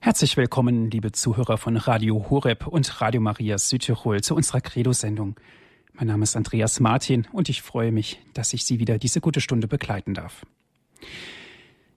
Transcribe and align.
Herzlich 0.00 0.36
willkommen, 0.36 0.90
liebe 0.90 1.10
Zuhörer 1.10 1.58
von 1.58 1.76
Radio 1.76 2.26
Horeb 2.30 2.66
und 2.66 3.00
Radio 3.00 3.20
Maria 3.20 3.58
Südtirol 3.58 4.22
zu 4.22 4.36
unserer 4.36 4.60
Credo-Sendung. 4.60 5.36
Mein 5.94 6.06
Name 6.06 6.22
ist 6.22 6.36
Andreas 6.36 6.78
Martin 6.78 7.26
und 7.32 7.48
ich 7.48 7.62
freue 7.62 7.90
mich, 7.90 8.20
dass 8.34 8.52
ich 8.52 8.64
Sie 8.64 8.78
wieder 8.78 8.98
diese 8.98 9.20
gute 9.20 9.40
Stunde 9.40 9.66
begleiten 9.66 10.14
darf. 10.14 10.46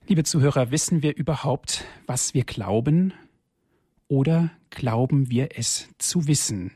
Liebe 0.08 0.24
Zuhörer, 0.24 0.72
wissen 0.72 1.04
wir 1.04 1.16
überhaupt, 1.16 1.86
was 2.08 2.34
wir 2.34 2.46
glauben 2.46 3.14
oder 4.08 4.50
glauben 4.72 5.30
wir 5.30 5.50
es 5.56 5.88
zu 6.00 6.26
wissen? 6.28 6.72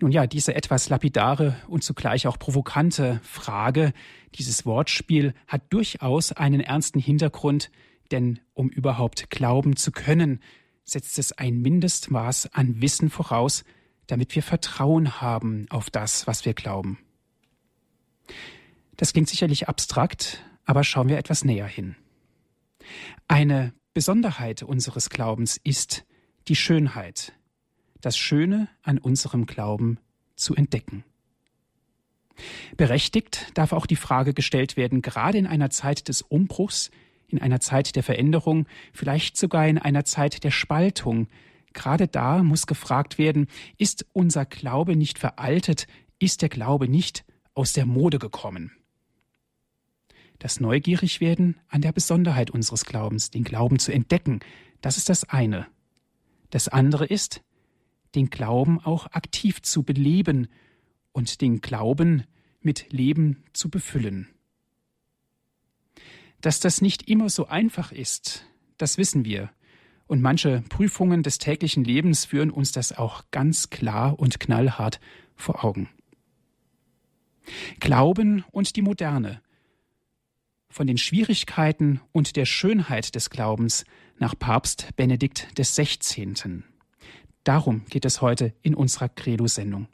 Nun 0.00 0.12
ja, 0.12 0.26
diese 0.26 0.54
etwas 0.54 0.88
lapidare 0.88 1.56
und 1.66 1.82
zugleich 1.82 2.26
auch 2.26 2.38
provokante 2.38 3.20
Frage, 3.24 3.92
dieses 4.34 4.66
Wortspiel 4.66 5.34
hat 5.48 5.62
durchaus 5.70 6.32
einen 6.32 6.60
ernsten 6.60 7.00
Hintergrund, 7.00 7.70
denn 8.10 8.40
um 8.52 8.68
überhaupt 8.68 9.30
glauben 9.30 9.76
zu 9.76 9.92
können, 9.92 10.40
setzt 10.84 11.18
es 11.18 11.32
ein 11.32 11.60
Mindestmaß 11.60 12.54
an 12.54 12.80
Wissen 12.80 13.10
voraus, 13.10 13.64
damit 14.06 14.34
wir 14.34 14.42
Vertrauen 14.42 15.20
haben 15.20 15.66
auf 15.70 15.90
das, 15.90 16.26
was 16.26 16.44
wir 16.44 16.54
glauben. 16.54 16.98
Das 18.96 19.12
klingt 19.12 19.28
sicherlich 19.28 19.68
abstrakt, 19.68 20.44
aber 20.64 20.84
schauen 20.84 21.08
wir 21.08 21.18
etwas 21.18 21.44
näher 21.44 21.66
hin. 21.66 21.96
Eine 23.28 23.72
Besonderheit 23.94 24.62
unseres 24.62 25.10
Glaubens 25.10 25.58
ist 25.62 26.04
die 26.48 26.56
Schönheit, 26.56 27.32
das 28.00 28.18
Schöne 28.18 28.68
an 28.82 28.98
unserem 28.98 29.46
Glauben 29.46 29.98
zu 30.36 30.54
entdecken. 30.54 31.04
Berechtigt 32.76 33.52
darf 33.54 33.72
auch 33.72 33.86
die 33.86 33.96
Frage 33.96 34.34
gestellt 34.34 34.76
werden, 34.76 35.02
gerade 35.02 35.38
in 35.38 35.46
einer 35.46 35.70
Zeit 35.70 36.08
des 36.08 36.22
Umbruchs, 36.22 36.90
in 37.34 37.42
einer 37.42 37.60
Zeit 37.60 37.96
der 37.96 38.02
Veränderung, 38.02 38.66
vielleicht 38.92 39.36
sogar 39.36 39.66
in 39.68 39.78
einer 39.78 40.04
Zeit 40.04 40.44
der 40.44 40.50
Spaltung, 40.50 41.28
Gerade 41.74 42.06
da 42.08 42.42
muss 42.42 42.66
gefragt 42.66 43.18
werden, 43.18 43.48
ist 43.76 44.06
unser 44.12 44.46
Glaube 44.46 44.96
nicht 44.96 45.18
veraltet, 45.18 45.86
ist 46.18 46.40
der 46.40 46.48
Glaube 46.48 46.88
nicht 46.88 47.24
aus 47.52 47.74
der 47.74 47.84
Mode 47.84 48.18
gekommen? 48.18 48.72
Das 50.38 50.60
Neugierigwerden 50.60 51.56
an 51.68 51.82
der 51.82 51.92
Besonderheit 51.92 52.50
unseres 52.50 52.84
Glaubens, 52.84 53.30
den 53.30 53.44
Glauben 53.44 53.78
zu 53.78 53.92
entdecken, 53.92 54.40
das 54.80 54.96
ist 54.96 55.08
das 55.08 55.24
eine. 55.24 55.66
Das 56.50 56.68
andere 56.68 57.06
ist, 57.06 57.42
den 58.14 58.30
Glauben 58.30 58.80
auch 58.80 59.06
aktiv 59.12 59.60
zu 59.60 59.82
beleben 59.82 60.46
und 61.12 61.40
den 61.40 61.60
Glauben 61.60 62.24
mit 62.60 62.92
Leben 62.92 63.42
zu 63.52 63.68
befüllen. 63.68 64.28
Dass 66.44 66.60
das 66.60 66.82
nicht 66.82 67.08
immer 67.08 67.30
so 67.30 67.46
einfach 67.46 67.90
ist, 67.90 68.44
das 68.76 68.98
wissen 68.98 69.24
wir. 69.24 69.48
Und 70.06 70.20
manche 70.20 70.62
Prüfungen 70.68 71.22
des 71.22 71.38
täglichen 71.38 71.84
Lebens 71.84 72.26
führen 72.26 72.50
uns 72.50 72.70
das 72.70 72.92
auch 72.92 73.24
ganz 73.30 73.70
klar 73.70 74.18
und 74.18 74.40
knallhart 74.40 75.00
vor 75.36 75.64
Augen. 75.64 75.88
Glauben 77.80 78.44
und 78.50 78.76
die 78.76 78.82
Moderne. 78.82 79.40
Von 80.68 80.86
den 80.86 80.98
Schwierigkeiten 80.98 82.02
und 82.12 82.36
der 82.36 82.44
Schönheit 82.44 83.14
des 83.14 83.30
Glaubens 83.30 83.86
nach 84.18 84.38
Papst 84.38 84.94
Benedikt 84.96 85.48
XVI. 85.58 86.62
Darum 87.42 87.86
geht 87.86 88.04
es 88.04 88.20
heute 88.20 88.52
in 88.60 88.74
unserer 88.74 89.08
Credo-Sendung. 89.08 89.88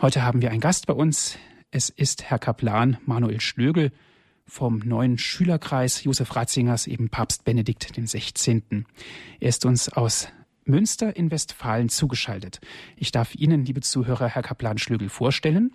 Heute 0.00 0.24
haben 0.24 0.42
wir 0.42 0.50
einen 0.50 0.60
Gast 0.60 0.88
bei 0.88 0.94
uns. 0.94 1.38
Es 1.70 1.88
ist 1.88 2.24
Herr 2.24 2.40
Kaplan 2.40 2.98
Manuel 3.06 3.40
Schlögel, 3.40 3.92
vom 4.46 4.78
neuen 4.78 5.18
Schülerkreis 5.18 6.04
Josef 6.04 6.36
Ratzingers, 6.36 6.86
eben 6.86 7.08
Papst 7.08 7.44
Benedikt 7.44 7.92
XVI. 7.92 8.62
Er 9.40 9.48
ist 9.48 9.64
uns 9.64 9.88
aus 9.88 10.28
Münster 10.64 11.16
in 11.16 11.30
Westfalen 11.30 11.88
zugeschaltet. 11.88 12.60
Ich 12.96 13.12
darf 13.12 13.34
Ihnen, 13.34 13.64
liebe 13.64 13.80
Zuhörer, 13.80 14.28
Herr 14.28 14.42
Kaplan 14.42 14.78
Schlögel 14.78 15.08
vorstellen. 15.08 15.74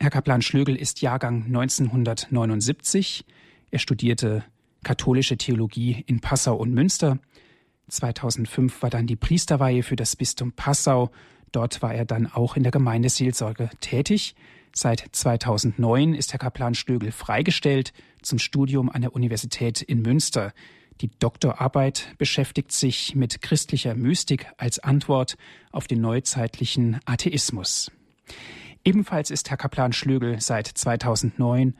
Herr 0.00 0.10
Kaplan 0.10 0.42
Schlögel 0.42 0.76
ist 0.76 1.00
Jahrgang 1.00 1.44
1979. 1.46 3.24
Er 3.70 3.78
studierte 3.78 4.44
katholische 4.82 5.36
Theologie 5.36 6.04
in 6.06 6.20
Passau 6.20 6.56
und 6.56 6.72
Münster. 6.72 7.18
2005 7.88 8.82
war 8.82 8.90
dann 8.90 9.06
die 9.06 9.16
Priesterweihe 9.16 9.82
für 9.82 9.96
das 9.96 10.16
Bistum 10.16 10.52
Passau. 10.52 11.10
Dort 11.52 11.82
war 11.82 11.94
er 11.94 12.04
dann 12.04 12.26
auch 12.26 12.56
in 12.56 12.62
der 12.62 12.72
Gemeindeseelsorge 12.72 13.70
tätig. 13.80 14.34
Seit 14.78 15.06
2009 15.10 16.12
ist 16.12 16.34
Herr 16.34 16.38
Kaplan 16.38 16.74
Stögel 16.74 17.10
freigestellt 17.10 17.94
zum 18.20 18.38
Studium 18.38 18.90
an 18.90 19.00
der 19.00 19.14
Universität 19.14 19.80
in 19.80 20.02
Münster. 20.02 20.52
Die 21.00 21.08
Doktorarbeit 21.18 22.12
beschäftigt 22.18 22.72
sich 22.72 23.14
mit 23.14 23.40
christlicher 23.40 23.94
Mystik 23.94 24.48
als 24.58 24.78
Antwort 24.78 25.38
auf 25.72 25.86
den 25.86 26.02
neuzeitlichen 26.02 27.00
Atheismus. 27.06 27.90
Ebenfalls 28.84 29.30
ist 29.30 29.48
Herr 29.48 29.56
Kaplan 29.56 29.94
Schlögel 29.94 30.42
seit 30.42 30.66
2009 30.66 31.74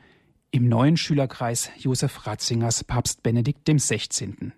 im 0.49 0.67
neuen 0.67 0.97
Schülerkreis 0.97 1.69
Josef 1.77 2.25
Ratzingers 2.25 2.83
Papst 2.83 3.21
Benedikt 3.21 3.69
XVI. 3.69 4.53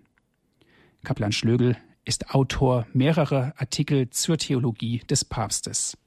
Kaplan 1.04 1.32
Schlögel 1.32 1.76
ist 2.06 2.34
Autor 2.34 2.86
mehrerer 2.94 3.52
Artikel 3.58 4.08
zur 4.08 4.38
Theologie 4.38 5.00
des 5.00 5.26
Papstes. 5.26 5.98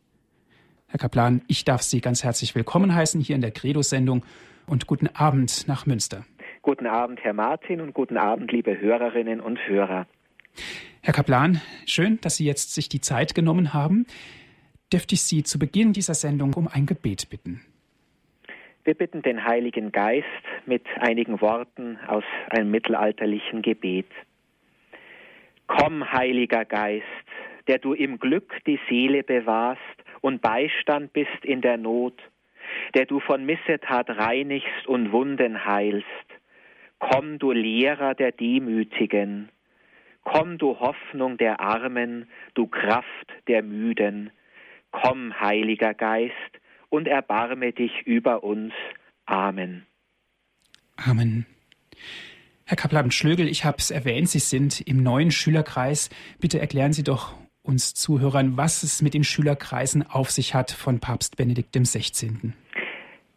Herr 0.93 0.99
Kaplan, 0.99 1.41
ich 1.47 1.65
darf 1.65 1.81
Sie 1.81 2.01
ganz 2.01 2.23
herzlich 2.23 2.53
willkommen 2.53 2.93
heißen 2.93 3.19
hier 3.19 3.35
in 3.35 3.41
der 3.41 3.49
Credo-Sendung 3.49 4.23
und 4.67 4.85
guten 4.85 5.07
Abend 5.07 5.67
nach 5.67 5.87
Münster. 5.87 6.23
Guten 6.61 6.85
Abend, 6.85 7.19
Herr 7.23 7.33
Martin, 7.33 7.81
und 7.81 7.95
guten 7.95 8.15
Abend, 8.15 8.51
liebe 8.51 8.79
Hörerinnen 8.79 9.41
und 9.41 9.57
Hörer. 9.67 10.05
Herr 11.01 11.13
Kaplan, 11.15 11.59
schön, 11.87 12.19
dass 12.21 12.35
Sie 12.35 12.45
jetzt 12.45 12.75
sich 12.75 12.89
die 12.89 13.01
Zeit 13.01 13.33
genommen 13.33 13.73
haben. 13.73 14.05
Dürfte 14.93 15.15
ich 15.15 15.23
Sie 15.23 15.41
zu 15.41 15.57
Beginn 15.57 15.93
dieser 15.93 16.13
Sendung 16.13 16.53
um 16.53 16.67
ein 16.67 16.85
Gebet 16.85 17.27
bitten? 17.27 17.61
Wir 18.83 18.93
bitten 18.93 19.23
den 19.23 19.43
Heiligen 19.43 19.91
Geist 19.91 20.27
mit 20.67 20.83
einigen 20.99 21.41
Worten 21.41 21.97
aus 22.05 22.23
einem 22.51 22.69
mittelalterlichen 22.69 23.63
Gebet. 23.63 24.11
Komm, 25.65 26.11
Heiliger 26.11 26.65
Geist, 26.65 27.07
der 27.67 27.79
du 27.79 27.93
im 27.93 28.19
Glück 28.19 28.53
die 28.67 28.79
Seele 28.87 29.23
bewahrst 29.23 30.02
und 30.23 30.41
Beistand 30.41 31.11
bist 31.11 31.43
in 31.43 31.61
der 31.61 31.77
Not, 31.77 32.17
der 32.95 33.05
du 33.05 33.19
von 33.19 33.45
Missetat 33.45 34.09
reinigst 34.09 34.87
und 34.87 35.11
Wunden 35.11 35.65
heilst. 35.65 36.07
Komm, 36.97 37.39
du 37.39 37.51
Lehrer 37.51 38.15
der 38.15 38.31
Demütigen, 38.31 39.49
komm, 40.23 40.57
du 40.57 40.79
Hoffnung 40.79 41.35
der 41.37 41.59
Armen, 41.59 42.27
du 42.53 42.67
Kraft 42.67 43.33
der 43.49 43.63
Müden, 43.63 44.31
komm, 44.91 45.37
Heiliger 45.41 45.93
Geist, 45.93 46.33
und 46.87 47.09
erbarme 47.09 47.73
dich 47.73 48.03
über 48.05 48.45
uns. 48.45 48.71
Amen. 49.25 49.85
Amen. 50.95 51.45
Herr 52.65 52.77
Kaplan 52.77 53.11
Schlögel, 53.11 53.49
ich 53.49 53.65
habe 53.65 53.77
es 53.79 53.91
erwähnt, 53.91 54.29
Sie 54.29 54.39
sind 54.39 54.79
im 54.79 55.03
neuen 55.03 55.31
Schülerkreis. 55.31 56.09
Bitte 56.39 56.59
erklären 56.59 56.93
Sie 56.93 57.03
doch 57.03 57.42
uns 57.63 57.93
Zuhörern, 57.93 58.57
was 58.57 58.83
es 58.83 59.01
mit 59.01 59.13
den 59.13 59.23
Schülerkreisen 59.23 60.03
auf 60.03 60.31
sich 60.31 60.53
hat 60.53 60.71
von 60.71 60.99
Papst 60.99 61.37
Benedikt 61.37 61.73
XVI. 61.75 62.53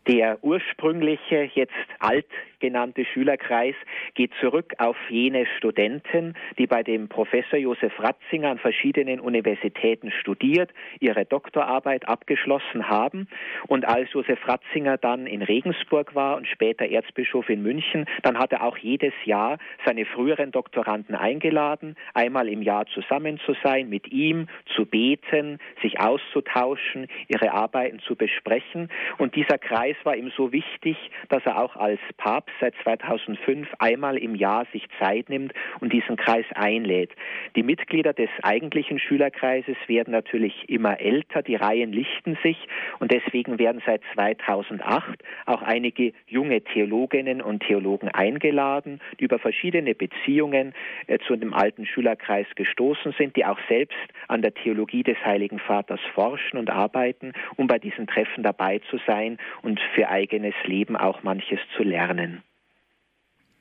Der 0.07 0.39
ursprüngliche, 0.43 1.51
jetzt 1.55 1.73
alt 1.99 2.27
genannte 2.61 3.05
Schülerkreis 3.05 3.75
geht 4.15 4.33
zurück 4.41 4.75
auf 4.79 4.97
jene 5.09 5.47
Studenten, 5.59 6.35
die 6.59 6.67
bei 6.67 6.83
dem 6.83 7.09
Professor 7.09 7.59
Josef 7.59 7.93
Ratzinger 7.99 8.51
an 8.51 8.59
verschiedenen 8.59 9.21
Universitäten 9.21 10.11
studiert, 10.11 10.71
ihre 11.01 11.25
Doktorarbeit 11.25 12.09
abgeschlossen 12.09 12.89
haben. 12.89 13.29
Und 13.67 13.87
als 13.87 14.13
Josef 14.13 14.39
Ratzinger 14.47 14.97
dann 14.97 15.27
in 15.27 15.43
Regensburg 15.43 16.15
war 16.15 16.37
und 16.37 16.47
später 16.47 16.87
Erzbischof 16.87 17.49
in 17.49 17.63
München, 17.63 18.07
dann 18.23 18.39
hat 18.39 18.53
er 18.53 18.63
auch 18.63 18.79
jedes 18.79 19.13
Jahr 19.25 19.59
seine 19.85 20.05
früheren 20.07 20.53
Doktoranden 20.53 21.15
eingeladen, 21.15 21.97
einmal 22.15 22.49
im 22.49 22.63
Jahr 22.63 22.87
zusammen 22.87 23.39
zu 23.45 23.55
sein, 23.63 23.89
mit 23.89 24.13
ihm 24.13 24.47
zu 24.75 24.87
beten, 24.87 25.59
sich 25.83 25.99
auszutauschen, 26.01 27.09
ihre 27.29 27.53
Arbeiten 27.53 27.99
zu 28.01 28.15
besprechen. 28.15 28.89
Und 29.19 29.35
dieser 29.35 29.59
Kreis 29.59 29.96
war 30.05 30.17
ihm 30.17 30.31
so 30.37 30.53
wichtig, 30.53 30.97
dass 31.29 31.45
er 31.45 31.61
auch 31.61 31.77
als 31.77 32.01
Papst 32.17 32.37
Papst 32.37 32.55
seit 32.61 32.75
2005 32.83 33.69
einmal 33.79 34.19
im 34.19 34.35
Jahr 34.35 34.67
sich 34.73 34.87
Zeit 34.99 35.29
nimmt 35.29 35.53
und 35.81 35.93
diesen 35.93 36.17
Kreis 36.17 36.45
einlädt. 36.55 37.11
Die 37.55 37.63
Mitglieder 37.63 38.13
des 38.13 38.29
eigentlichen 38.43 38.99
Schülerkreises 38.99 39.77
werden 39.87 40.13
natürlich 40.13 40.69
immer 40.69 41.01
älter, 41.01 41.43
die 41.43 41.57
Reihen 41.57 41.93
lichten 41.93 42.37
sich 42.43 42.57
und 42.99 43.13
deswegen 43.13 43.59
werden 43.59 43.83
seit 43.87 44.03
2008 44.15 45.23
auch 45.47 45.63
einige 45.63 46.13
junge 46.27 46.61
Theologinnen 46.63 47.41
und 47.41 47.61
Theologen 47.61 48.09
eingeladen, 48.09 49.01
die 49.19 49.25
über 49.25 49.39
verschiedene 49.39 49.95
Beziehungen 49.95 50.75
äh, 51.07 51.19
zu 51.27 51.37
dem 51.37 51.55
alten 51.55 51.87
Schülerkreis 51.87 52.47
gestoßen 52.55 53.15
sind, 53.17 53.37
die 53.37 53.45
auch 53.45 53.59
selbst 53.69 53.97
an 54.29 54.43
der 54.43 54.53
Theologie 54.53 55.03
des 55.03 55.17
Heiligen 55.25 55.59
Vaters 55.59 56.01
forschen 56.15 56.59
und 56.59 56.71
arbeiten, 56.71 57.33
um 57.57 57.67
bei 57.67 57.79
diesen 57.79 58.07
Treffen 58.07 58.43
dabei 58.43 58.81
zu 58.91 58.99
sein 59.07 59.39
und 59.63 59.81
für 59.95 60.09
eigenes 60.09 60.55
Leben 60.65 60.97
auch 60.97 61.23
manches 61.23 61.59
zu 61.77 61.83
lernen. 61.83 62.43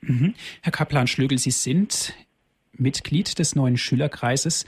Mhm. 0.00 0.34
Herr 0.62 0.72
Kaplan-Schlögel, 0.72 1.38
Sie 1.38 1.50
sind 1.50 2.14
Mitglied 2.72 3.38
des 3.38 3.56
neuen 3.56 3.76
Schülerkreises. 3.76 4.66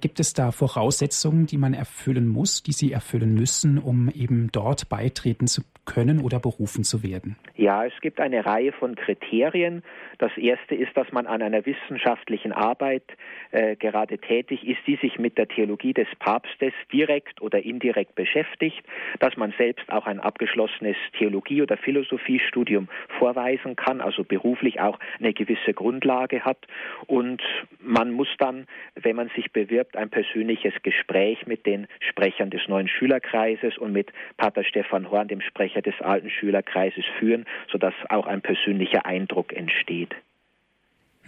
Gibt 0.00 0.20
es 0.20 0.32
da 0.32 0.52
Voraussetzungen, 0.52 1.46
die 1.46 1.58
man 1.58 1.74
erfüllen 1.74 2.28
muss, 2.28 2.62
die 2.62 2.72
Sie 2.72 2.92
erfüllen 2.92 3.34
müssen, 3.34 3.78
um 3.78 4.08
eben 4.08 4.50
dort 4.52 4.88
beitreten 4.88 5.46
zu 5.46 5.62
können 5.88 6.20
oder 6.20 6.38
berufen 6.38 6.84
zu 6.84 7.02
werden? 7.02 7.36
Ja, 7.56 7.84
es 7.84 7.94
gibt 8.00 8.20
eine 8.20 8.44
Reihe 8.44 8.72
von 8.72 8.94
Kriterien. 8.94 9.82
Das 10.18 10.36
erste 10.36 10.74
ist, 10.74 10.96
dass 10.96 11.10
man 11.12 11.26
an 11.26 11.42
einer 11.42 11.64
wissenschaftlichen 11.64 12.52
Arbeit 12.52 13.02
äh, 13.50 13.74
gerade 13.76 14.18
tätig 14.18 14.66
ist, 14.66 14.78
die 14.86 14.96
sich 14.96 15.18
mit 15.18 15.38
der 15.38 15.48
Theologie 15.48 15.94
des 15.94 16.08
Papstes 16.18 16.72
direkt 16.92 17.40
oder 17.40 17.62
indirekt 17.64 18.14
beschäftigt, 18.14 18.84
dass 19.18 19.36
man 19.36 19.54
selbst 19.56 19.90
auch 19.90 20.06
ein 20.06 20.20
abgeschlossenes 20.20 20.96
Theologie- 21.16 21.62
oder 21.62 21.76
Philosophiestudium 21.76 22.88
vorweisen 23.18 23.74
kann, 23.74 24.00
also 24.00 24.24
beruflich 24.24 24.80
auch 24.80 24.98
eine 25.18 25.32
gewisse 25.32 25.72
Grundlage 25.72 26.44
hat. 26.44 26.58
Und 27.06 27.42
man 27.80 28.12
muss 28.12 28.28
dann, 28.38 28.66
wenn 28.94 29.16
man 29.16 29.30
sich 29.34 29.52
bewirbt, 29.52 29.87
ein 29.96 30.10
persönliches 30.10 30.74
Gespräch 30.82 31.46
mit 31.46 31.66
den 31.66 31.86
Sprechern 32.00 32.50
des 32.50 32.66
neuen 32.68 32.88
Schülerkreises 32.88 33.78
und 33.78 33.92
mit 33.92 34.12
Pater 34.36 34.64
Stefan 34.64 35.10
Horn, 35.10 35.28
dem 35.28 35.40
Sprecher 35.40 35.82
des 35.82 36.00
alten 36.00 36.30
Schülerkreises, 36.30 37.04
führen, 37.18 37.44
sodass 37.70 37.94
auch 38.08 38.26
ein 38.26 38.42
persönlicher 38.42 39.06
Eindruck 39.06 39.52
entsteht. 39.52 40.14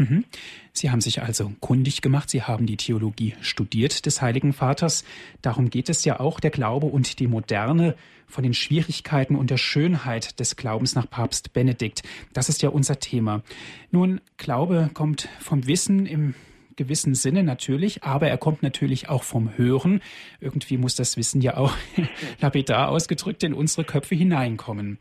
Mhm. 0.00 0.24
Sie 0.72 0.90
haben 0.90 1.02
sich 1.02 1.20
also 1.20 1.52
kundig 1.60 2.00
gemacht, 2.00 2.30
Sie 2.30 2.42
haben 2.42 2.64
die 2.64 2.78
Theologie 2.78 3.34
studiert 3.42 4.06
des 4.06 4.22
Heiligen 4.22 4.54
Vaters. 4.54 5.04
Darum 5.42 5.68
geht 5.68 5.90
es 5.90 6.06
ja 6.06 6.20
auch, 6.20 6.40
der 6.40 6.50
Glaube 6.50 6.86
und 6.86 7.18
die 7.18 7.26
Moderne 7.26 7.94
von 8.26 8.42
den 8.42 8.54
Schwierigkeiten 8.54 9.36
und 9.36 9.50
der 9.50 9.58
Schönheit 9.58 10.40
des 10.40 10.56
Glaubens 10.56 10.94
nach 10.94 11.10
Papst 11.10 11.52
Benedikt. 11.52 12.02
Das 12.32 12.48
ist 12.48 12.62
ja 12.62 12.70
unser 12.70 12.98
Thema. 12.98 13.42
Nun, 13.90 14.22
Glaube 14.38 14.90
kommt 14.94 15.28
vom 15.38 15.66
Wissen 15.66 16.06
im 16.06 16.34
gewissen 16.76 17.14
Sinne 17.14 17.42
natürlich, 17.42 18.02
aber 18.04 18.28
er 18.28 18.38
kommt 18.38 18.62
natürlich 18.62 19.08
auch 19.08 19.22
vom 19.22 19.56
Hören. 19.56 20.00
Irgendwie 20.40 20.78
muss 20.78 20.94
das 20.94 21.16
Wissen 21.16 21.40
ja 21.40 21.56
auch 21.56 21.74
lapidar 22.40 22.88
ausgedrückt 22.88 23.42
in 23.42 23.54
unsere 23.54 23.84
Köpfe 23.84 24.14
hineinkommen. 24.14 24.98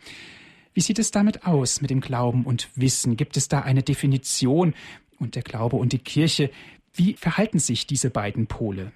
Wie 0.74 0.81
sieht 0.81 1.00
es 1.00 1.12
damit 1.12 1.45
aus 1.45 1.81
mit 1.81 1.89
dem 1.89 2.01
Glauben 2.01 2.45
und 2.45 2.69
Wissen? 2.75 3.18
Gibt 3.18 3.38
es 3.38 3.48
da 3.48 3.62
eine 3.62 3.83
Definition 3.83 4.74
und 5.19 5.36
der 5.36 5.44
Glaube 5.44 5.75
und 5.77 5.94
die 5.94 6.00
Kirche? 6.00 6.51
Wie 6.94 7.13
verhalten 7.13 7.60
sich 7.60 7.88
diese 7.88 8.10
beiden 8.10 8.48
Pole? 8.48 8.92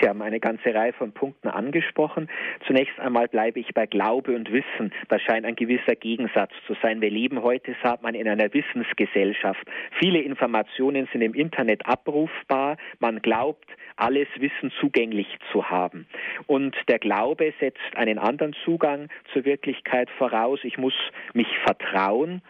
Sie 0.00 0.08
haben 0.08 0.22
eine 0.22 0.40
ganze 0.40 0.74
Reihe 0.74 0.92
von 0.92 1.12
Punkten 1.12 1.48
angesprochen. 1.48 2.28
Zunächst 2.66 2.98
einmal 3.00 3.28
bleibe 3.28 3.60
ich 3.60 3.74
bei 3.74 3.86
Glaube 3.86 4.34
und 4.34 4.52
Wissen. 4.52 4.92
Das 5.08 5.22
scheint 5.22 5.44
ein 5.44 5.56
gewisser 5.56 5.96
Gegensatz 5.96 6.52
zu 6.66 6.74
sein. 6.82 7.00
Wir 7.00 7.10
leben 7.10 7.42
heute, 7.42 7.74
sagt 7.82 8.02
man, 8.02 8.14
in 8.14 8.28
einer 8.28 8.52
Wissensgesellschaft. 8.52 9.60
Viele 9.98 10.20
Informationen 10.20 11.08
sind 11.12 11.22
im 11.22 11.34
Internet 11.34 11.86
abrufbar. 11.86 12.76
Man 13.00 13.22
glaubt, 13.22 13.68
alles 13.96 14.28
Wissen 14.38 14.70
zugänglich 14.80 15.26
zu 15.52 15.70
haben. 15.70 16.06
Und 16.46 16.76
der 16.88 16.98
Glaube 16.98 17.52
setzt 17.58 17.96
einen 17.96 18.18
anderen 18.18 18.54
Zugang 18.64 19.08
zur 19.32 19.44
Wirklichkeit 19.44 20.08
voraus. 20.18 20.60
Ich 20.62 20.78
muss 20.78 20.94
mich 21.32 21.48
vertrauen. 21.64 22.42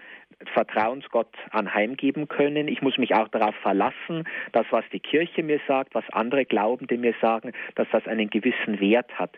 Vertrauensgott 0.52 1.32
anheimgeben 1.50 2.28
können. 2.28 2.68
Ich 2.68 2.80
muss 2.80 2.96
mich 2.96 3.14
auch 3.14 3.28
darauf 3.28 3.54
verlassen, 3.56 4.24
dass 4.52 4.66
was 4.70 4.84
die 4.92 5.00
Kirche 5.00 5.42
mir 5.42 5.60
sagt, 5.66 5.94
was 5.94 6.04
andere 6.12 6.44
Glaubende 6.44 6.96
mir 6.96 7.14
sagen, 7.20 7.52
dass 7.74 7.88
das 7.90 8.06
einen 8.06 8.30
gewissen 8.30 8.80
Wert 8.80 9.18
hat. 9.18 9.30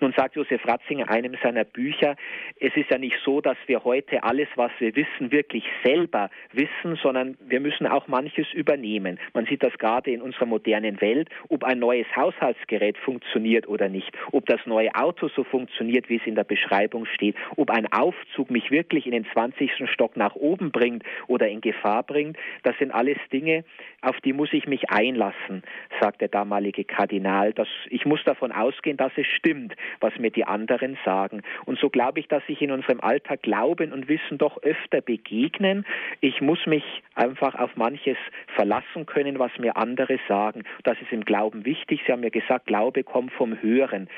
Nun 0.00 0.12
sagt 0.16 0.36
Josef 0.36 0.66
Ratzinger 0.66 1.04
in 1.04 1.10
einem 1.10 1.36
seiner 1.42 1.64
Bücher, 1.64 2.16
es 2.60 2.74
ist 2.76 2.90
ja 2.90 2.98
nicht 2.98 3.16
so, 3.24 3.40
dass 3.40 3.56
wir 3.66 3.84
heute 3.84 4.22
alles, 4.22 4.48
was 4.54 4.70
wir 4.78 4.94
wissen, 4.94 5.32
wirklich 5.32 5.64
selber 5.82 6.30
wissen, 6.52 6.96
sondern 7.02 7.36
wir 7.40 7.60
müssen 7.60 7.86
auch 7.86 8.06
manches 8.06 8.46
übernehmen. 8.52 9.18
Man 9.32 9.46
sieht 9.46 9.62
das 9.62 9.76
gerade 9.78 10.12
in 10.12 10.22
unserer 10.22 10.46
modernen 10.46 11.00
Welt, 11.00 11.28
ob 11.48 11.64
ein 11.64 11.78
neues 11.80 12.06
Haushaltsgerät 12.14 12.96
funktioniert 12.98 13.66
oder 13.68 13.88
nicht, 13.88 14.12
ob 14.32 14.46
das 14.46 14.60
neue 14.66 14.94
Auto 14.94 15.28
so 15.28 15.42
funktioniert, 15.44 16.08
wie 16.08 16.16
es 16.16 16.26
in 16.26 16.36
der 16.36 16.44
Beschreibung 16.44 17.06
steht, 17.06 17.36
ob 17.56 17.70
ein 17.70 17.90
Aufzug 17.92 18.50
mich 18.50 18.70
wirklich 18.70 19.06
in 19.06 19.12
den 19.12 19.26
20. 19.32 19.88
Stock 19.90 20.16
nach 20.16 20.36
oben 20.44 20.70
bringt 20.70 21.02
oder 21.26 21.48
in 21.48 21.60
Gefahr 21.60 22.02
bringt, 22.02 22.36
das 22.62 22.76
sind 22.78 22.92
alles 22.92 23.18
Dinge, 23.32 23.64
auf 24.02 24.20
die 24.20 24.32
muss 24.32 24.52
ich 24.52 24.66
mich 24.66 24.90
einlassen, 24.90 25.62
sagt 26.00 26.20
der 26.20 26.28
damalige 26.28 26.84
Kardinal. 26.84 27.52
Das, 27.52 27.68
ich 27.88 28.04
muss 28.04 28.22
davon 28.24 28.52
ausgehen, 28.52 28.96
dass 28.96 29.12
es 29.16 29.26
stimmt, 29.26 29.74
was 30.00 30.16
mir 30.18 30.30
die 30.30 30.44
anderen 30.44 30.98
sagen. 31.04 31.42
Und 31.64 31.78
so 31.78 31.88
glaube 31.88 32.20
ich, 32.20 32.28
dass 32.28 32.46
sich 32.46 32.60
in 32.60 32.70
unserem 32.70 33.00
Alltag 33.00 33.42
Glauben 33.42 33.92
und 33.92 34.08
Wissen 34.08 34.38
doch 34.38 34.62
öfter 34.62 35.00
begegnen. 35.00 35.86
Ich 36.20 36.40
muss 36.40 36.66
mich 36.66 36.84
einfach 37.14 37.54
auf 37.54 37.76
manches 37.76 38.18
verlassen 38.54 39.06
können, 39.06 39.38
was 39.38 39.50
mir 39.58 39.76
andere 39.76 40.18
sagen. 40.28 40.64
Das 40.82 41.00
ist 41.00 41.12
im 41.12 41.24
Glauben 41.24 41.64
wichtig. 41.64 42.02
Sie 42.06 42.12
haben 42.12 42.22
ja 42.22 42.28
gesagt, 42.28 42.66
Glaube 42.66 43.02
kommt 43.04 43.32
vom 43.32 43.60
Hören. 43.62 44.08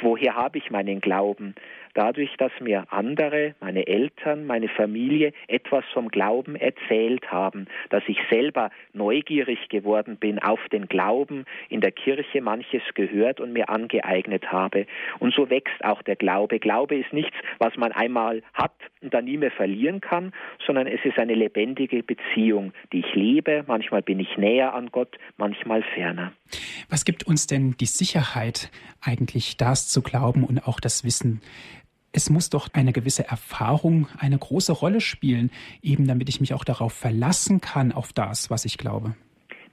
Woher 0.00 0.34
habe 0.34 0.58
ich 0.58 0.70
meinen 0.70 1.00
Glauben? 1.00 1.54
Dadurch, 1.94 2.34
dass 2.38 2.50
mir 2.60 2.86
andere, 2.90 3.54
meine 3.60 3.86
Eltern, 3.86 4.46
meine 4.46 4.68
Familie 4.68 5.32
etwas 5.46 5.84
vom 5.92 6.08
Glauben 6.08 6.56
erzählt 6.56 7.30
haben, 7.30 7.66
dass 7.90 8.02
ich 8.08 8.18
selber 8.30 8.70
neugierig 8.92 9.68
geworden 9.68 10.16
bin 10.16 10.40
auf 10.40 10.58
den 10.72 10.88
Glauben, 10.88 11.44
in 11.68 11.80
der 11.80 11.92
Kirche 11.92 12.40
manches 12.40 12.82
gehört 12.94 13.40
und 13.40 13.52
mir 13.52 13.68
angeeignet 13.68 14.50
habe. 14.50 14.86
Und 15.20 15.34
so 15.34 15.50
wächst 15.50 15.84
auch 15.84 16.02
der 16.02 16.16
Glaube. 16.16 16.58
Glaube 16.58 16.96
ist 16.96 17.12
nichts, 17.12 17.36
was 17.58 17.76
man 17.76 17.92
einmal 17.92 18.42
hat 18.54 18.74
und 19.00 19.14
dann 19.14 19.26
nie 19.26 19.36
mehr 19.36 19.52
verlieren 19.52 20.00
kann, 20.00 20.32
sondern 20.66 20.88
es 20.88 21.04
ist 21.04 21.18
eine 21.18 21.34
lebendige 21.34 22.02
Beziehung, 22.02 22.72
die 22.92 23.00
ich 23.00 23.14
lebe. 23.14 23.64
Manchmal 23.68 24.02
bin 24.02 24.18
ich 24.18 24.36
näher 24.36 24.74
an 24.74 24.88
Gott, 24.90 25.16
manchmal 25.36 25.82
ferner. 25.94 26.32
Was 26.88 27.04
gibt 27.04 27.24
uns 27.26 27.46
denn 27.46 27.76
die 27.78 27.86
Sicherheit, 27.86 28.70
eigentlich 29.04 29.56
das 29.56 29.88
zu 29.88 30.02
glauben 30.02 30.44
und 30.44 30.66
auch 30.66 30.80
das 30.80 31.04
Wissen? 31.04 31.40
Es 32.12 32.30
muss 32.30 32.48
doch 32.48 32.68
eine 32.72 32.92
gewisse 32.92 33.26
Erfahrung 33.26 34.06
eine 34.18 34.38
große 34.38 34.72
Rolle 34.72 35.00
spielen, 35.00 35.50
eben 35.82 36.06
damit 36.06 36.28
ich 36.28 36.40
mich 36.40 36.54
auch 36.54 36.64
darauf 36.64 36.92
verlassen 36.92 37.60
kann, 37.60 37.92
auf 37.92 38.12
das, 38.12 38.50
was 38.50 38.64
ich 38.64 38.78
glaube. 38.78 39.16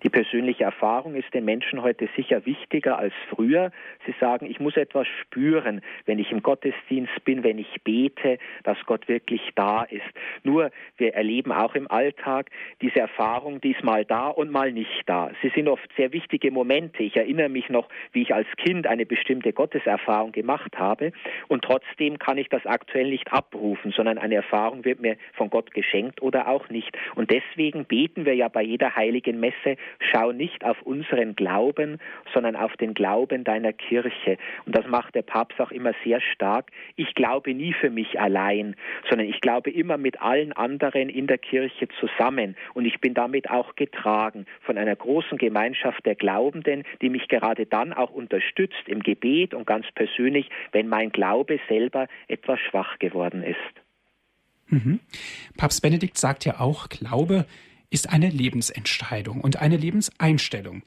Die 0.03 0.09
persönliche 0.09 0.63
Erfahrung 0.63 1.15
ist 1.15 1.31
den 1.33 1.45
Menschen 1.45 1.83
heute 1.83 2.09
sicher 2.15 2.45
wichtiger 2.45 2.98
als 2.98 3.13
früher. 3.30 3.71
Sie 4.06 4.15
sagen, 4.19 4.48
ich 4.48 4.59
muss 4.59 4.75
etwas 4.75 5.07
spüren, 5.21 5.81
wenn 6.06 6.18
ich 6.18 6.31
im 6.31 6.42
Gottesdienst 6.42 7.24
bin, 7.24 7.44
wenn 7.44 7.59
ich 7.59 7.81
bete, 7.83 8.39
dass 8.63 8.77
Gott 8.86 9.07
wirklich 9.07 9.42
da 9.56 9.83
ist. 9.83 10.01
Nur 10.44 10.71
wir 10.98 11.13
erleben 11.13 11.51
auch 11.51 11.75
im 11.75 11.89
Alltag 11.89 12.50
diese 12.81 13.00
Erfahrung, 13.00 13.62
die 13.62 13.71
ist 13.71 13.83
mal 13.83 14.03
da 14.03 14.27
und 14.27 14.49
mal 14.52 14.71
nicht 14.71 15.04
da. 15.06 15.31
Sie 15.44 15.49
sind 15.49 15.68
oft 15.68 15.87
sehr 15.95 16.11
wichtige 16.14 16.49
Momente. 16.49 17.04
Ich 17.04 17.16
erinnere 17.16 17.49
mich 17.49 17.69
noch, 17.69 17.87
wie 18.11 18.23
ich 18.23 18.33
als 18.33 18.47
Kind 18.57 18.87
eine 18.87 19.06
bestimmte 19.06 19.54
Gotteserfahrung 19.54 20.31
gemacht 20.31 20.80
habe 20.80 21.11
und 21.47 21.64
trotzdem 21.64 22.18
kann 22.18 22.40
ich 22.40 22.49
das 22.49 22.66
aktuell 22.66 23.09
nicht 23.09 23.31
abrufen, 23.31 23.92
sondern 23.92 24.18
eine 24.18 24.35
Erfahrung 24.35 24.83
wird 24.83 24.99
mir 24.99 25.18
von 25.33 25.49
Gott 25.49 25.73
geschenkt 25.73 26.21
oder 26.21 26.47
auch 26.47 26.69
nicht. 26.69 26.97
Und 27.16 27.30
deswegen 27.30 27.85
beten 27.85 28.26
wir 28.26 28.33
ja 28.33 28.47
bei 28.47 28.64
jeder 28.64 28.95
heiligen 28.95 29.40
Messe, 29.40 29.78
schau 30.00 30.31
nicht 30.31 30.64
auf 30.64 30.81
unseren 30.83 31.36
Glauben, 31.36 32.00
sondern 32.33 32.56
auf 32.56 32.76
den 32.78 32.94
Glauben 32.94 33.44
deiner 33.44 33.74
Kirche. 33.74 34.38
Und 34.66 34.76
das 34.76 34.88
macht 34.88 35.16
der 35.16 35.21
Papst 35.21 35.60
auch 35.60 35.71
immer 35.71 35.94
sehr 36.04 36.21
stark. 36.21 36.71
Ich 36.95 37.14
glaube 37.16 37.54
nie 37.54 37.74
für 37.74 37.90
mich 37.90 38.19
allein, 38.19 38.76
sondern 39.10 39.28
ich 39.28 39.42
glaube 39.42 39.71
immer 39.71 39.98
mit 39.98 40.21
allen 40.21 40.54
anderen 40.54 41.10
in 41.10 41.28
der 41.28 41.38
Kirche 41.38 41.88
zusammen. 42.00 42.56
Und 42.74 42.86
ich 42.86 43.00
bin 43.00 43.14
damit 43.14 43.50
auch 43.50 43.76
getragen 43.76 44.45
von 44.62 44.78
einer 44.78 44.95
großen 44.95 45.38
Gemeinschaft 45.38 46.06
der 46.06 46.16
Glaubenden, 46.16 46.83
die 47.02 47.10
mich 47.10 47.28
gerade 47.28 47.66
dann 47.66 47.94
auch 47.94 48.12
unterstützt 48.12 48.88
im 48.88 49.02
Gebet 49.02 49.54
und 49.54 49.66
ganz 49.66 49.86
persönlich, 49.94 50.50
wenn 50.71 50.88
mein 50.88 51.12
Glaube 51.12 51.60
selber 51.68 52.07
etwas 52.28 52.60
schwach 52.60 53.00
geworden 53.00 53.44
ist. 53.44 53.57
Mhm. 54.71 55.00
Papst 55.57 55.81
Benedikt 55.81 56.18
sagt 56.18 56.45
ja 56.45 56.60
auch, 56.60 56.88
Glaube 56.88 57.45
ist 57.92 58.10
eine 58.10 58.30
Lebensentscheidung 58.30 59.42
und 59.42 59.57
eine 59.57 59.78
Lebenseinstellung. 59.78 60.81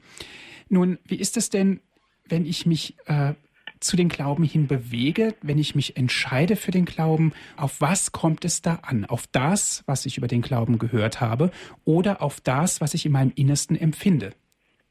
Nun, 0.67 0.99
wie 1.05 1.15
ist 1.15 1.37
es 1.37 1.49
denn, 1.49 1.79
wenn 2.27 2.45
ich 2.45 2.65
mich 2.65 2.95
äh, 3.05 3.35
zu 3.79 3.95
den 3.95 4.09
Glauben 4.09 4.43
hin 4.43 4.67
bewege, 4.67 5.35
wenn 5.41 5.59
ich 5.59 5.75
mich 5.75 5.95
entscheide 5.95 6.55
für 6.55 6.71
den 6.71 6.85
Glauben, 6.85 7.33
auf 7.55 7.79
was 7.79 8.11
kommt 8.11 8.43
es 8.43 8.61
da 8.61 8.75
an? 8.81 9.05
Auf 9.05 9.27
das, 9.27 9.83
was 9.85 10.05
ich 10.05 10.17
über 10.17 10.27
den 10.27 10.41
Glauben 10.41 10.79
gehört 10.79 11.21
habe 11.21 11.51
oder 11.85 12.21
auf 12.21 12.41
das, 12.41 12.81
was 12.81 12.93
ich 12.93 13.05
in 13.05 13.11
meinem 13.11 13.31
Innersten 13.35 13.79
empfinde? 13.79 14.33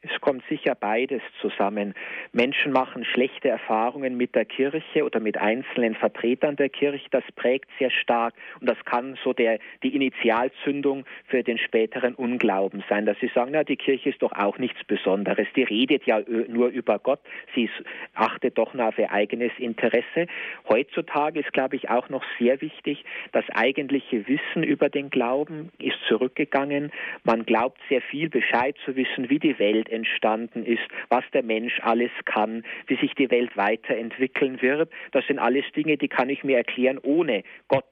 Es 0.06 0.20
kommt 0.20 0.42
sicher 0.48 0.74
beides 0.74 1.22
zusammen. 1.40 1.94
Menschen 2.32 2.72
machen 2.72 3.04
schlechte 3.04 3.48
Erfahrungen 3.48 4.16
mit 4.16 4.34
der 4.34 4.44
Kirche 4.44 5.04
oder 5.04 5.18
mit 5.18 5.38
einzelnen 5.38 5.94
Vertretern 5.94 6.56
der 6.56 6.68
Kirche. 6.68 7.06
Das 7.10 7.24
prägt 7.36 7.70
sehr 7.78 7.90
stark 7.90 8.34
und 8.60 8.68
das 8.68 8.76
kann 8.84 9.16
so 9.24 9.32
der, 9.32 9.58
die 9.82 9.94
Initialzündung 9.94 11.04
für 11.26 11.42
den 11.42 11.56
späteren 11.56 12.14
Unglauben 12.14 12.84
sein, 12.88 13.06
dass 13.06 13.18
sie 13.20 13.30
sagen, 13.34 13.52
na, 13.54 13.64
die 13.64 13.76
Kirche 13.76 14.10
ist 14.10 14.20
doch 14.20 14.32
auch 14.32 14.58
nichts 14.58 14.84
Besonderes. 14.84 15.46
Die 15.56 15.62
redet 15.62 16.04
ja 16.04 16.20
nur 16.48 16.68
über 16.68 16.98
Gott. 16.98 17.20
Sie 17.54 17.70
achtet 18.14 18.58
doch 18.58 18.74
nur 18.74 18.88
auf 18.88 18.98
ihr 18.98 19.10
eigenes 19.10 19.52
Interesse. 19.58 20.26
Heutzutage 20.68 21.40
ist, 21.40 21.52
glaube 21.52 21.76
ich, 21.76 21.88
auch 21.88 22.10
noch 22.10 22.24
sehr 22.38 22.60
wichtig, 22.60 23.04
das 23.32 23.44
eigentliche 23.54 24.28
Wissen 24.28 24.62
über 24.62 24.90
den 24.90 25.08
Glauben 25.08 25.70
ist 25.78 25.96
zurückgegangen. 26.08 26.92
Man 27.22 27.46
glaubt 27.46 27.80
sehr 27.88 28.02
viel 28.02 28.28
Bescheid 28.28 28.76
zu 28.84 28.96
wissen, 28.96 29.30
wie 29.30 29.38
die 29.38 29.58
Welt 29.58 29.88
entstanden 29.94 30.64
ist, 30.64 30.82
was 31.08 31.24
der 31.32 31.42
Mensch 31.42 31.80
alles 31.82 32.10
kann, 32.24 32.64
wie 32.86 32.96
sich 32.96 33.14
die 33.14 33.30
Welt 33.30 33.56
weiterentwickeln 33.56 34.60
wird. 34.62 34.90
Das 35.12 35.26
sind 35.26 35.38
alles 35.38 35.64
Dinge, 35.76 35.96
die 35.96 36.08
kann 36.08 36.28
ich 36.28 36.44
mir 36.44 36.56
erklären, 36.56 36.98
ohne 37.02 37.44
Gott 37.68 37.84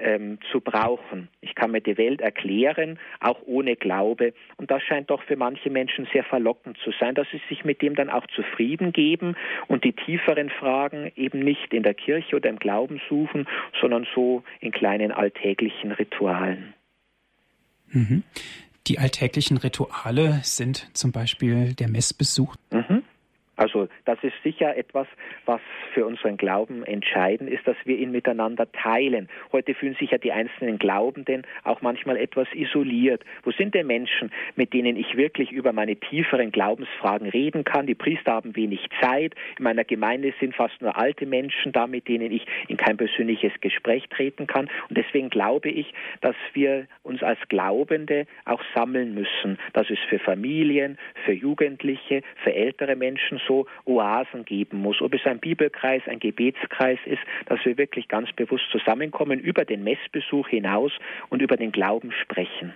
ähm, 0.00 0.38
zu 0.50 0.60
brauchen. 0.60 1.28
Ich 1.40 1.54
kann 1.54 1.70
mir 1.70 1.80
die 1.80 1.98
Welt 1.98 2.20
erklären, 2.20 2.98
auch 3.20 3.40
ohne 3.44 3.76
Glaube. 3.76 4.32
Und 4.56 4.70
das 4.70 4.82
scheint 4.82 5.10
doch 5.10 5.22
für 5.22 5.36
manche 5.36 5.70
Menschen 5.70 6.08
sehr 6.12 6.24
verlockend 6.24 6.78
zu 6.78 6.90
sein, 6.98 7.14
dass 7.14 7.28
sie 7.30 7.40
sich 7.48 7.64
mit 7.64 7.82
dem 7.82 7.94
dann 7.94 8.10
auch 8.10 8.26
zufrieden 8.28 8.92
geben 8.92 9.36
und 9.68 9.84
die 9.84 9.92
tieferen 9.92 10.50
Fragen 10.50 11.12
eben 11.16 11.40
nicht 11.40 11.72
in 11.72 11.82
der 11.82 11.94
Kirche 11.94 12.36
oder 12.36 12.48
im 12.48 12.58
Glauben 12.58 13.00
suchen, 13.08 13.46
sondern 13.80 14.06
so 14.14 14.42
in 14.60 14.72
kleinen 14.72 15.12
alltäglichen 15.12 15.92
Ritualen. 15.92 16.74
Mhm. 17.92 18.22
Die 18.86 18.98
alltäglichen 18.98 19.56
Rituale 19.56 20.40
sind 20.42 20.88
zum 20.94 21.12
Beispiel 21.12 21.74
der 21.74 21.88
Messbesuch. 21.88 22.56
Mhm. 22.70 23.02
Also 23.60 23.88
das 24.06 24.16
ist 24.22 24.32
sicher 24.42 24.74
etwas, 24.74 25.06
was 25.44 25.60
für 25.92 26.06
unseren 26.06 26.38
Glauben 26.38 26.82
entscheidend 26.82 27.50
ist, 27.50 27.66
dass 27.66 27.76
wir 27.84 27.98
ihn 27.98 28.10
miteinander 28.10 28.72
teilen. 28.72 29.28
Heute 29.52 29.74
fühlen 29.74 29.94
sich 29.96 30.12
ja 30.12 30.18
die 30.18 30.32
einzelnen 30.32 30.78
Glaubenden 30.78 31.42
auch 31.64 31.82
manchmal 31.82 32.16
etwas 32.16 32.48
isoliert. 32.54 33.22
Wo 33.42 33.50
sind 33.50 33.74
denn 33.74 33.86
Menschen, 33.86 34.30
mit 34.56 34.72
denen 34.72 34.96
ich 34.96 35.14
wirklich 35.14 35.52
über 35.52 35.74
meine 35.74 35.96
tieferen 35.96 36.52
Glaubensfragen 36.52 37.28
reden 37.28 37.64
kann? 37.64 37.86
Die 37.86 37.94
Priester 37.94 38.32
haben 38.32 38.56
wenig 38.56 38.88
Zeit. 38.98 39.34
In 39.58 39.64
meiner 39.64 39.84
Gemeinde 39.84 40.32
sind 40.40 40.56
fast 40.56 40.80
nur 40.80 40.96
alte 40.96 41.26
Menschen 41.26 41.72
da, 41.72 41.86
mit 41.86 42.08
denen 42.08 42.32
ich 42.32 42.46
in 42.68 42.78
kein 42.78 42.96
persönliches 42.96 43.52
Gespräch 43.60 44.08
treten 44.08 44.46
kann. 44.46 44.70
Und 44.88 44.96
deswegen 44.96 45.28
glaube 45.28 45.68
ich, 45.68 45.92
dass 46.22 46.36
wir 46.54 46.86
uns 47.02 47.22
als 47.22 47.40
Glaubende 47.50 48.26
auch 48.46 48.62
sammeln 48.74 49.12
müssen. 49.12 49.58
Das 49.74 49.90
ist 49.90 50.00
für 50.08 50.18
Familien, 50.18 50.96
für 51.26 51.32
Jugendliche, 51.32 52.22
für 52.42 52.54
ältere 52.54 52.96
Menschen 52.96 53.38
so 53.50 53.66
Oasen 53.84 54.44
geben 54.44 54.78
muss, 54.78 55.02
ob 55.02 55.12
es 55.12 55.24
ein 55.24 55.40
Bibelkreis, 55.40 56.02
ein 56.06 56.20
Gebetskreis 56.20 57.00
ist, 57.04 57.20
dass 57.46 57.58
wir 57.64 57.76
wirklich 57.76 58.06
ganz 58.06 58.30
bewusst 58.32 58.64
zusammenkommen, 58.70 59.40
über 59.40 59.64
den 59.64 59.82
Messbesuch 59.82 60.46
hinaus 60.46 60.92
und 61.30 61.42
über 61.42 61.56
den 61.56 61.72
Glauben 61.72 62.12
sprechen 62.12 62.72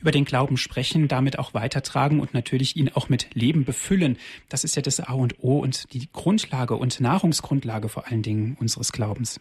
über 0.00 0.12
den 0.12 0.24
Glauben 0.24 0.56
sprechen, 0.56 1.08
damit 1.08 1.40
auch 1.40 1.52
weitertragen 1.52 2.20
und 2.20 2.32
natürlich 2.32 2.76
ihn 2.76 2.90
auch 2.94 3.08
mit 3.08 3.34
Leben 3.34 3.64
befüllen. 3.64 4.18
Das 4.48 4.62
ist 4.62 4.76
ja 4.76 4.82
das 4.82 5.00
A 5.00 5.14
und 5.14 5.42
O 5.42 5.58
und 5.58 5.92
die 5.92 6.08
Grundlage 6.12 6.76
und 6.76 7.00
Nahrungsgrundlage 7.00 7.88
vor 7.88 8.06
allen 8.06 8.22
Dingen 8.22 8.56
unseres 8.60 8.92
Glaubens. 8.92 9.40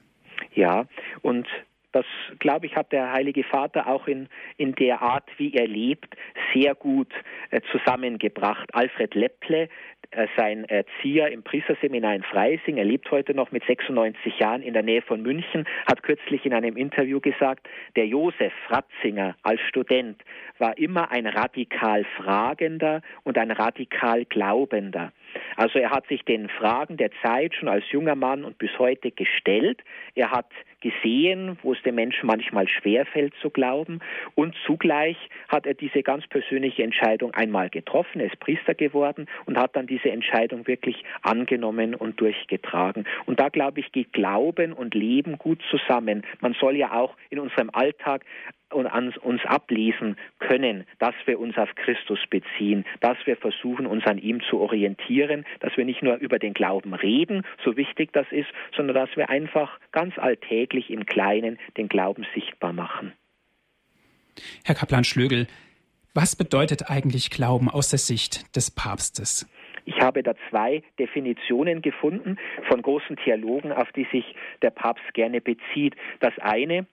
Ja, 0.56 0.88
und 1.22 1.46
das, 1.94 2.06
glaube 2.40 2.66
ich, 2.66 2.76
hat 2.76 2.92
der 2.92 3.12
Heilige 3.12 3.44
Vater 3.44 3.88
auch 3.88 4.08
in, 4.08 4.28
in 4.58 4.74
der 4.76 5.02
Art, 5.02 5.30
wie 5.38 5.54
er 5.54 5.68
lebt, 5.68 6.16
sehr 6.54 6.76
gut 6.76 7.12
äh, 7.52 7.62
zusammengebracht. 7.72 8.74
Alfred 8.74 9.16
Lepple, 9.16 9.70
äh, 10.12 10.28
sein 10.36 10.66
Erzieher 10.66 11.32
im 11.32 11.44
Priesterseminar 11.44 12.16
in 12.16 12.24
Freising, 12.24 12.78
er 12.78 12.86
lebt 12.86 13.10
heute 13.12 13.34
noch 13.34 13.52
mit 13.52 13.64
96 13.66 14.40
Jahren 14.40 14.62
in 14.62 14.74
der 14.74 14.84
Nähe 14.84 15.02
von 15.02 15.22
München, 15.22 15.66
hat 15.88 16.04
kürzlich 16.04 16.46
in 16.46 16.54
einem 16.54 16.78
Interview 16.78 17.20
gesagt, 17.20 17.68
der 17.96 18.08
Josef 18.08 18.54
Ratzinger 18.70 19.36
als 19.44 19.62
Student 19.62 20.22
war 20.58 20.78
immer 20.78 21.12
ein 21.12 21.28
radikal 21.28 22.06
Fragender 22.18 23.02
und 23.24 23.38
ein 23.38 23.52
radikal 23.52 24.26
Glaubender. 24.26 25.12
Also 25.56 25.80
er 25.80 25.90
hat 25.90 26.08
sich 26.08 26.24
den 26.24 26.50
Fragen 26.50 26.98
der 26.98 27.10
Zeit 27.22 27.56
schon 27.56 27.68
als 27.68 27.84
junger 27.92 28.16
Mann 28.16 28.44
und 28.44 28.58
bis 28.58 28.78
heute 28.78 29.12
gestellt. 29.12 29.82
Er 30.16 30.32
hat 30.32 30.52
gesehen, 30.84 31.58
wo 31.64 31.74
es 31.74 31.82
den 31.84 31.96
Menschen 31.96 32.28
manchmal 32.28 32.68
schwerfällt 32.68 33.34
zu 33.42 33.50
glauben. 33.50 34.02
Und 34.36 34.54
zugleich 34.66 35.18
hat 35.48 35.66
er 35.66 35.74
diese 35.74 36.04
ganz 36.04 36.28
persönliche 36.28 36.84
Entscheidung 36.84 37.34
einmal 37.34 37.70
getroffen. 37.70 38.20
Er 38.20 38.28
ist 38.28 38.40
Priester 38.40 38.76
geworden 38.76 39.28
und 39.46 39.58
hat 39.58 39.76
dann 39.76 39.88
diese 39.88 40.12
Entscheidung 40.12 40.68
wirklich 40.68 41.04
angenommen 41.22 41.96
und 41.96 42.20
durchgetragen. 42.20 43.06
Und 43.26 43.40
da, 43.40 43.50
glaube 43.50 43.80
ich, 43.80 43.92
geht 43.92 44.12
Glauben 44.14 44.74
und 44.74 44.94
Leben 44.94 45.38
gut 45.38 45.62
zusammen. 45.72 46.24
Man 46.42 46.54
soll 46.60 46.76
ja 46.76 46.94
auch 46.94 47.16
in 47.30 47.40
unserem 47.40 47.70
Alltag 47.72 48.26
und 48.74 48.88
an 48.88 49.14
uns 49.22 49.46
ablesen 49.46 50.18
können, 50.40 50.86
dass 51.00 51.16
wir 51.26 51.40
uns 51.40 51.58
auf 51.58 51.74
Christus 51.76 52.20
beziehen, 52.30 52.86
dass 53.00 53.18
wir 53.26 53.38
versuchen, 53.38 53.86
uns 53.86 54.06
an 54.06 54.18
ihm 54.18 54.42
zu 54.50 54.60
orientieren, 54.60 55.46
dass 55.60 55.76
wir 55.78 55.86
nicht 55.86 56.02
nur 56.02 56.16
über 56.18 56.40
den 56.40 56.54
Glauben 56.54 56.94
reden, 56.94 57.44
so 57.64 57.78
wichtig 57.78 58.12
das 58.14 58.28
ist, 58.32 58.50
sondern 58.76 58.96
dass 58.96 59.16
wir 59.16 59.30
einfach 59.30 59.80
ganz 59.92 60.18
alltäglich 60.18 60.73
im 60.74 61.06
Kleinen 61.06 61.60
den 61.78 61.88
Glauben 61.88 62.26
sichtbar 62.34 62.74
machen. 62.74 63.14
Herr 64.64 64.76
Kaplan 64.76 65.04
Schlögel, 65.04 65.48
was 66.14 66.36
bedeutet 66.36 66.90
eigentlich 66.90 67.30
Glauben 67.30 67.70
aus 67.70 67.90
der 67.90 68.00
Sicht 68.00 68.56
des 68.56 68.72
Papstes? 68.72 69.48
Ich 69.86 70.00
habe 70.00 70.24
da 70.24 70.34
zwei 70.50 70.82
Definitionen 70.98 71.82
gefunden 71.82 72.38
von 72.68 72.82
großen 72.82 73.18
Theologen, 73.18 73.72
auf 73.72 73.92
die 73.92 74.08
sich 74.12 74.36
der 74.62 74.70
Papst 74.70 75.14
gerne 75.14 75.42
bezieht. 75.42 75.96
Das 76.20 76.34
eine 76.40 76.86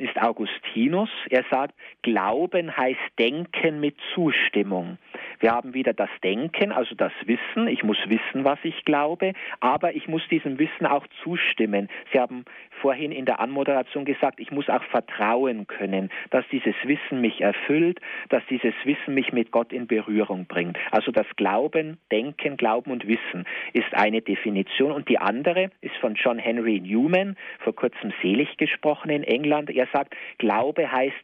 ist 0.00 0.20
Augustinus. 0.20 1.10
Er 1.28 1.44
sagt, 1.50 1.74
Glauben 2.02 2.76
heißt 2.76 2.98
Denken 3.18 3.80
mit 3.80 3.96
Zustimmung. 4.14 4.98
Wir 5.40 5.52
haben 5.52 5.74
wieder 5.74 5.92
das 5.92 6.10
Denken, 6.22 6.72
also 6.72 6.94
das 6.94 7.12
Wissen. 7.24 7.68
Ich 7.68 7.82
muss 7.82 7.98
wissen, 8.08 8.44
was 8.44 8.58
ich 8.62 8.84
glaube, 8.84 9.32
aber 9.60 9.94
ich 9.94 10.08
muss 10.08 10.22
diesem 10.28 10.58
Wissen 10.58 10.86
auch 10.86 11.06
zustimmen. 11.22 11.88
Sie 12.12 12.20
haben 12.20 12.44
vorhin 12.80 13.12
in 13.12 13.24
der 13.24 13.40
Anmoderation 13.40 14.04
gesagt, 14.04 14.40
ich 14.40 14.50
muss 14.50 14.68
auch 14.68 14.82
vertrauen 14.84 15.66
können, 15.66 16.10
dass 16.30 16.44
dieses 16.50 16.74
Wissen 16.84 17.20
mich 17.20 17.40
erfüllt, 17.40 18.00
dass 18.28 18.42
dieses 18.50 18.74
Wissen 18.84 19.14
mich 19.14 19.32
mit 19.32 19.50
Gott 19.50 19.72
in 19.72 19.86
Berührung 19.86 20.46
bringt. 20.46 20.78
Also 20.90 21.10
das 21.12 21.26
Glauben, 21.36 21.98
Denken, 22.10 22.56
Glauben 22.56 22.90
und 22.90 23.06
Wissen 23.06 23.46
ist 23.72 23.92
eine 23.94 24.22
Definition 24.22 24.92
und 24.92 25.08
die 25.08 25.18
andere 25.18 25.70
ist 25.80 25.96
von 25.96 26.14
John 26.14 26.38
Henry 26.38 26.80
Newman, 26.80 27.36
vor 27.60 27.74
kurzem 27.74 28.12
selig 28.22 28.56
gesprochen 28.56 29.10
in 29.10 29.24
England. 29.24 29.70
Er 29.70 29.86
sagt, 29.92 30.14
Glaube 30.38 30.90
heißt 30.90 31.16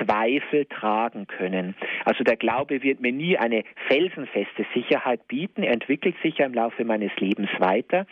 Zweifel 0.00 0.66
tragen 0.66 1.26
können. 1.26 1.74
Also 2.04 2.24
der 2.24 2.36
Glaube 2.36 2.82
wird 2.82 3.00
mir 3.00 3.12
nie 3.12 3.36
eine 3.36 3.64
felsenfeste 3.88 4.66
Sicherheit 4.74 5.26
bieten. 5.28 5.62
Er 5.62 5.72
entwickelt 5.72 6.14
sich 6.22 6.38
ja 6.38 6.46
im 6.46 6.54
Laufe 6.54 6.84
meines 6.84 7.14
Lebens 7.16 7.50
weiter. 7.58 8.06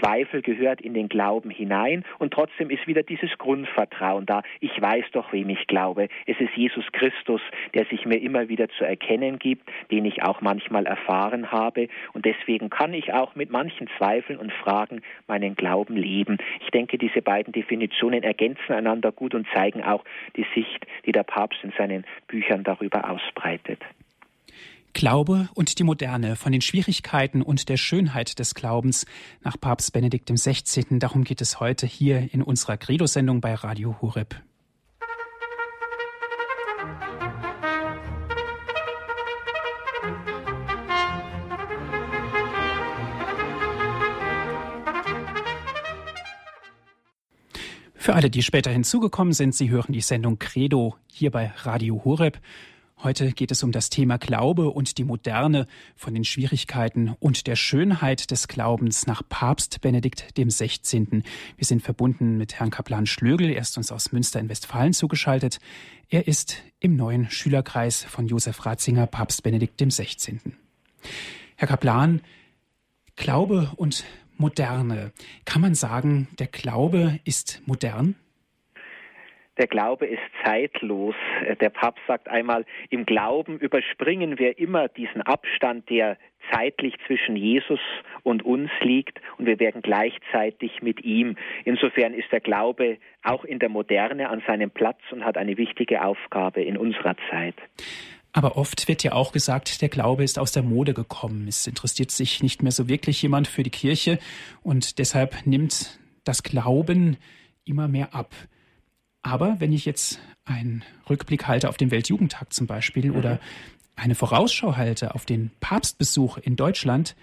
Zweifel 0.00 0.42
gehört 0.42 0.80
in 0.80 0.94
den 0.94 1.08
Glauben 1.08 1.50
hinein 1.50 2.04
und 2.18 2.32
trotzdem 2.32 2.70
ist 2.70 2.86
wieder 2.86 3.02
dieses 3.02 3.36
Grundvertrauen 3.38 4.26
da. 4.26 4.42
Ich 4.60 4.80
weiß 4.80 5.04
doch, 5.12 5.32
wem 5.32 5.50
ich 5.50 5.66
glaube. 5.66 6.08
Es 6.26 6.38
ist 6.40 6.54
Jesus 6.56 6.84
Christus, 6.92 7.40
der 7.74 7.84
sich 7.86 8.06
mir 8.06 8.20
immer 8.20 8.48
wieder 8.48 8.68
zu 8.68 8.84
erkennen 8.84 9.38
gibt, 9.38 9.68
den 9.90 10.04
ich 10.04 10.22
auch 10.22 10.40
manchmal 10.40 10.86
erfahren 10.86 11.50
habe. 11.52 11.88
Und 12.12 12.24
deswegen 12.24 12.70
kann 12.70 12.94
ich 12.94 13.12
auch 13.12 13.34
mit 13.34 13.50
manchen 13.50 13.88
Zweifeln 13.96 14.38
und 14.38 14.52
Fragen 14.52 15.02
meinen 15.26 15.54
Glauben 15.54 15.96
leben. 15.96 16.38
Ich 16.60 16.70
denke, 16.70 16.98
diese 16.98 17.22
beiden 17.22 17.52
Definitionen 17.52 18.22
ergänzen 18.22 18.72
einander 18.72 19.12
gut 19.12 19.34
und 19.34 19.46
zeigen 19.54 19.82
auch 19.82 20.04
die 20.36 20.46
Sicht, 20.54 20.86
die 21.06 21.12
der 21.12 21.22
Papst 21.22 21.58
in 21.62 21.72
seinen 21.76 22.04
Büchern 22.26 22.64
darüber 22.64 23.10
ausbreitet. 23.10 23.80
Glaube 24.94 25.48
und 25.54 25.78
die 25.78 25.84
Moderne 25.84 26.34
von 26.34 26.50
den 26.50 26.60
Schwierigkeiten 26.60 27.42
und 27.42 27.68
der 27.68 27.76
Schönheit 27.76 28.38
des 28.38 28.54
Glaubens 28.54 29.06
nach 29.42 29.60
Papst 29.60 29.92
Benedikt 29.92 30.28
XVI. 30.28 30.98
Darum 30.98 31.24
geht 31.24 31.40
es 31.40 31.60
heute 31.60 31.86
hier 31.86 32.28
in 32.32 32.42
unserer 32.42 32.76
Credo-Sendung 32.76 33.40
bei 33.40 33.54
Radio 33.54 33.96
Horeb. 34.00 34.34
Für 48.08 48.14
alle, 48.14 48.30
die 48.30 48.42
später 48.42 48.70
hinzugekommen 48.70 49.34
sind, 49.34 49.54
Sie 49.54 49.68
hören 49.68 49.92
die 49.92 50.00
Sendung 50.00 50.38
Credo 50.38 50.96
hier 51.12 51.30
bei 51.30 51.52
Radio 51.56 52.06
Horeb. 52.06 52.40
Heute 53.02 53.32
geht 53.32 53.50
es 53.50 53.62
um 53.62 53.70
das 53.70 53.90
Thema 53.90 54.16
Glaube 54.16 54.70
und 54.70 54.96
die 54.96 55.04
Moderne 55.04 55.66
von 55.94 56.14
den 56.14 56.24
Schwierigkeiten 56.24 57.14
und 57.20 57.46
der 57.46 57.54
Schönheit 57.54 58.30
des 58.30 58.48
Glaubens 58.48 59.06
nach 59.06 59.20
Papst 59.28 59.82
Benedikt 59.82 60.24
XVI. 60.38 61.22
Wir 61.58 61.66
sind 61.66 61.82
verbunden 61.82 62.38
mit 62.38 62.54
Herrn 62.54 62.70
Kaplan 62.70 63.04
Schlögel. 63.04 63.50
Er 63.50 63.60
ist 63.60 63.76
uns 63.76 63.92
aus 63.92 64.10
Münster 64.10 64.40
in 64.40 64.48
Westfalen 64.48 64.94
zugeschaltet. 64.94 65.58
Er 66.08 66.26
ist 66.26 66.62
im 66.80 66.96
neuen 66.96 67.28
Schülerkreis 67.28 68.04
von 68.04 68.26
Josef 68.26 68.64
Ratzinger, 68.64 69.06
Papst 69.06 69.42
Benedikt 69.42 69.76
XVI. 69.78 70.40
Herr 71.56 71.68
Kaplan, 71.68 72.22
Glaube 73.16 73.70
und 73.76 74.06
Moderne. 74.38 75.12
Kann 75.44 75.60
man 75.62 75.74
sagen, 75.74 76.28
der 76.38 76.46
Glaube 76.46 77.18
ist 77.24 77.62
modern? 77.66 78.14
Der 79.58 79.66
Glaube 79.66 80.06
ist 80.06 80.22
zeitlos. 80.44 81.16
Der 81.60 81.70
Papst 81.70 82.02
sagt 82.06 82.28
einmal, 82.28 82.64
im 82.90 83.04
Glauben 83.04 83.58
überspringen 83.58 84.38
wir 84.38 84.56
immer 84.58 84.86
diesen 84.86 85.20
Abstand, 85.22 85.90
der 85.90 86.16
zeitlich 86.52 86.94
zwischen 87.06 87.34
Jesus 87.34 87.80
und 88.22 88.44
uns 88.44 88.70
liegt 88.80 89.20
und 89.36 89.46
wir 89.46 89.58
werden 89.58 89.82
gleichzeitig 89.82 90.80
mit 90.80 91.04
ihm. 91.04 91.36
Insofern 91.64 92.14
ist 92.14 92.30
der 92.30 92.40
Glaube 92.40 92.98
auch 93.24 93.44
in 93.44 93.58
der 93.58 93.68
Moderne 93.68 94.28
an 94.28 94.42
seinem 94.46 94.70
Platz 94.70 95.00
und 95.10 95.24
hat 95.24 95.36
eine 95.36 95.56
wichtige 95.58 96.04
Aufgabe 96.04 96.62
in 96.62 96.76
unserer 96.76 97.16
Zeit. 97.28 97.56
Aber 98.32 98.56
oft 98.56 98.88
wird 98.88 99.02
ja 99.02 99.12
auch 99.12 99.32
gesagt, 99.32 99.80
der 99.80 99.88
Glaube 99.88 100.22
ist 100.22 100.38
aus 100.38 100.52
der 100.52 100.62
Mode 100.62 100.94
gekommen. 100.94 101.48
Es 101.48 101.66
interessiert 101.66 102.10
sich 102.10 102.42
nicht 102.42 102.62
mehr 102.62 102.72
so 102.72 102.88
wirklich 102.88 103.22
jemand 103.22 103.48
für 103.48 103.62
die 103.62 103.70
Kirche 103.70 104.18
und 104.62 104.98
deshalb 104.98 105.46
nimmt 105.46 105.98
das 106.24 106.42
Glauben 106.42 107.16
immer 107.64 107.88
mehr 107.88 108.14
ab. 108.14 108.34
Aber 109.22 109.60
wenn 109.60 109.72
ich 109.72 109.84
jetzt 109.84 110.20
einen 110.44 110.84
Rückblick 111.08 111.46
halte 111.46 111.68
auf 111.68 111.76
den 111.76 111.90
Weltjugendtag 111.90 112.52
zum 112.52 112.66
Beispiel 112.66 113.10
mhm. 113.10 113.16
oder 113.16 113.40
eine 113.96 114.14
Vorausschau 114.14 114.76
halte 114.76 115.14
auf 115.14 115.24
den 115.24 115.50
Papstbesuch 115.60 116.38
in 116.38 116.56
Deutschland, 116.56 117.16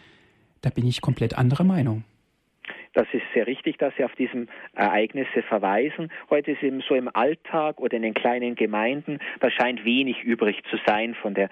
da 0.62 0.70
bin 0.70 0.86
ich 0.86 1.02
komplett 1.02 1.36
anderer 1.36 1.64
Meinung. 1.64 2.04
Das 2.96 3.08
ist 3.12 3.24
sehr 3.34 3.46
richtig, 3.46 3.78
dass 3.78 3.94
Sie 3.98 4.06
auf 4.06 4.16
diese 4.16 4.48
Ereignisse 4.74 5.44
verweisen. 5.44 6.10
Heute 6.30 6.52
ist 6.52 6.64
eben 6.64 6.80
so 6.80 6.96
im 6.96 7.10
Alltag 7.14 7.82
oder 7.82 7.98
in 7.98 8.04
den 8.04 8.14
kleinen 8.14 8.56
Gemeinden, 8.56 9.20
da 9.42 9.52
scheint 9.52 9.84
wenig 9.84 10.24
übrig 10.24 10.64
zu 10.70 10.78
sein 10.88 11.14
von 11.14 11.34
der 11.34 11.50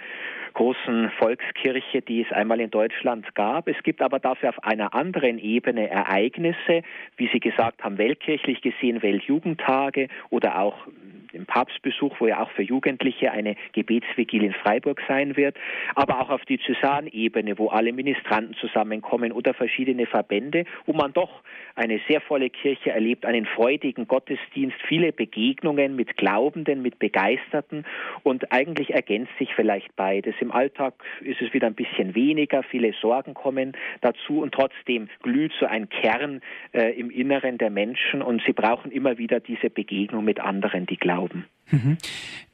großen 0.54 1.12
Volkskirche, 1.20 2.02
die 2.02 2.22
es 2.22 2.32
einmal 2.32 2.62
in 2.62 2.72
Deutschland 2.72 3.36
gab. 3.36 3.68
Es 3.68 3.82
gibt 3.84 4.02
aber 4.02 4.20
dafür 4.20 4.50
auf 4.50 4.64
einer 4.64 4.94
anderen 4.94 5.38
Ebene 5.38 5.90
Ereignisse, 5.90 6.84
wie 7.18 7.30
Sie 7.34 7.42
gesagt 7.42 7.84
haben, 7.84 7.98
weltkirchlich 7.98 8.62
gesehen 8.62 9.02
Weltjugendtage 9.02 10.08
oder 10.30 10.60
auch 10.60 10.88
dem 11.34 11.46
Papstbesuch, 11.46 12.16
wo 12.20 12.28
ja 12.28 12.42
auch 12.42 12.52
für 12.52 12.62
Jugendliche 12.62 13.32
eine 13.32 13.56
Gebetsvigil 13.74 14.44
in 14.44 14.54
Freiburg 14.54 15.02
sein 15.08 15.36
wird, 15.36 15.58
aber 15.96 16.22
auch 16.22 16.30
auf 16.30 16.46
die 16.46 16.60
Cäsan-Ebene, 16.60 17.58
wo 17.58 17.70
alle 17.70 17.92
Ministranten 17.92 18.56
zusammenkommen 18.56 19.32
oder 19.32 19.54
verschiedene 19.54 20.06
Verbände, 20.06 20.66
wo 20.86 20.94
man 20.94 21.14
doch 21.14 21.42
eine 21.76 22.00
sehr 22.08 22.22
volle 22.22 22.50
Kirche 22.50 22.92
erlebt, 22.92 23.26
einen 23.26 23.46
freudigen 23.46 24.08
Gottesdienst, 24.08 24.78
viele 24.88 25.12
Begegnungen 25.12 25.96
mit 25.96 26.18
Glaubenden, 26.18 26.82
mit 26.82 27.00
Begeisterten 27.00 27.86
und 28.22 28.52
eigentlich 28.52 28.92
ergänzt 28.94 29.32
sich 29.40 29.54
vielleicht 29.56 29.96
beides. 29.96 30.36
Im 30.40 30.52
Alltag 30.52 30.94
ist 31.22 31.42
es 31.42 31.54
wieder 31.54 31.68
ein 31.68 31.76
bisschen 31.76 32.16
weniger, 32.16 32.64
viele 32.64 32.94
Sorgen 33.02 33.34
kommen 33.34 33.74
dazu 34.02 34.42
und 34.42 34.54
trotzdem 34.54 35.10
glüht 35.24 35.52
so 35.60 35.66
ein 35.66 35.90
Kern 35.90 36.42
äh, 36.74 36.92
im 36.92 37.10
Inneren 37.10 37.58
der 37.58 37.72
Menschen 37.72 38.22
und 38.22 38.44
sie 38.46 38.54
brauchen 38.54 38.92
immer 38.92 39.18
wieder 39.18 39.40
diese 39.40 39.70
Begegnung 39.70 40.24
mit 40.24 40.40
anderen, 40.40 40.86
die 40.86 40.98
glauben. 40.98 41.23
Glauben. 41.24 41.46
Mhm. 41.72 41.98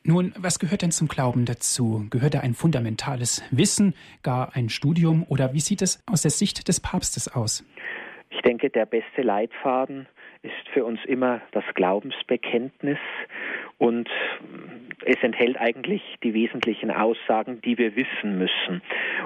Nun, 0.04 0.34
was 0.38 0.60
gehört 0.60 0.82
denn 0.82 0.92
zum 0.92 1.08
Glauben 1.08 1.46
dazu? 1.46 2.06
Gehört 2.10 2.36
da 2.36 2.40
ein 2.42 2.54
fundamentales 2.54 3.44
Wissen, 3.52 3.96
gar 4.24 4.56
ein 4.56 4.70
Studium 4.70 5.26
oder 5.28 5.54
wie 5.54 5.60
sieht 5.60 5.82
es 5.82 6.04
aus 6.06 6.22
der 6.22 6.32
Sicht 6.32 6.68
des 6.68 6.80
Papstes 6.80 7.28
aus? 7.28 7.66
Ich 8.30 8.42
denke, 8.42 8.70
der 8.70 8.86
beste 8.86 9.24
Leitfaden 9.24 10.08
ist 10.44 10.70
für 10.72 10.86
uns 10.86 11.00
immer 11.06 11.42
das 11.52 11.64
Glaubensbekenntnis 11.74 13.00
und 13.78 14.08
es 15.06 15.18
enthält 15.22 15.60
eigentlich 15.60 16.02
die 16.24 16.34
wesentlichen 16.34 16.92
Aussagen, 16.92 17.60
die 17.62 17.78
wir 17.78 17.96
wissen 17.96 18.38
müssen. 18.38 18.82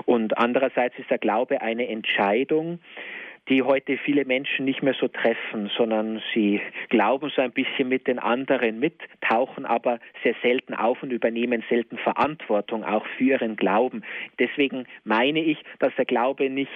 Und 0.06 0.38
andererseits 0.38 0.98
ist 0.98 1.10
der 1.10 1.18
Glaube 1.18 1.62
eine 1.62 1.88
Entscheidung, 1.88 2.80
die 3.50 3.62
heute 3.62 3.98
viele 3.98 4.24
Menschen 4.24 4.66
nicht 4.66 4.82
mehr 4.84 4.96
so 5.00 5.08
treffen, 5.08 5.70
sondern 5.76 6.22
sie 6.34 6.62
glauben 6.90 7.30
so 7.36 7.42
ein 7.42 7.52
bisschen 7.52 7.90
mit 7.90 8.08
den 8.08 8.20
anderen 8.20 8.80
mit, 8.80 8.96
tauchen 9.22 9.66
aber 9.66 10.00
sehr 10.24 10.36
selten 10.42 10.74
auf 10.74 11.04
und 11.04 11.12
übernehmen 11.12 11.64
selten 11.70 11.98
Verantwortung 11.98 12.84
auch 12.86 13.06
für 13.18 13.24
ihren 13.24 13.58
Glauben. 13.58 14.04
Deswegen 14.40 14.86
meine 15.04 15.44
ich, 15.44 15.58
dass 15.80 15.94
der 15.96 16.06
Glaube 16.06 16.50
nicht 16.50 16.70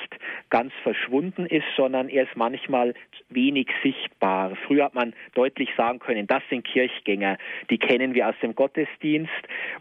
ganz 0.50 0.74
verschwunden 0.84 1.46
ist, 1.46 1.66
sondern 1.78 2.10
er 2.10 2.24
ist 2.24 2.36
manchmal 2.36 2.94
wenig 3.30 3.70
sichtbar. 3.82 4.56
Früher 4.68 4.86
hat 4.86 4.96
man 4.96 5.14
deutlich 5.36 5.70
sagen 5.78 6.00
können, 6.00 6.28
das 6.28 6.44
sind 6.50 6.66
Kirchgänger, 6.66 7.38
die 7.70 7.78
kennen 7.78 8.14
wir 8.14 8.28
aus 8.28 8.36
dem 8.42 8.56
Gottesdienst 8.56 9.32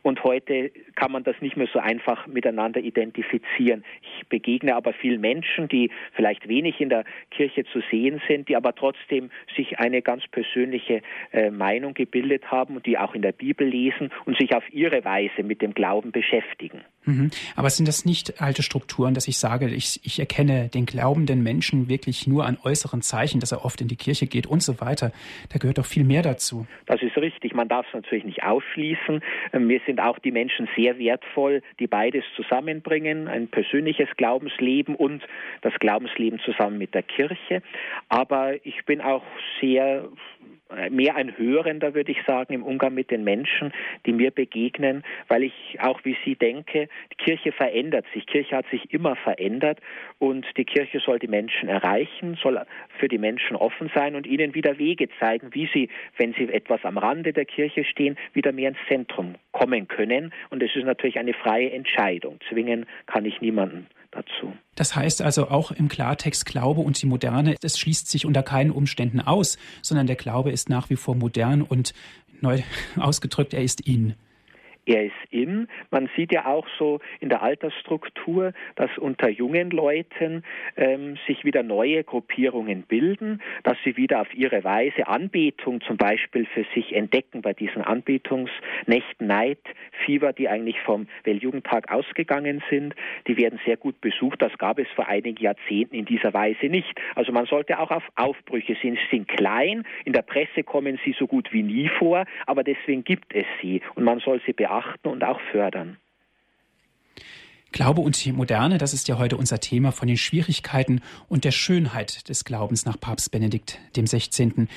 und 0.02 0.22
heute 0.22 0.70
kann 0.94 1.10
man 1.10 1.24
das 1.24 1.36
nicht 1.40 1.56
mehr 1.56 1.68
so 1.72 1.80
einfach 1.80 2.26
miteinander 2.28 2.80
identifizieren. 2.80 3.84
Ich 4.02 4.28
begegne 4.28 4.76
aber 4.76 4.92
vielen 4.92 5.20
Menschen, 5.20 5.68
die 5.68 5.90
vielleicht 6.14 6.48
wenig 6.48 6.75
nicht 6.76 6.80
in 6.80 6.88
der 6.90 7.04
Kirche 7.30 7.64
zu 7.64 7.80
sehen 7.90 8.20
sind, 8.28 8.48
die 8.48 8.56
aber 8.56 8.74
trotzdem 8.74 9.30
sich 9.56 9.78
eine 9.78 10.02
ganz 10.02 10.26
persönliche 10.28 11.02
äh, 11.32 11.50
Meinung 11.50 11.94
gebildet 11.94 12.50
haben 12.50 12.76
und 12.76 12.86
die 12.86 12.98
auch 12.98 13.14
in 13.14 13.22
der 13.22 13.32
Bibel 13.32 13.66
lesen 13.66 14.10
und 14.24 14.36
sich 14.38 14.54
auf 14.54 14.64
ihre 14.72 15.04
Weise 15.04 15.42
mit 15.42 15.62
dem 15.62 15.74
Glauben 15.74 16.12
beschäftigen. 16.12 16.82
Mhm. 17.06 17.30
Aber 17.54 17.70
sind 17.70 17.86
das 17.88 18.04
nicht 18.04 18.42
alte 18.42 18.62
Strukturen, 18.62 19.14
dass 19.14 19.28
ich 19.28 19.38
sage, 19.38 19.68
ich, 19.68 20.00
ich 20.04 20.18
erkenne 20.18 20.68
den 20.68 20.86
glaubenden 20.86 21.42
Menschen 21.42 21.88
wirklich 21.88 22.26
nur 22.26 22.44
an 22.44 22.58
äußeren 22.62 23.00
Zeichen, 23.00 23.40
dass 23.40 23.52
er 23.52 23.64
oft 23.64 23.80
in 23.80 23.88
die 23.88 23.96
Kirche 23.96 24.26
geht 24.26 24.46
und 24.46 24.62
so 24.62 24.80
weiter? 24.80 25.12
Da 25.52 25.58
gehört 25.58 25.78
doch 25.78 25.86
viel 25.86 26.04
mehr 26.04 26.22
dazu. 26.22 26.66
Das 26.86 27.00
ist 27.02 27.16
richtig. 27.16 27.54
Man 27.54 27.68
darf 27.68 27.86
es 27.88 27.94
natürlich 27.94 28.24
nicht 28.24 28.42
ausschließen. 28.42 29.22
Ähm, 29.52 29.66
mir 29.66 29.80
sind 29.86 30.00
auch 30.00 30.18
die 30.18 30.32
Menschen 30.32 30.68
sehr 30.76 30.98
wertvoll, 30.98 31.62
die 31.78 31.86
beides 31.86 32.24
zusammenbringen, 32.34 33.28
ein 33.28 33.48
persönliches 33.48 34.08
Glaubensleben 34.16 34.94
und 34.94 35.22
das 35.62 35.74
Glaubensleben 35.74 36.40
zusammen 36.40 36.78
mit 36.78 36.94
der 36.94 37.02
Kirche. 37.02 37.62
Aber 38.08 38.54
ich 38.66 38.84
bin 38.84 39.00
auch 39.00 39.22
sehr 39.60 40.08
mehr 40.90 41.16
ein 41.16 41.36
Hörender, 41.36 41.94
würde 41.94 42.12
ich 42.12 42.22
sagen, 42.26 42.52
im 42.52 42.62
Umgang 42.62 42.94
mit 42.94 43.10
den 43.10 43.24
Menschen, 43.24 43.72
die 44.04 44.12
mir 44.12 44.30
begegnen, 44.30 45.04
weil 45.28 45.44
ich 45.44 45.78
auch 45.80 46.00
wie 46.04 46.16
Sie 46.24 46.34
denke, 46.34 46.88
die 47.12 47.16
Kirche 47.16 47.52
verändert 47.52 48.04
sich. 48.12 48.26
Kirche 48.26 48.56
hat 48.56 48.66
sich 48.70 48.92
immer 48.92 49.16
verändert 49.16 49.80
und 50.18 50.46
die 50.56 50.64
Kirche 50.64 51.00
soll 51.00 51.18
die 51.18 51.28
Menschen 51.28 51.68
erreichen, 51.68 52.38
soll 52.42 52.60
für 52.98 53.08
die 53.08 53.18
Menschen 53.18 53.56
offen 53.56 53.90
sein 53.94 54.16
und 54.16 54.26
ihnen 54.26 54.54
wieder 54.54 54.78
Wege 54.78 55.08
zeigen, 55.20 55.54
wie 55.54 55.68
sie, 55.72 55.88
wenn 56.16 56.32
sie 56.34 56.44
etwas 56.52 56.84
am 56.84 56.98
Rande 56.98 57.32
der 57.32 57.44
Kirche 57.44 57.84
stehen, 57.84 58.16
wieder 58.32 58.52
mehr 58.52 58.70
ins 58.70 58.78
Zentrum 58.88 59.34
kommen 59.52 59.88
können. 59.88 60.32
Und 60.50 60.62
es 60.62 60.74
ist 60.74 60.84
natürlich 60.84 61.18
eine 61.18 61.34
freie 61.34 61.70
Entscheidung. 61.70 62.38
Zwingen 62.48 62.86
kann 63.06 63.24
ich 63.24 63.40
niemanden 63.40 63.86
dazu. 64.16 64.52
Das 64.74 64.96
heißt 64.96 65.22
also 65.22 65.48
auch 65.48 65.70
im 65.70 65.88
Klartext 65.88 66.44
Glaube 66.46 66.80
und 66.80 67.00
die 67.00 67.06
Moderne, 67.06 67.56
das 67.60 67.78
schließt 67.78 68.08
sich 68.08 68.26
unter 68.26 68.42
keinen 68.42 68.70
Umständen 68.70 69.20
aus, 69.20 69.58
sondern 69.82 70.06
der 70.06 70.16
Glaube 70.16 70.50
ist 70.50 70.68
nach 70.68 70.90
wie 70.90 70.96
vor 70.96 71.14
modern 71.14 71.62
und 71.62 71.94
neu 72.40 72.62
ausgedrückt, 72.96 73.54
er 73.54 73.62
ist 73.62 73.80
in 73.80 74.14
er 74.86 75.04
ist 75.04 75.12
in. 75.30 75.66
Man 75.90 76.08
sieht 76.16 76.32
ja 76.32 76.46
auch 76.46 76.66
so 76.78 77.00
in 77.20 77.28
der 77.28 77.42
Altersstruktur, 77.42 78.52
dass 78.76 78.96
unter 78.98 79.28
jungen 79.28 79.70
Leuten 79.70 80.44
ähm, 80.76 81.18
sich 81.26 81.44
wieder 81.44 81.64
neue 81.64 82.04
Gruppierungen 82.04 82.82
bilden, 82.82 83.42
dass 83.64 83.76
sie 83.84 83.96
wieder 83.96 84.20
auf 84.20 84.32
ihre 84.32 84.62
Weise 84.62 85.08
Anbetung 85.08 85.80
zum 85.80 85.96
Beispiel 85.96 86.46
für 86.46 86.64
sich 86.74 86.94
entdecken 86.94 87.42
bei 87.42 87.52
diesen 87.52 87.82
Anbetungsnächten, 87.82 89.26
Neid, 89.26 89.58
Fieber, 90.04 90.32
die 90.32 90.48
eigentlich 90.48 90.80
vom 90.82 91.08
Weltjugendtag 91.24 91.90
ausgegangen 91.90 92.62
sind. 92.70 92.94
Die 93.26 93.36
werden 93.36 93.58
sehr 93.66 93.76
gut 93.76 94.00
besucht. 94.00 94.40
Das 94.40 94.56
gab 94.58 94.78
es 94.78 94.88
vor 94.94 95.08
einigen 95.08 95.42
Jahrzehnten 95.42 95.96
in 95.96 96.04
dieser 96.04 96.32
Weise 96.32 96.66
nicht. 96.66 96.94
Also 97.16 97.32
man 97.32 97.46
sollte 97.46 97.80
auch 97.80 97.90
auf 97.90 98.04
Aufbrüche 98.14 98.76
sehen. 98.80 98.96
Sie 99.10 99.16
sind 99.16 99.28
klein. 99.28 99.84
In 100.04 100.12
der 100.12 100.22
Presse 100.22 100.62
kommen 100.62 101.00
sie 101.04 101.14
so 101.18 101.26
gut 101.26 101.52
wie 101.52 101.64
nie 101.64 101.88
vor, 101.88 102.24
aber 102.46 102.62
deswegen 102.62 103.02
gibt 103.02 103.34
es 103.34 103.46
sie 103.60 103.80
und 103.96 104.04
man 104.04 104.20
soll 104.20 104.40
sie 104.46 104.52
beachten 104.52 104.75
beachten 104.76 105.08
und 105.08 105.24
auch 105.24 105.40
fördern. 105.52 105.96
Glaube 107.72 108.00
und 108.00 108.24
die 108.24 108.32
Moderne, 108.32 108.78
das 108.78 108.94
ist 108.94 109.08
ja 109.08 109.18
heute 109.18 109.36
unser 109.36 109.60
Thema 109.60 109.92
von 109.92 110.08
den 110.08 110.16
Schwierigkeiten 110.16 111.02
und 111.28 111.44
der 111.44 111.50
Schönheit 111.50 112.28
des 112.28 112.44
Glaubens 112.44 112.86
nach 112.86 112.98
Papst 112.98 113.30
Benedikt 113.32 113.80
dem 113.96 114.06
16. 114.06 114.68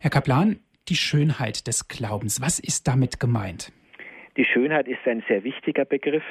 Herr 0.00 0.10
Kaplan, 0.10 0.58
die 0.88 0.96
Schönheit 0.96 1.66
des 1.66 1.88
Glaubens, 1.88 2.40
was 2.40 2.58
ist 2.58 2.88
damit 2.88 3.20
gemeint? 3.20 3.72
Die 4.36 4.44
Schönheit 4.44 4.88
ist 4.88 5.06
ein 5.06 5.22
sehr 5.28 5.44
wichtiger 5.44 5.84
Begriff. 5.84 6.24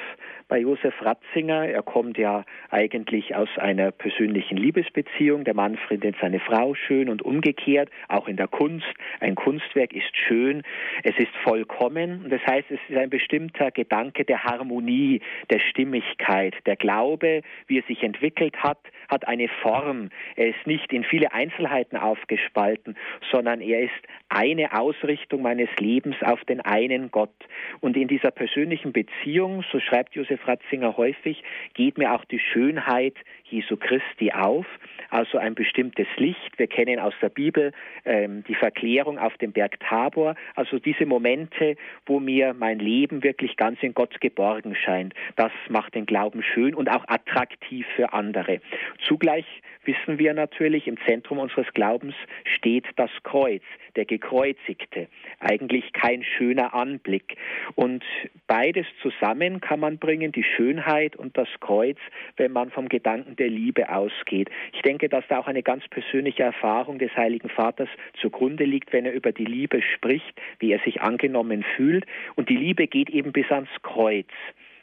Bei 0.48 0.58
Josef 0.58 0.94
Ratzinger. 1.00 1.68
Er 1.68 1.82
kommt 1.82 2.18
ja 2.18 2.44
eigentlich 2.70 3.34
aus 3.34 3.48
einer 3.56 3.90
persönlichen 3.90 4.56
Liebesbeziehung. 4.56 5.44
Der 5.44 5.54
Mann 5.54 5.76
findet 5.88 6.16
seine 6.20 6.40
Frau 6.40 6.74
schön 6.74 7.08
und 7.08 7.22
umgekehrt, 7.22 7.90
auch 8.08 8.28
in 8.28 8.36
der 8.36 8.48
Kunst. 8.48 8.86
Ein 9.20 9.34
Kunstwerk 9.34 9.92
ist 9.92 10.16
schön, 10.16 10.62
es 11.02 11.16
ist 11.18 11.34
vollkommen. 11.42 12.26
Das 12.28 12.40
heißt, 12.46 12.70
es 12.70 12.80
ist 12.88 12.96
ein 12.96 13.10
bestimmter 13.10 13.70
Gedanke 13.70 14.24
der 14.24 14.44
Harmonie, 14.44 15.20
der 15.50 15.60
Stimmigkeit. 15.60 16.54
Der 16.66 16.76
Glaube, 16.76 17.42
wie 17.66 17.78
er 17.78 17.84
sich 17.84 18.02
entwickelt 18.02 18.56
hat, 18.62 18.80
hat 19.12 19.28
eine 19.28 19.48
Form. 19.48 20.08
Er 20.36 20.48
ist 20.48 20.66
nicht 20.66 20.92
in 20.92 21.04
viele 21.04 21.32
Einzelheiten 21.32 21.96
aufgespalten, 21.96 22.96
sondern 23.30 23.60
er 23.60 23.82
ist 23.82 23.92
eine 24.28 24.72
Ausrichtung 24.76 25.42
meines 25.42 25.68
Lebens 25.78 26.16
auf 26.22 26.42
den 26.44 26.60
einen 26.60 27.10
Gott. 27.10 27.34
Und 27.80 27.96
in 27.96 28.08
dieser 28.08 28.30
persönlichen 28.30 28.92
Beziehung, 28.92 29.64
so 29.70 29.78
schreibt 29.78 30.14
Josef 30.14 30.48
Ratzinger 30.48 30.96
häufig, 30.96 31.44
geht 31.74 31.98
mir 31.98 32.14
auch 32.14 32.24
die 32.24 32.40
Schönheit 32.40 33.14
Jesu 33.44 33.76
Christi 33.76 34.32
auf, 34.32 34.64
also 35.10 35.36
ein 35.36 35.54
bestimmtes 35.54 36.06
Licht. 36.16 36.58
Wir 36.58 36.66
kennen 36.66 36.98
aus 36.98 37.12
der 37.20 37.28
Bibel 37.28 37.72
ähm, 38.06 38.42
die 38.48 38.54
Verklärung 38.54 39.18
auf 39.18 39.36
dem 39.36 39.52
Berg 39.52 39.78
Tabor, 39.80 40.34
also 40.54 40.78
diese 40.78 41.04
Momente, 41.04 41.76
wo 42.06 42.18
mir 42.18 42.54
mein 42.54 42.78
Leben 42.78 43.22
wirklich 43.22 43.56
ganz 43.56 43.82
in 43.82 43.92
Gott 43.92 44.20
geborgen 44.22 44.74
scheint. 44.74 45.14
Das 45.36 45.52
macht 45.68 45.94
den 45.94 46.06
Glauben 46.06 46.42
schön 46.42 46.74
und 46.74 46.88
auch 46.88 47.04
attraktiv 47.08 47.86
für 47.94 48.14
andere. 48.14 48.60
Zugleich 49.06 49.44
wissen 49.84 50.18
wir 50.18 50.32
natürlich, 50.32 50.86
im 50.86 50.96
Zentrum 51.06 51.38
unseres 51.38 51.66
Glaubens 51.74 52.14
steht 52.44 52.86
das 52.96 53.10
Kreuz, 53.24 53.62
der 53.96 54.04
Gekreuzigte. 54.04 55.08
Eigentlich 55.40 55.92
kein 55.92 56.22
schöner 56.22 56.72
Anblick. 56.74 57.36
Und 57.74 58.04
beides 58.46 58.86
zusammen 59.02 59.60
kann 59.60 59.80
man 59.80 59.98
bringen, 59.98 60.32
die 60.32 60.44
Schönheit 60.44 61.16
und 61.16 61.36
das 61.36 61.48
Kreuz, 61.60 61.98
wenn 62.36 62.52
man 62.52 62.70
vom 62.70 62.88
Gedanken 62.88 63.36
der 63.36 63.48
Liebe 63.48 63.90
ausgeht. 63.90 64.50
Ich 64.72 64.82
denke, 64.82 65.08
dass 65.08 65.24
da 65.28 65.38
auch 65.38 65.48
eine 65.48 65.62
ganz 65.62 65.86
persönliche 65.88 66.44
Erfahrung 66.44 66.98
des 66.98 67.14
Heiligen 67.16 67.48
Vaters 67.48 67.88
zugrunde 68.20 68.64
liegt, 68.64 68.92
wenn 68.92 69.06
er 69.06 69.12
über 69.12 69.32
die 69.32 69.44
Liebe 69.44 69.82
spricht, 69.82 70.40
wie 70.60 70.72
er 70.72 70.80
sich 70.80 71.00
angenommen 71.00 71.64
fühlt. 71.76 72.06
Und 72.36 72.48
die 72.48 72.56
Liebe 72.56 72.86
geht 72.86 73.10
eben 73.10 73.32
bis 73.32 73.50
ans 73.50 73.70
Kreuz. 73.82 74.28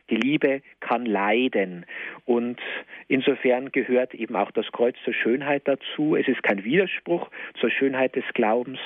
Die 0.10 0.16
Liebe 0.16 0.62
kann 0.80 1.06
leiden. 1.06 1.86
Und 2.26 2.60
insofern 3.08 3.72
gehört 3.72 4.14
eben 4.14 4.36
auch 4.36 4.52
das 4.52 4.66
Kreuz 4.72 4.96
zur 5.04 5.14
Schönheit 5.14 5.68
dazu. 5.68 6.16
Es 6.16 6.28
ist 6.28 6.44
kein 6.44 6.64
Widerspruch 6.64 7.30
zur 7.60 7.70
Schönheit 7.70 8.16
des 8.16 8.26
Glaubens, 8.34 8.80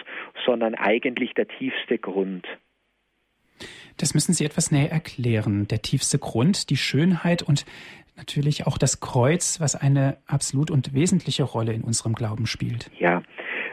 sondern 0.45 0.75
eigentlich 0.75 1.33
der 1.33 1.47
tiefste 1.47 1.97
Grund. 1.97 2.45
Das 3.97 4.13
müssen 4.13 4.33
Sie 4.33 4.45
etwas 4.45 4.71
näher 4.71 4.91
erklären. 4.91 5.67
Der 5.67 5.81
tiefste 5.81 6.17
Grund, 6.17 6.69
die 6.69 6.77
Schönheit 6.77 7.43
und 7.43 7.65
natürlich 8.17 8.67
auch 8.67 8.77
das 8.77 8.99
Kreuz, 8.99 9.59
was 9.59 9.75
eine 9.75 10.17
absolut 10.27 10.71
und 10.71 10.93
wesentliche 10.93 11.43
Rolle 11.43 11.73
in 11.73 11.83
unserem 11.83 12.13
Glauben 12.13 12.45
spielt. 12.45 12.89
Ja, 12.99 13.23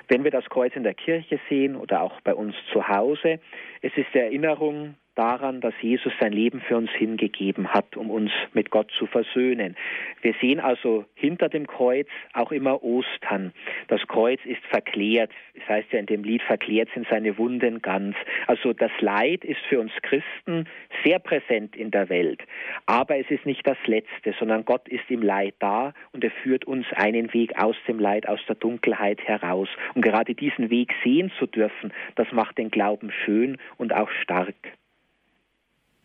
wenn 0.08 0.24
wir 0.24 0.30
das 0.30 0.44
Kreuz 0.46 0.74
in 0.74 0.82
der 0.82 0.94
Kirche 0.94 1.38
sehen 1.48 1.76
oder 1.76 2.02
auch 2.02 2.20
bei 2.22 2.34
uns 2.34 2.54
zu 2.72 2.88
Hause, 2.88 3.40
es 3.80 3.92
ist 3.96 4.08
die 4.12 4.18
Erinnerung 4.18 4.96
daran, 5.20 5.60
dass 5.60 5.74
Jesus 5.82 6.14
sein 6.18 6.32
Leben 6.32 6.62
für 6.62 6.78
uns 6.78 6.90
hingegeben 6.92 7.68
hat, 7.68 7.94
um 7.94 8.10
uns 8.10 8.30
mit 8.54 8.70
Gott 8.70 8.90
zu 8.92 9.04
versöhnen. 9.04 9.76
Wir 10.22 10.34
sehen 10.40 10.60
also 10.60 11.04
hinter 11.14 11.50
dem 11.50 11.66
Kreuz 11.66 12.08
auch 12.32 12.50
immer 12.52 12.82
Ostern. 12.82 13.52
Das 13.88 14.00
Kreuz 14.08 14.40
ist 14.46 14.64
verklärt. 14.70 15.30
Das 15.58 15.68
heißt 15.68 15.92
ja 15.92 15.98
in 15.98 16.06
dem 16.06 16.24
Lied, 16.24 16.40
verklärt 16.40 16.88
sind 16.94 17.06
seine 17.10 17.36
Wunden 17.36 17.82
ganz. 17.82 18.16
Also 18.46 18.72
das 18.72 18.92
Leid 19.00 19.44
ist 19.44 19.60
für 19.68 19.78
uns 19.78 19.92
Christen 20.00 20.66
sehr 21.04 21.18
präsent 21.18 21.76
in 21.76 21.90
der 21.90 22.08
Welt. 22.08 22.40
Aber 22.86 23.18
es 23.18 23.30
ist 23.30 23.44
nicht 23.44 23.66
das 23.66 23.76
Letzte, 23.84 24.34
sondern 24.38 24.64
Gott 24.64 24.88
ist 24.88 25.04
im 25.10 25.20
Leid 25.20 25.54
da 25.58 25.92
und 26.12 26.24
er 26.24 26.30
führt 26.30 26.64
uns 26.64 26.86
einen 26.94 27.34
Weg 27.34 27.62
aus 27.62 27.76
dem 27.86 27.98
Leid, 27.98 28.26
aus 28.26 28.40
der 28.48 28.56
Dunkelheit 28.56 29.20
heraus. 29.24 29.68
Und 29.94 30.00
gerade 30.00 30.34
diesen 30.34 30.70
Weg 30.70 30.94
sehen 31.04 31.30
zu 31.38 31.46
dürfen, 31.46 31.92
das 32.14 32.32
macht 32.32 32.56
den 32.56 32.70
Glauben 32.70 33.12
schön 33.26 33.58
und 33.76 33.94
auch 33.94 34.08
stark. 34.22 34.79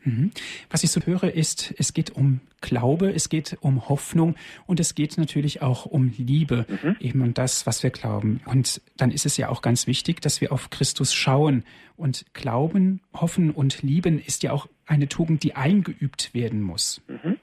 Mhm. 0.06 0.32
Was 0.70 0.84
ich 0.84 0.92
so 0.92 1.02
höre, 1.02 1.34
ist, 1.34 1.74
es 1.78 1.94
geht 1.94 2.12
um 2.16 2.40
Glaube, 2.62 3.12
es 3.12 3.30
geht 3.30 3.58
um 3.62 3.90
Hoffnung 3.90 4.36
und 4.66 4.80
es 4.80 4.96
geht 4.96 5.18
natürlich 5.18 5.62
auch 5.62 5.86
um 5.86 6.14
Liebe, 6.18 6.66
mhm. 6.68 6.96
eben 7.00 7.22
um 7.22 7.34
das, 7.34 7.68
was 7.68 7.84
wir 7.84 7.90
glauben. 7.90 8.42
Und 8.46 8.82
dann 8.98 9.12
ist 9.12 9.26
es 9.26 9.38
ja 9.38 9.50
auch 9.50 9.62
ganz 9.62 9.88
wichtig, 9.88 10.22
dass 10.22 10.42
wir 10.42 10.52
auf 10.52 10.70
Christus 10.70 11.14
schauen. 11.14 11.64
Und 11.98 12.26
Glauben, 12.34 13.02
Hoffen 13.14 13.52
und 13.52 13.82
Lieben 13.82 14.20
ist 14.20 14.44
ja 14.44 14.52
auch 14.52 14.68
eine 14.86 15.08
Tugend, 15.08 15.44
die 15.44 15.56
eingeübt 15.56 16.34
werden 16.34 16.62
muss. 16.62 17.02
Mhm. 17.08 17.35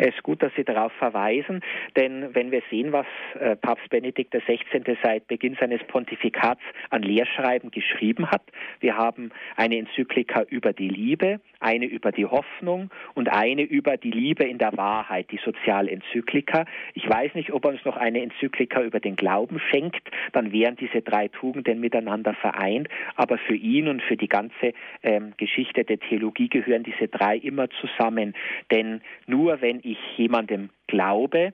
Es 0.00 0.14
ist 0.14 0.22
gut, 0.22 0.44
dass 0.44 0.54
Sie 0.54 0.62
darauf 0.62 0.92
verweisen, 0.92 1.60
denn 1.96 2.32
wenn 2.32 2.52
wir 2.52 2.62
sehen, 2.70 2.92
was 2.92 3.06
äh, 3.40 3.56
Papst 3.56 3.90
Benedikt 3.90 4.32
XVI. 4.32 4.96
seit 5.02 5.26
Beginn 5.26 5.56
seines 5.58 5.82
Pontifikats 5.88 6.60
an 6.90 7.02
Lehrschreiben 7.02 7.72
geschrieben 7.72 8.30
hat, 8.30 8.42
wir 8.78 8.96
haben 8.96 9.32
eine 9.56 9.76
Enzyklika 9.76 10.42
über 10.44 10.72
die 10.72 10.88
Liebe, 10.88 11.40
eine 11.58 11.86
über 11.86 12.12
die 12.12 12.26
Hoffnung 12.26 12.90
und 13.14 13.28
eine 13.28 13.62
über 13.62 13.96
die 13.96 14.12
Liebe 14.12 14.44
in 14.44 14.58
der 14.58 14.76
Wahrheit, 14.76 15.32
die 15.32 15.40
Sozialenzyklika. 15.44 16.64
Ich 16.94 17.08
weiß 17.08 17.34
nicht, 17.34 17.52
ob 17.52 17.64
er 17.64 17.72
uns 17.72 17.84
noch 17.84 17.96
eine 17.96 18.22
Enzyklika 18.22 18.80
über 18.82 19.00
den 19.00 19.16
Glauben 19.16 19.58
schenkt, 19.58 20.08
dann 20.32 20.52
wären 20.52 20.76
diese 20.76 21.02
drei 21.02 21.26
Tugenden 21.26 21.80
miteinander 21.80 22.34
vereint, 22.34 22.88
aber 23.16 23.36
für 23.36 23.56
ihn 23.56 23.88
und 23.88 24.00
für 24.02 24.16
die 24.16 24.28
ganze 24.28 24.74
ähm, 25.02 25.32
Geschichte 25.38 25.82
der 25.82 25.98
Theologie 25.98 26.48
gehören 26.48 26.84
diese 26.84 27.08
drei 27.08 27.36
immer 27.36 27.68
zusammen, 27.70 28.34
denn 28.70 29.00
nur 29.26 29.60
wenn 29.60 29.80
ich 29.92 29.98
jemandem 30.16 30.70
glaube, 30.86 31.52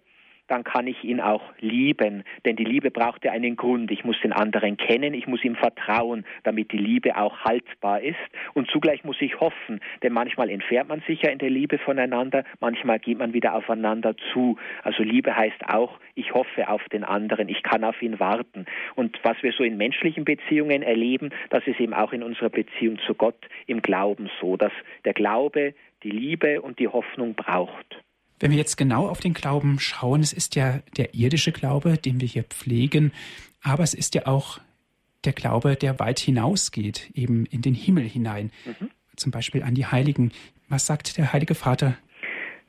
dann 0.49 0.65
kann 0.65 0.87
ich 0.87 1.03
ihn 1.05 1.21
auch 1.21 1.43
lieben. 1.61 2.23
Denn 2.45 2.57
die 2.57 2.65
Liebe 2.65 2.91
braucht 2.91 3.25
ja 3.25 3.33
einen 3.33 3.57
Grund. 3.57 3.91
Ich 3.91 4.05
muss 4.05 4.21
den 4.23 4.33
anderen 4.33 4.77
kennen, 4.77 5.15
ich 5.15 5.27
muss 5.27 5.45
ihm 5.45 5.57
vertrauen, 5.57 6.25
damit 6.43 6.73
die 6.73 6.79
Liebe 6.79 7.17
auch 7.17 7.41
haltbar 7.41 8.03
ist. 8.03 8.17
Und 8.53 8.71
zugleich 8.71 9.05
muss 9.05 9.17
ich 9.21 9.41
hoffen, 9.41 9.81
denn 10.03 10.13
manchmal 10.13 10.51
entfernt 10.51 10.89
man 10.89 11.03
sich 11.07 11.23
ja 11.23 11.31
in 11.31 11.39
der 11.39 11.51
Liebe 11.51 11.79
voneinander, 11.79 12.45
manchmal 12.61 12.99
geht 12.99 13.19
man 13.19 13.33
wieder 13.33 13.55
aufeinander 13.55 14.15
zu. 14.33 14.59
Also 14.83 15.03
Liebe 15.03 15.35
heißt 15.35 15.69
auch, 15.69 15.99
ich 16.15 16.35
hoffe 16.35 16.69
auf 16.69 16.83
den 16.91 17.05
anderen, 17.05 17.49
ich 17.49 17.63
kann 17.63 17.85
auf 17.85 18.01
ihn 18.03 18.21
warten. 18.21 18.67
Und 18.95 19.19
was 19.23 19.43
wir 19.43 19.53
so 19.53 19.65
in 19.65 19.77
menschlichen 19.77 20.25
Beziehungen 20.25 20.83
erleben, 20.83 21.31
das 21.51 21.67
ist 21.67 21.81
eben 21.81 21.95
auch 21.95 22.13
in 22.13 22.23
unserer 22.23 22.51
Beziehung 22.51 22.99
zu 23.07 23.15
Gott 23.15 23.49
im 23.67 23.83
Glauben 23.83 24.31
so, 24.41 24.57
dass 24.57 24.73
der 25.05 25.15
Glaube 25.15 25.75
die 26.03 26.11
Liebe 26.11 26.61
und 26.61 26.79
die 26.79 26.89
Hoffnung 26.89 27.35
braucht. 27.35 28.05
Wenn 28.45 28.51
wir 28.51 28.59
jetzt 28.59 28.77
genau 28.77 29.09
auf 29.09 29.21
den 29.21 29.33
Glauben 29.33 29.81
schauen, 29.81 30.21
es 30.21 30.35
ist 30.35 30.55
ja 30.55 30.81
der 30.99 31.15
irdische 31.15 31.51
Glaube, 31.51 31.97
den 31.97 32.21
wir 32.21 32.29
hier 32.29 32.43
pflegen, 32.43 33.11
aber 33.63 33.85
es 33.85 33.95
ist 33.95 34.15
ja 34.15 34.27
auch 34.27 34.61
der 35.25 35.33
Glaube, 35.33 35.77
der 35.77 35.99
weit 35.99 36.19
hinausgeht, 36.19 37.11
eben 37.15 37.47
in 37.47 37.63
den 37.63 37.73
Himmel 37.73 38.07
hinein, 38.07 38.53
mhm. 38.67 38.91
zum 39.17 39.33
Beispiel 39.33 39.63
an 39.63 39.75
die 39.75 39.87
Heiligen. 39.87 40.31
Was 40.69 40.85
sagt 40.85 41.17
der 41.17 41.33
Heilige 41.33 41.55
Vater 41.55 41.97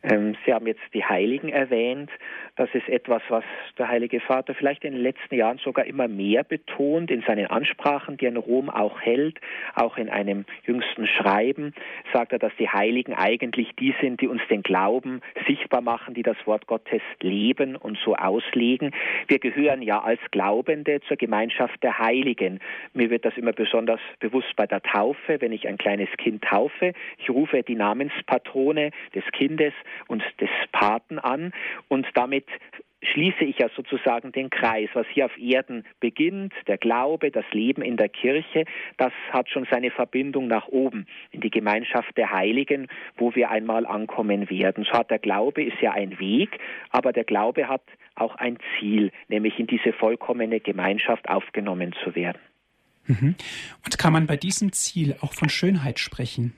Sie 0.08 0.54
haben 0.54 0.68
jetzt 0.68 0.84
die 0.94 1.04
Heiligen 1.04 1.50
erwähnt. 1.50 2.12
Das 2.58 2.70
ist 2.74 2.88
etwas, 2.88 3.24
was 3.28 3.44
der 3.80 3.88
Heilige 3.88 4.20
Vater 4.20 4.54
vielleicht 4.54 4.84
in 4.84 4.94
den 4.94 5.02
letzten 5.02 5.34
Jahren 5.34 5.58
sogar 5.58 5.86
immer 5.86 6.08
mehr 6.08 6.44
betont 6.44 7.10
in 7.10 7.22
seinen 7.24 7.48
Ansprachen, 7.48 8.16
die 8.18 8.26
er 8.26 8.32
in 8.32 8.38
Rom 8.38 8.70
auch 8.70 9.02
hält. 9.02 9.40
Auch 9.74 9.98
in 9.98 10.10
einem 10.10 10.46
jüngsten 10.64 11.08
Schreiben 11.08 11.74
sagt 12.14 12.34
er, 12.34 12.40
dass 12.40 12.54
die 12.60 12.70
Heiligen 12.70 13.14
eigentlich 13.16 13.76
die 13.80 13.96
sind, 14.00 14.22
die 14.22 14.28
uns 14.28 14.42
den 14.48 14.62
Glauben 14.62 15.22
sichtbar 15.48 15.82
machen, 15.82 16.14
die 16.14 16.24
das 16.24 16.38
Wort 16.46 16.68
Gottes 16.68 17.02
leben 17.22 17.76
und 17.76 17.98
so 17.98 18.16
auslegen. 18.16 18.92
Wir 19.28 19.40
gehören 19.40 19.82
ja 19.82 20.02
als 20.02 20.22
Glaubende 20.30 21.02
zur 21.08 21.18
Gemeinschaft 21.18 21.82
der 21.82 21.98
Heiligen. 21.98 22.60
Mir 22.94 23.10
wird 23.10 23.26
das 23.26 23.36
immer 23.38 23.54
besonders 23.54 24.00
bewusst 24.20 24.56
bei 24.56 24.68
der 24.68 24.84
Taufe, 24.84 25.42
wenn 25.42 25.52
ich 25.52 25.68
ein 25.68 25.80
kleines 25.80 26.10
Kind 26.18 26.44
taufe. 26.44 26.94
Ich 27.18 27.30
rufe 27.30 27.64
die 27.64 27.76
Namenspatrone 27.76 28.92
des 29.16 29.24
Kindes 29.32 29.74
und 30.08 30.24
des 30.40 30.50
Paten 30.72 31.20
an 31.20 31.54
und 31.88 32.08
damit 32.14 32.46
schließe 33.14 33.44
ich 33.44 33.60
ja 33.60 33.70
sozusagen 33.76 34.32
den 34.32 34.50
Kreis. 34.50 34.90
Was 34.94 35.06
hier 35.14 35.26
auf 35.26 35.38
Erden 35.38 35.86
beginnt, 36.00 36.54
der 36.68 36.78
Glaube, 36.78 37.32
das 37.32 37.46
Leben 37.52 37.82
in 37.82 37.98
der 37.98 38.10
Kirche, 38.10 38.66
das 38.98 39.14
hat 39.32 39.50
schon 39.50 39.68
seine 39.70 39.92
Verbindung 39.92 40.48
nach 40.48 40.68
oben 40.68 41.06
in 41.32 41.42
die 41.42 41.50
Gemeinschaft 41.50 42.18
der 42.18 42.32
Heiligen, 42.32 42.88
wo 43.18 43.36
wir 43.36 43.50
einmal 43.50 43.86
ankommen 43.86 44.50
werden. 44.50 44.86
So 44.86 44.98
hat 44.98 45.12
der 45.12 45.20
Glaube 45.20 45.64
ist 45.64 45.82
ja 45.82 45.92
ein 45.92 46.20
Weg, 46.20 46.58
aber 46.90 47.14
der 47.14 47.24
Glaube 47.24 47.68
hat 47.68 47.84
auch 48.16 48.36
ein 48.36 48.58
Ziel, 48.80 49.12
nämlich 49.28 49.60
in 49.60 49.68
diese 49.68 49.94
vollkommene 49.94 50.60
Gemeinschaft 50.60 51.30
aufgenommen 51.30 51.94
zu 52.04 52.16
werden. 52.16 52.40
Mhm. 53.08 53.36
Und 53.84 53.98
kann 53.98 54.14
man 54.14 54.26
bei 54.26 54.38
diesem 54.38 54.72
Ziel 54.72 55.16
auch 55.22 55.34
von 55.34 55.50
Schönheit 55.50 56.00
sprechen? 56.00 56.54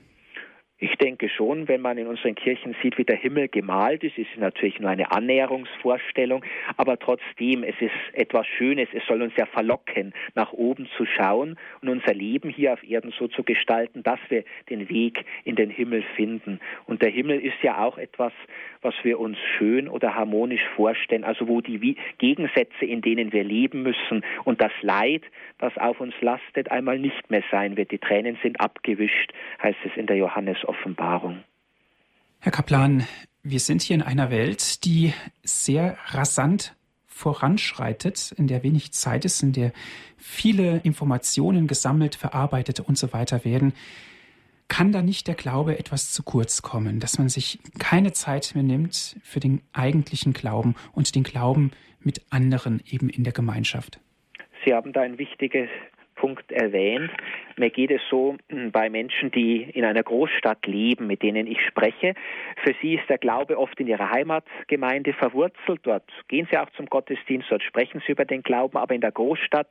Ich 0.80 0.94
denke 0.96 1.28
schon, 1.28 1.66
wenn 1.66 1.80
man 1.80 1.98
in 1.98 2.06
unseren 2.06 2.36
Kirchen 2.36 2.76
sieht, 2.80 2.98
wie 2.98 3.04
der 3.04 3.16
Himmel 3.16 3.48
gemalt 3.48 4.04
ist, 4.04 4.16
ist 4.16 4.28
es 4.32 4.38
natürlich 4.38 4.78
nur 4.78 4.90
eine 4.90 5.10
Annäherungsvorstellung, 5.10 6.44
aber 6.76 6.96
trotzdem, 7.00 7.64
es 7.64 7.74
ist 7.80 7.90
etwas 8.12 8.46
Schönes, 8.46 8.88
es 8.92 9.04
soll 9.06 9.22
uns 9.22 9.32
ja 9.36 9.46
verlocken, 9.46 10.14
nach 10.36 10.52
oben 10.52 10.88
zu 10.96 11.04
schauen 11.04 11.58
und 11.82 11.88
unser 11.88 12.14
Leben 12.14 12.48
hier 12.48 12.74
auf 12.74 12.84
Erden 12.84 13.12
so 13.18 13.26
zu 13.26 13.42
gestalten, 13.42 14.04
dass 14.04 14.20
wir 14.28 14.44
den 14.70 14.88
Weg 14.88 15.24
in 15.42 15.56
den 15.56 15.68
Himmel 15.68 16.04
finden. 16.14 16.60
Und 16.86 17.02
der 17.02 17.10
Himmel 17.10 17.40
ist 17.40 17.60
ja 17.60 17.82
auch 17.82 17.98
etwas, 17.98 18.32
was 18.80 18.94
wir 19.02 19.18
uns 19.18 19.36
schön 19.56 19.88
oder 19.88 20.14
harmonisch 20.14 20.64
vorstellen, 20.76 21.24
also 21.24 21.48
wo 21.48 21.60
die 21.60 21.96
Gegensätze, 22.18 22.84
in 22.84 23.02
denen 23.02 23.32
wir 23.32 23.42
leben 23.42 23.82
müssen 23.82 24.24
und 24.44 24.62
das 24.62 24.72
Leid, 24.82 25.22
das 25.58 25.76
auf 25.76 26.00
uns 26.00 26.14
lastet, 26.20 26.70
einmal 26.70 27.00
nicht 27.00 27.30
mehr 27.30 27.42
sein 27.50 27.76
wird. 27.76 27.90
Die 27.90 27.98
Tränen 27.98 28.38
sind 28.44 28.60
abgewischt, 28.60 29.32
heißt 29.60 29.78
es 29.84 29.96
in 29.96 30.06
der 30.06 30.16
Johannes-Offenbarung. 30.68 31.44
Herr 32.40 32.52
Kaplan, 32.52 33.04
wir 33.42 33.60
sind 33.60 33.82
hier 33.82 33.96
in 33.96 34.02
einer 34.02 34.30
Welt, 34.30 34.84
die 34.84 35.12
sehr 35.42 35.96
rasant 36.06 36.76
voranschreitet, 37.06 38.32
in 38.36 38.46
der 38.46 38.62
wenig 38.62 38.92
Zeit 38.92 39.24
ist, 39.24 39.42
in 39.42 39.52
der 39.52 39.72
viele 40.16 40.78
Informationen 40.84 41.66
gesammelt, 41.66 42.14
verarbeitet 42.14 42.80
und 42.80 42.96
so 42.96 43.12
weiter 43.12 43.44
werden 43.44 43.72
kann 44.70 44.92
da 44.92 45.00
nicht 45.00 45.26
der 45.26 45.34
Glaube 45.34 45.78
etwas 45.78 46.12
zu 46.12 46.22
kurz 46.22 46.60
kommen, 46.60 47.00
dass 47.00 47.18
man 47.18 47.30
sich 47.30 47.58
keine 47.78 48.12
Zeit 48.12 48.54
mehr 48.54 48.62
nimmt 48.62 49.16
für 49.22 49.40
den 49.40 49.62
eigentlichen 49.72 50.34
Glauben 50.34 50.74
und 50.92 51.14
den 51.14 51.22
Glauben 51.22 51.70
mit 52.00 52.20
anderen 52.28 52.82
eben 52.86 53.08
in 53.08 53.24
der 53.24 53.32
Gemeinschaft? 53.32 53.98
Sie 54.66 54.74
haben 54.74 54.92
da 54.92 55.00
ein 55.00 55.16
wichtiges 55.16 55.70
Punkt 56.16 56.52
erwähnt. 56.52 57.10
Mir 57.58 57.70
geht 57.70 57.90
es 57.90 58.00
so 58.08 58.36
hm, 58.48 58.70
bei 58.70 58.88
Menschen, 58.88 59.30
die 59.30 59.62
in 59.62 59.84
einer 59.84 60.02
Großstadt 60.02 60.66
leben, 60.66 61.06
mit 61.06 61.22
denen 61.22 61.46
ich 61.46 61.60
spreche. 61.66 62.14
Für 62.64 62.74
sie 62.80 62.94
ist 62.94 63.08
der 63.08 63.18
Glaube 63.18 63.58
oft 63.58 63.78
in 63.80 63.88
ihrer 63.88 64.10
Heimatgemeinde 64.10 65.12
verwurzelt. 65.12 65.80
Dort 65.82 66.04
gehen 66.28 66.46
sie 66.50 66.58
auch 66.58 66.70
zum 66.70 66.86
Gottesdienst, 66.86 67.50
dort 67.50 67.62
sprechen 67.62 68.02
sie 68.06 68.12
über 68.12 68.24
den 68.24 68.42
Glauben. 68.42 68.76
Aber 68.76 68.94
in 68.94 69.00
der 69.00 69.12
Großstadt 69.12 69.68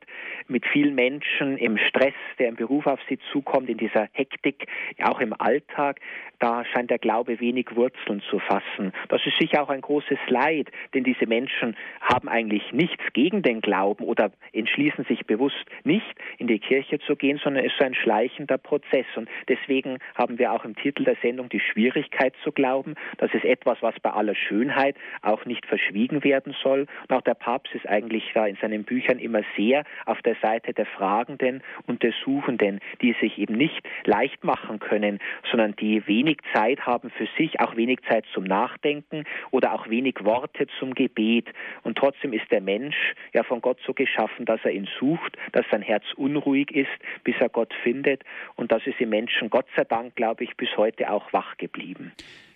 mit 0.47 0.65
vielen 0.65 0.95
Menschen, 0.95 1.57
im 1.57 1.77
Stress, 1.77 2.13
der 2.39 2.49
im 2.49 2.55
Beruf 2.55 2.85
auf 2.87 2.99
sie 3.07 3.19
zukommt, 3.31 3.69
in 3.69 3.77
dieser 3.77 4.09
Hektik, 4.11 4.67
auch 5.01 5.19
im 5.19 5.33
Alltag, 5.39 5.99
da 6.39 6.65
scheint 6.65 6.91
der 6.91 6.99
Glaube 6.99 7.39
wenig 7.39 7.75
Wurzeln 7.75 8.21
zu 8.29 8.39
fassen. 8.39 8.93
Das 9.09 9.25
ist 9.25 9.37
sicher 9.39 9.63
auch 9.63 9.69
ein 9.69 9.81
großes 9.81 10.19
Leid, 10.27 10.69
denn 10.93 11.03
diese 11.03 11.25
Menschen 11.25 11.75
haben 12.01 12.27
eigentlich 12.27 12.71
nichts 12.73 13.03
gegen 13.13 13.41
den 13.41 13.61
Glauben 13.61 14.03
oder 14.03 14.31
entschließen 14.53 15.05
sich 15.05 15.25
bewusst 15.25 15.65
nicht 15.83 16.05
in 16.37 16.47
die 16.47 16.59
Kirche 16.59 16.99
zu 16.99 17.15
gehen, 17.15 17.39
sondern 17.43 17.65
es 17.65 17.76
ist 17.77 17.85
ein 17.85 17.93
schleichender 17.93 18.57
Prozess. 18.57 19.05
Und 19.15 19.29
deswegen 19.47 19.99
haben 20.15 20.39
wir 20.39 20.51
auch 20.51 20.65
im 20.65 20.75
Titel 20.75 21.03
der 21.03 21.15
Sendung 21.21 21.49
die 21.49 21.59
Schwierigkeit 21.59 22.33
zu 22.43 22.51
glauben. 22.51 22.95
Das 23.17 23.33
ist 23.33 23.45
etwas, 23.45 23.77
was 23.81 23.99
bei 24.01 24.11
aller 24.11 24.35
Schönheit 24.35 24.95
auch 25.21 25.45
nicht 25.45 25.65
verschwiegen 25.65 26.23
werden 26.23 26.55
soll. 26.63 26.87
Und 27.07 27.15
auch 27.15 27.21
der 27.21 27.35
Papst 27.35 27.73
ist 27.75 27.87
eigentlich 27.87 28.23
da 28.33 28.45
in 28.45 28.57
seinen 28.57 28.83
Büchern 28.83 29.19
immer 29.19 29.41
sehr 29.55 29.83
auf 30.05 30.21
der 30.23 30.35
Seite 30.41 30.73
der 30.73 30.85
Fragenden 30.85 31.61
und 31.85 32.03
der 32.03 32.13
Suchenden, 32.23 32.79
die 33.01 33.15
sich 33.21 33.37
eben 33.37 33.55
nicht 33.55 33.87
leicht 34.05 34.43
machen 34.43 34.79
können, 34.79 35.19
sondern 35.49 35.75
die 35.75 36.05
wenig 36.07 36.37
Zeit 36.53 36.85
haben 36.85 37.09
für 37.11 37.27
sich, 37.37 37.59
auch 37.59 37.75
wenig 37.75 37.99
Zeit 38.09 38.25
zum 38.33 38.43
Nachdenken 38.43 39.25
oder 39.51 39.73
auch 39.73 39.89
wenig 39.89 40.15
Worte 40.23 40.67
zum 40.79 40.95
Gebet. 40.95 41.47
Und 41.83 41.97
trotzdem 41.97 42.33
ist 42.33 42.49
der 42.51 42.61
Mensch 42.61 42.95
ja 43.33 43.43
von 43.43 43.61
Gott 43.61 43.79
so 43.85 43.93
geschaffen, 43.93 44.45
dass 44.45 44.59
er 44.63 44.71
ihn 44.71 44.87
sucht, 44.99 45.37
dass 45.51 45.65
sein 45.69 45.81
Herz 45.81 46.03
unruhig 46.15 46.71
ist, 46.71 46.89
bis 47.23 47.35
er 47.39 47.49
Gott 47.49 47.66
findet. 47.83 48.23
Und 48.55 48.71
das 48.71 48.85
ist 48.85 48.99
im 48.99 49.09
Menschen 49.09 49.49
Gott 49.49 49.67
sei 49.75 49.83
Dank, 49.83 50.15
glaube 50.15 50.43
ich, 50.43 50.55
bis 50.57 50.69
heute 50.77 51.11
auch 51.11 51.31
wach 51.33 51.57
geblieben. 51.57 52.11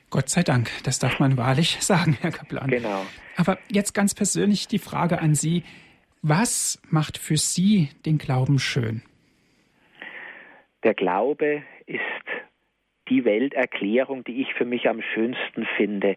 Gott 0.09 0.29
sei 0.29 0.43
Dank, 0.43 0.69
das 0.83 0.99
darf 0.99 1.19
man 1.19 1.37
wahrlich 1.37 1.77
sagen, 1.81 2.17
Herr 2.21 2.31
Kaplan. 2.31 2.69
Genau. 2.69 3.05
Aber 3.37 3.57
jetzt 3.69 3.93
ganz 3.93 4.13
persönlich 4.13 4.67
die 4.67 4.79
Frage 4.79 5.19
an 5.19 5.35
Sie. 5.35 5.63
Was 6.21 6.81
macht 6.89 7.17
für 7.17 7.37
Sie 7.37 7.89
den 8.05 8.17
Glauben 8.17 8.59
schön? 8.59 9.01
Der 10.83 10.93
Glaube 10.93 11.63
ist 11.85 11.99
die 13.11 13.25
Welterklärung, 13.25 14.23
die 14.23 14.41
ich 14.41 14.53
für 14.53 14.63
mich 14.63 14.87
am 14.87 15.01
schönsten 15.13 15.67
finde. 15.75 16.15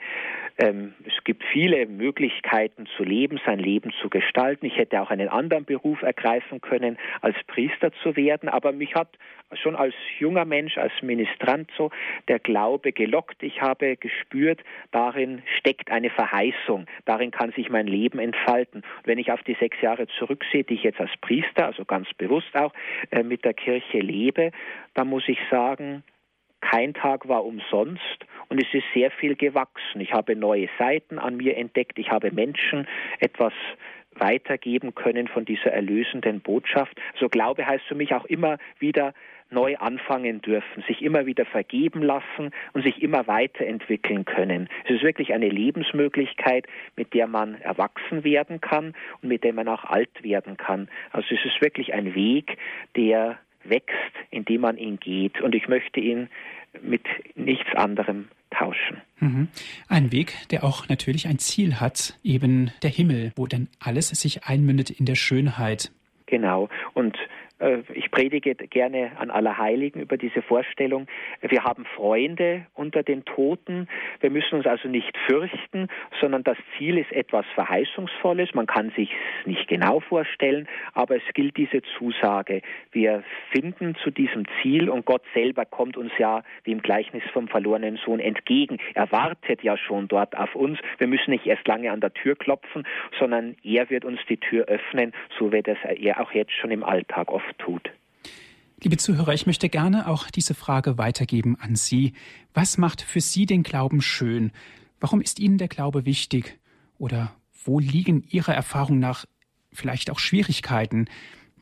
Ähm, 0.59 0.95
es 1.05 1.25
gibt 1.25 1.43
viele 1.53 1.87
Möglichkeiten 1.87 2.87
zu 2.97 3.03
leben, 3.03 3.41
sein 3.45 3.59
Leben 3.59 3.93
zu 4.01 4.09
gestalten. 4.09 4.67
Ich 4.67 4.77
hätte 4.77 5.03
auch 5.03 5.11
einen 5.11 5.29
anderen 5.29 5.65
Beruf 5.65 6.03
ergreifen 6.03 6.61
können, 6.61 6.97
als 7.21 7.37
Priester 7.49 7.91
zu 8.05 8.15
werden, 8.15 8.49
aber 8.49 8.71
mich 8.71 8.95
hat 8.95 9.09
schon 9.55 9.75
als 9.75 9.95
junger 10.21 10.45
Mensch, 10.45 10.79
als 10.79 10.93
Ministrant 11.03 11.69
so 11.77 11.91
der 12.29 12.39
Glaube 12.39 12.93
gelockt. 12.93 13.43
Ich 13.43 13.61
habe 13.61 13.97
gespürt, 13.97 14.61
darin 14.93 15.43
steckt 15.59 15.91
eine 15.91 16.11
Verheißung, 16.11 16.87
darin 17.05 17.33
kann 17.33 17.51
sich 17.53 17.71
mein 17.71 17.89
Leben 17.89 18.21
entfalten. 18.21 18.83
Und 18.83 19.07
wenn 19.07 19.19
ich 19.19 19.33
auf 19.33 19.43
die 19.43 19.57
sechs 19.59 19.81
Jahre 19.81 20.07
zurücksehe, 20.07 20.63
die 20.63 20.75
ich 20.75 20.85
jetzt 20.85 21.01
als 21.01 21.11
Priester, 21.21 21.67
also 21.67 21.85
ganz 21.85 22.07
bewusst 22.15 22.55
auch 22.55 22.73
äh, 23.11 23.25
mit 23.25 23.45
der 23.45 23.55
Kirche 23.55 23.99
lebe, 23.99 24.53
dann 24.95 25.09
muss 25.09 25.29
ich 25.29 25.39
sagen, 25.51 26.05
kein 26.71 26.95
Tag 26.95 27.29
war 27.29 27.45
umsonst 27.45 28.27
und 28.49 28.63
es 28.63 28.73
ist 28.73 28.85
sehr 28.95 29.11
viel 29.11 29.37
gewachsen. 29.37 30.01
Ich 30.01 30.13
habe 30.13 30.35
neue 30.35 30.69
Seiten 30.79 31.19
an 31.19 31.37
mir 31.37 31.57
entdeckt. 31.57 31.99
Ich 31.99 32.11
habe 32.11 32.31
Menschen 32.31 32.87
etwas 33.21 33.53
weitergeben 34.17 34.95
können 34.95 35.29
von 35.29 35.45
dieser 35.45 35.73
erlösenden 35.73 36.41
Botschaft. 36.41 36.99
So 37.19 37.29
Glaube 37.29 37.67
heißt 37.67 37.85
für 37.85 37.95
mich 37.95 38.15
auch 38.15 38.25
immer 38.25 38.59
wieder 38.79 39.13
neu 39.51 39.77
anfangen 39.77 40.41
dürfen, 40.41 40.83
sich 40.89 41.03
immer 41.03 41.27
wieder 41.27 41.45
vergeben 41.45 42.03
lassen 42.03 42.51
und 42.73 42.83
sich 42.83 43.03
immer 43.03 43.27
weiterentwickeln 43.27 44.25
können. 44.25 44.69
Es 44.85 44.97
ist 44.97 45.03
wirklich 45.03 45.33
eine 45.33 45.49
Lebensmöglichkeit, 45.49 46.67
mit 46.97 47.13
der 47.15 47.27
man 47.27 47.61
erwachsen 47.61 48.25
werden 48.25 48.61
kann 48.61 48.95
und 49.23 49.29
mit 49.29 49.45
der 49.45 49.53
man 49.53 49.69
auch 49.69 49.85
alt 49.85 50.23
werden 50.23 50.57
kann. 50.57 50.89
Also 51.13 51.35
es 51.35 51.45
ist 51.45 51.61
wirklich 51.61 51.93
ein 51.95 52.15
Weg, 52.15 52.57
der 52.97 53.39
wächst, 53.65 53.95
indem 54.31 54.63
man 54.63 54.77
ihn 54.77 54.99
geht. 54.99 55.41
Und 55.41 55.55
ich 55.55 55.69
möchte 55.69 56.01
ihn 56.01 56.29
mit 56.83 57.03
nichts 57.35 57.75
anderem 57.75 58.29
tauschen. 58.51 59.01
Mhm. 59.21 59.49
Ein 59.89 60.13
Weg, 60.13 60.49
der 60.51 60.65
auch 60.65 60.89
natürlich 60.89 61.27
ein 61.27 61.39
Ziel 61.39 61.81
hat, 61.81 62.19
eben 62.23 62.71
der 62.83 62.91
Himmel, 62.91 63.33
wo 63.37 63.47
dann 63.47 63.69
alles 63.81 64.09
sich 64.09 64.45
einmündet 64.45 64.91
in 64.91 65.07
der 65.07 65.15
Schönheit. 65.15 65.91
Genau. 66.27 66.69
Und 66.95 67.17
ich 67.95 68.11
predige 68.11 68.55
gerne 68.55 69.13
an 69.19 69.31
Allerheiligen 69.31 70.01
über 70.01 70.17
diese 70.17 70.43
Vorstellung. 70.43 71.07
Wir 71.41 71.65
haben 71.65 71.85
Freunde 71.97 72.67
unter 72.75 73.03
den 73.03 73.25
Toten. 73.25 73.89
Wir 74.21 74.31
müssen 74.31 74.57
uns 74.57 74.67
also 74.67 74.89
nicht 74.89 75.17
fürchten, 75.27 75.89
sondern 76.21 76.45
das 76.45 76.59
Ziel 76.77 76.99
ist 76.99 77.13
etwas 77.13 77.47
Verheißungsvolles. 77.55 78.55
Man 78.55 78.67
kann 78.67 78.91
sich 78.97 79.11
nicht 79.45 79.69
genau 79.69 80.01
vorstellen, 80.01 80.69
aber 80.93 81.17
es 81.17 81.23
gilt 81.35 81.57
diese 81.57 81.83
Zusage. 81.97 82.63
Wir 82.93 83.23
finden 83.51 83.95
zu 84.03 84.11
diesem 84.11 84.45
Ziel 84.61 84.91
und 84.91 85.07
Gott 85.07 85.23
selber 85.33 85.65
kommt 85.65 85.97
uns 85.97 86.13
ja 86.19 86.43
wie 86.65 86.73
im 86.73 86.83
Gleichnis 86.83 87.23
vom 87.33 87.49
verlorenen 87.49 87.99
Sohn 88.05 88.21
entgegen. 88.21 88.79
Er 88.95 89.11
wartet 89.13 89.63
ja 89.63 89.77
schon 89.77 90.09
dort 90.09 90.37
auf 90.37 90.55
uns. 90.55 90.79
Wir 90.99 91.07
müssen 91.07 91.31
nicht 91.31 91.47
erst 91.47 91.67
lange 91.67 91.91
an 91.91 92.01
der 92.01 92.13
Tür 92.13 92.37
klopfen, 92.37 92.87
sondern 93.19 93.57
er 93.63 93.89
wird 93.91 94.05
uns 94.05 94.21
die 94.29 94.37
Tür 94.37 94.67
öffnen, 94.67 95.13
so 95.39 95.53
wird 95.53 95.69
es 95.69 95.79
er 95.85 96.21
auch 96.21 96.33
jetzt 96.33 96.53
schon 96.53 96.71
im 96.71 96.85
Alltag 96.85 97.31
oft 97.31 97.54
tut. 97.59 97.91
Liebe 98.83 98.97
Zuhörer, 98.97 99.33
ich 99.33 99.47
möchte 99.47 99.69
gerne 99.69 100.09
auch 100.09 100.31
diese 100.31 100.55
Frage 100.55 100.99
weitergeben 100.99 101.57
an 101.59 101.75
Sie. 101.75 102.13
Was 102.53 102.77
macht 102.77 103.01
für 103.01 103.21
Sie 103.21 103.47
den 103.47 103.63
Glauben 103.63 104.03
schön? 104.03 104.53
Warum 105.01 105.21
ist 105.21 105.39
Ihnen 105.39 105.59
der 105.59 105.69
Glaube 105.69 106.05
wichtig? 106.05 106.59
Oder 106.99 107.35
wo 107.65 107.79
liegen 107.79 108.25
Ihrer 108.29 108.55
Erfahrung 108.55 108.99
nach 108.99 109.25
vielleicht 109.73 110.11
auch 110.11 110.19
Schwierigkeiten 110.19 111.07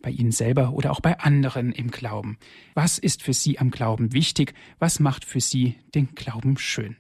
bei 0.01 0.11
Ihnen 0.11 0.33
selber 0.33 0.73
oder 0.73 0.91
auch 0.91 1.01
bei 1.01 1.19
anderen 1.21 1.73
im 1.73 1.91
Glauben? 1.91 2.39
Was 2.75 2.99
ist 2.99 3.23
für 3.23 3.33
Sie 3.33 3.59
am 3.59 3.71
Glauben 3.71 4.13
wichtig? 4.13 4.55
Was 4.79 4.99
macht 4.99 5.25
für 5.25 5.41
Sie 5.41 5.77
den 5.95 6.15
Glauben 6.15 6.59
schön? 6.59 6.97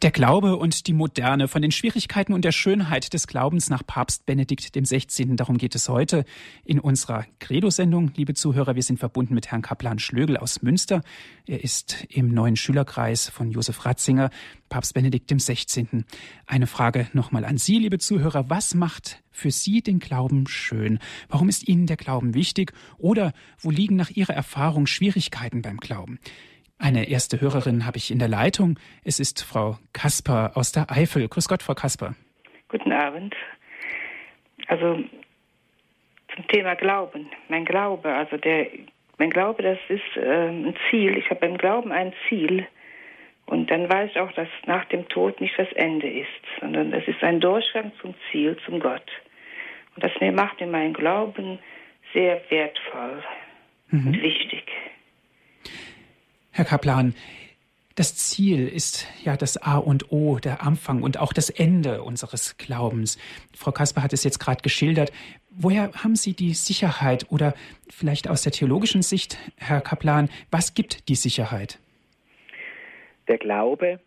Der 0.00 0.12
Glaube 0.12 0.56
und 0.56 0.86
die 0.86 0.92
Moderne, 0.92 1.48
von 1.48 1.60
den 1.60 1.72
Schwierigkeiten 1.72 2.32
und 2.32 2.44
der 2.44 2.52
Schönheit 2.52 3.12
des 3.14 3.26
Glaubens 3.26 3.68
nach 3.68 3.84
Papst 3.84 4.26
Benedikt 4.26 4.72
XVI. 4.72 5.34
Darum 5.34 5.58
geht 5.58 5.74
es 5.74 5.88
heute 5.88 6.24
in 6.64 6.78
unserer 6.78 7.26
Credo-Sendung. 7.40 8.12
Liebe 8.14 8.34
Zuhörer, 8.34 8.76
wir 8.76 8.84
sind 8.84 9.00
verbunden 9.00 9.34
mit 9.34 9.50
Herrn 9.50 9.60
Kaplan 9.60 9.98
Schlögel 9.98 10.36
aus 10.36 10.62
Münster. 10.62 11.02
Er 11.46 11.64
ist 11.64 12.06
im 12.10 12.32
neuen 12.32 12.54
Schülerkreis 12.54 13.28
von 13.28 13.50
Josef 13.50 13.84
Ratzinger, 13.84 14.30
Papst 14.68 14.94
Benedikt 14.94 15.32
XVI. 15.32 16.04
Eine 16.46 16.68
Frage 16.68 17.08
nochmal 17.12 17.44
an 17.44 17.58
Sie, 17.58 17.80
liebe 17.80 17.98
Zuhörer. 17.98 18.48
Was 18.48 18.76
macht 18.76 19.20
für 19.32 19.50
Sie 19.50 19.82
den 19.82 19.98
Glauben 19.98 20.46
schön? 20.46 21.00
Warum 21.28 21.48
ist 21.48 21.66
Ihnen 21.66 21.88
der 21.88 21.96
Glauben 21.96 22.34
wichtig? 22.34 22.72
Oder 22.98 23.32
wo 23.58 23.72
liegen 23.72 23.96
nach 23.96 24.10
Ihrer 24.10 24.34
Erfahrung 24.34 24.86
Schwierigkeiten 24.86 25.60
beim 25.60 25.78
Glauben? 25.78 26.20
Eine 26.78 27.08
erste 27.08 27.40
Hörerin 27.40 27.86
habe 27.86 27.96
ich 27.96 28.10
in 28.10 28.20
der 28.20 28.28
Leitung. 28.28 28.78
Es 29.04 29.18
ist 29.18 29.42
Frau 29.42 29.78
Kasper 29.92 30.52
aus 30.54 30.70
der 30.70 30.90
Eifel. 30.90 31.28
Grüß 31.28 31.48
Gott, 31.48 31.62
Frau 31.62 31.74
Kasper. 31.74 32.14
Guten 32.68 32.92
Abend. 32.92 33.34
Also 34.68 35.02
zum 36.34 36.46
Thema 36.48 36.76
Glauben. 36.76 37.28
Mein 37.48 37.64
Glaube, 37.64 38.14
also 38.14 38.36
der, 38.36 38.68
mein 39.18 39.30
Glaube, 39.30 39.62
das 39.62 39.78
ist 39.88 40.16
äh, 40.16 40.48
ein 40.48 40.74
Ziel. 40.88 41.16
Ich 41.16 41.28
habe 41.30 41.40
beim 41.40 41.58
Glauben 41.58 41.90
ein 41.90 42.12
Ziel. 42.28 42.66
Und 43.46 43.70
dann 43.70 43.88
weiß 43.88 44.10
ich 44.12 44.20
auch, 44.20 44.30
dass 44.32 44.48
nach 44.66 44.84
dem 44.86 45.08
Tod 45.08 45.40
nicht 45.40 45.58
das 45.58 45.72
Ende 45.72 46.08
ist, 46.08 46.28
sondern 46.60 46.92
es 46.92 47.08
ist 47.08 47.22
ein 47.24 47.40
Durchgang 47.40 47.92
zum 48.00 48.14
Ziel, 48.30 48.56
zum 48.64 48.78
Gott. 48.78 49.10
Und 49.96 50.04
das 50.04 50.12
macht 50.32 50.60
mir 50.60 50.66
meinen 50.66 50.92
Glauben 50.92 51.58
sehr 52.12 52.40
wertvoll 52.50 53.24
mhm. 53.90 54.06
und 54.06 54.22
wichtig. 54.22 54.64
Herr 56.58 56.64
Kaplan, 56.64 57.14
das 57.94 58.16
Ziel 58.16 58.66
ist 58.66 59.06
ja 59.22 59.36
das 59.36 59.62
A 59.62 59.78
und 59.78 60.10
O, 60.10 60.40
der 60.40 60.60
Anfang 60.60 61.04
und 61.04 61.20
auch 61.20 61.32
das 61.32 61.50
Ende 61.50 62.02
unseres 62.02 62.56
Glaubens. 62.56 63.16
Frau 63.56 63.70
Kasper 63.70 64.02
hat 64.02 64.12
es 64.12 64.24
jetzt 64.24 64.40
gerade 64.40 64.60
geschildert. 64.60 65.12
Woher 65.50 65.92
haben 66.02 66.16
Sie 66.16 66.32
die 66.32 66.54
Sicherheit 66.54 67.26
oder 67.30 67.54
vielleicht 67.88 68.28
aus 68.28 68.42
der 68.42 68.50
theologischen 68.50 69.02
Sicht, 69.02 69.38
Herr 69.56 69.80
Kaplan, 69.80 70.30
was 70.50 70.74
gibt 70.74 71.08
die 71.08 71.14
Sicherheit? 71.14 71.78
Der 73.28 73.38
Glaube 73.38 74.00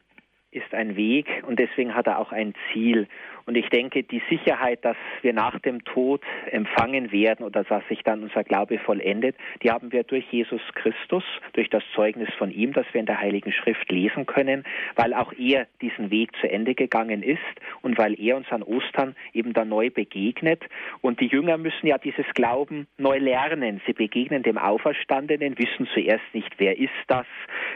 ist 0.52 0.74
ein 0.74 0.98
Weg 0.98 1.28
und 1.48 1.58
deswegen 1.58 1.96
hat 1.96 2.08
er 2.08 2.20
auch 2.20 2.34
ein 2.34 2.54
Ziel. 2.74 3.08
Und 3.46 3.56
ich 3.56 3.70
denke, 3.70 4.04
die 4.04 4.22
Sicherheit, 4.30 4.84
dass 4.84 4.98
wir 5.22 5.34
nach 5.34 5.60
dem 5.60 5.84
Tod 5.84 6.22
empfangen 6.52 7.12
werden 7.12 7.46
oder 7.46 7.64
dass 7.64 7.88
sich 7.88 8.04
dann 8.04 8.24
unser 8.24 8.44
Glaube 8.44 8.80
vollendet, 8.80 9.36
die 9.64 9.72
haben 9.72 9.92
wir 9.92 10.04
durch 10.04 10.26
Jesus 10.32 10.62
Christus, 10.76 11.24
durch 11.54 11.70
das 11.70 11.84
Zeugnis 11.96 12.30
von 12.38 12.52
ihm, 12.52 12.74
das 12.74 12.86
wir 12.92 13.00
in 13.00 13.06
der 13.06 13.20
Heiligen 13.20 13.52
Schrift 13.52 13.92
lesen 13.92 14.26
können, 14.26 14.64
weil 14.96 15.14
auch 15.14 15.34
er 15.34 15.68
diesen 15.82 16.12
Weg 16.12 16.36
zu 16.40 16.50
Ende 16.50 16.76
gegangen 16.76 17.24
ist 17.24 17.40
und 17.82 17.98
weil 17.98 18.20
er 18.20 18.38
uns 18.38 18.52
an 18.52 18.64
Ostern 18.64 19.16
eben 19.34 19.54
da 19.54 19.66
neu 19.66 19.90
begegnet. 19.90 20.64
Und 21.02 21.20
die 21.20 21.28
Jünger 21.28 21.58
müssen 21.58 21.88
ja 21.88 21.98
dieses 21.98 22.26
Glauben 22.34 22.88
neu 22.98 23.18
lernen. 23.18 23.82
Sie 23.86 23.94
begegnen 23.94 24.44
dem 24.44 24.58
Auferstandenen, 24.58 25.58
wissen 25.58 25.88
zuerst 25.94 26.24
nicht, 26.34 26.52
wer 26.58 26.78
ist 26.78 26.90
das, 27.08 27.26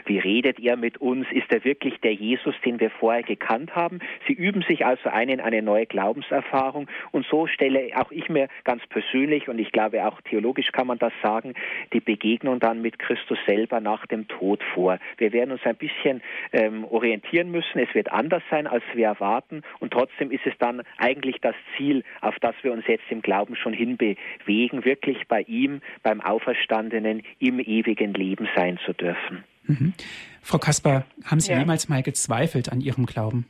wie 0.04 0.18
redet 0.18 0.58
er 0.58 0.76
mit 0.76 0.98
uns, 0.98 1.26
ist 1.30 1.50
er 1.50 1.64
wirklich 1.64 2.00
der 2.00 2.14
Jesus, 2.14 2.54
den 2.64 2.80
wir 2.80 2.90
vorher 2.90 3.22
gekannt 3.22 3.74
haben. 3.74 4.00
Sie 4.26 4.32
üben 4.32 4.62
sich 4.62 4.84
also 4.84 5.08
ein 5.08 5.28
in 5.28 5.40
eine 5.40 5.55
neue 5.62 5.86
Glaubenserfahrung. 5.86 6.88
Und 7.12 7.26
so 7.26 7.46
stelle 7.46 7.90
auch 7.96 8.10
ich 8.10 8.28
mir 8.28 8.48
ganz 8.64 8.86
persönlich, 8.86 9.48
und 9.48 9.58
ich 9.58 9.72
glaube 9.72 10.06
auch 10.06 10.20
theologisch 10.22 10.72
kann 10.72 10.86
man 10.86 10.98
das 10.98 11.12
sagen, 11.22 11.54
die 11.92 12.00
Begegnung 12.00 12.60
dann 12.60 12.82
mit 12.82 12.98
Christus 12.98 13.38
selber 13.46 13.80
nach 13.80 14.06
dem 14.06 14.28
Tod 14.28 14.62
vor. 14.74 14.98
Wir 15.18 15.32
werden 15.32 15.52
uns 15.52 15.62
ein 15.64 15.76
bisschen 15.76 16.22
ähm, 16.52 16.84
orientieren 16.84 17.50
müssen. 17.50 17.78
Es 17.78 17.94
wird 17.94 18.12
anders 18.12 18.42
sein, 18.50 18.66
als 18.66 18.84
wir 18.94 19.06
erwarten. 19.06 19.62
Und 19.80 19.92
trotzdem 19.92 20.30
ist 20.30 20.46
es 20.46 20.54
dann 20.58 20.82
eigentlich 20.98 21.36
das 21.40 21.54
Ziel, 21.76 22.04
auf 22.20 22.36
das 22.40 22.54
wir 22.62 22.72
uns 22.72 22.86
jetzt 22.86 23.04
im 23.10 23.22
Glauben 23.22 23.56
schon 23.56 23.72
hinbewegen, 23.72 24.84
wirklich 24.84 25.26
bei 25.28 25.42
ihm, 25.42 25.80
beim 26.02 26.20
Auferstandenen, 26.20 27.22
im 27.38 27.60
ewigen 27.60 28.14
Leben 28.14 28.48
sein 28.54 28.78
zu 28.84 28.92
dürfen. 28.92 29.44
Mhm. 29.66 29.94
Frau 30.42 30.58
Kasper, 30.58 31.04
haben 31.24 31.40
Sie 31.40 31.52
ja. 31.52 31.58
jemals 31.58 31.88
mal 31.88 32.02
gezweifelt 32.02 32.70
an 32.70 32.80
Ihrem 32.80 33.06
Glauben? 33.06 33.46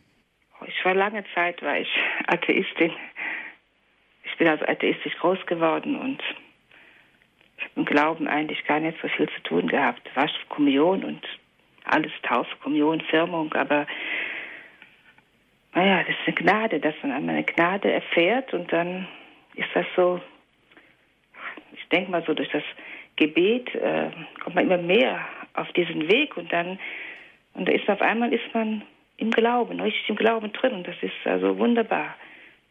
War 0.86 0.94
lange 0.94 1.24
Zeit, 1.34 1.60
war 1.62 1.80
ich 1.80 1.88
Atheistin. 2.28 2.92
Ich 4.22 4.36
bin 4.36 4.46
also 4.46 4.64
atheistisch 4.66 5.16
groß 5.18 5.44
geworden 5.46 5.96
und 5.96 6.22
ich 7.58 7.64
habe 7.64 7.72
im 7.74 7.84
Glauben 7.84 8.28
eigentlich 8.28 8.64
gar 8.66 8.78
nicht 8.78 8.96
so 9.02 9.08
viel 9.08 9.28
zu 9.28 9.42
tun 9.42 9.66
gehabt. 9.66 10.08
War 10.14 10.30
Kommunion 10.48 11.02
und 11.02 11.26
alles 11.86 12.12
Taufe, 12.22 12.54
Kommunion, 12.62 13.00
Firmung, 13.00 13.52
aber 13.54 13.88
naja, 15.74 16.04
das 16.04 16.14
ist 16.20 16.28
eine 16.28 16.36
Gnade, 16.36 16.78
dass 16.78 16.94
man 17.02 17.10
einmal 17.10 17.34
eine 17.34 17.44
Gnade 17.44 17.90
erfährt 17.90 18.54
und 18.54 18.72
dann 18.72 19.08
ist 19.56 19.70
das 19.74 19.86
so, 19.96 20.20
ich 21.72 21.88
denke 21.88 22.12
mal 22.12 22.22
so, 22.24 22.32
durch 22.32 22.50
das 22.50 22.62
Gebet 23.16 23.74
äh, 23.74 24.10
kommt 24.38 24.54
man 24.54 24.66
immer 24.66 24.78
mehr 24.78 25.26
auf 25.54 25.72
diesen 25.72 26.06
Weg 26.08 26.36
und 26.36 26.52
dann 26.52 26.78
und 27.54 27.66
da 27.66 27.72
ist 27.72 27.88
auf 27.88 28.02
einmal 28.02 28.32
ist 28.32 28.54
man 28.54 28.82
im 29.18 29.30
Glauben, 29.30 29.80
richtig 29.80 30.08
im 30.08 30.16
Glauben 30.16 30.52
drin 30.52 30.72
und 30.72 30.86
das 30.86 30.96
ist 31.00 31.12
also 31.24 31.58
wunderbar. 31.58 32.14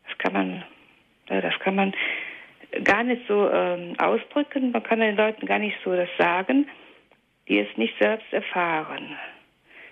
Das 0.08 0.18
kann 0.18 0.34
man, 0.34 0.64
das 1.28 1.58
kann 1.60 1.76
man 1.76 1.94
gar 2.84 3.04
nicht 3.04 3.22
so 3.28 3.50
ähm, 3.50 3.98
ausdrücken. 4.00 4.72
Man 4.72 4.84
kann 4.84 5.00
den 5.00 5.16
Leuten 5.16 5.46
gar 5.46 5.60
nicht 5.60 5.78
so 5.84 5.96
das 5.96 6.10
sagen, 6.18 6.68
die 7.48 7.60
es 7.60 7.78
nicht 7.78 7.96
selbst 8.00 8.32
erfahren. 8.32 9.18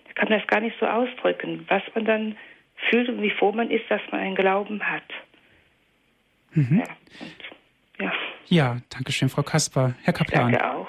Da 0.06 0.13
kann 0.13 0.30
man 0.30 0.39
das 0.39 0.48
gar 0.48 0.60
nicht 0.60 0.78
so 0.80 0.86
ausdrücken, 0.86 1.66
was 1.70 1.82
man 1.96 2.06
dann 2.06 2.38
fühlt 2.89 3.10
und 3.10 3.22
wie 3.22 3.32
froh 3.32 3.52
man 3.52 3.70
ist, 3.72 3.89
dass 3.89 4.02
man 4.12 4.22
einen 4.22 4.36
Glauben 4.36 4.82
hat. 4.84 5.04
Mhm. 6.52 6.80
Ja, 6.80 6.96
und, 7.20 8.06
ja. 8.06 8.13
ja, 8.48 8.78
danke 8.89 9.12
schön, 9.12 9.30
Frau 9.30 9.44
Kasper. 9.44 9.96
Herr 10.04 10.13
Kaplan. 10.13 10.52
Danke 10.52 10.72
auch. 10.72 10.88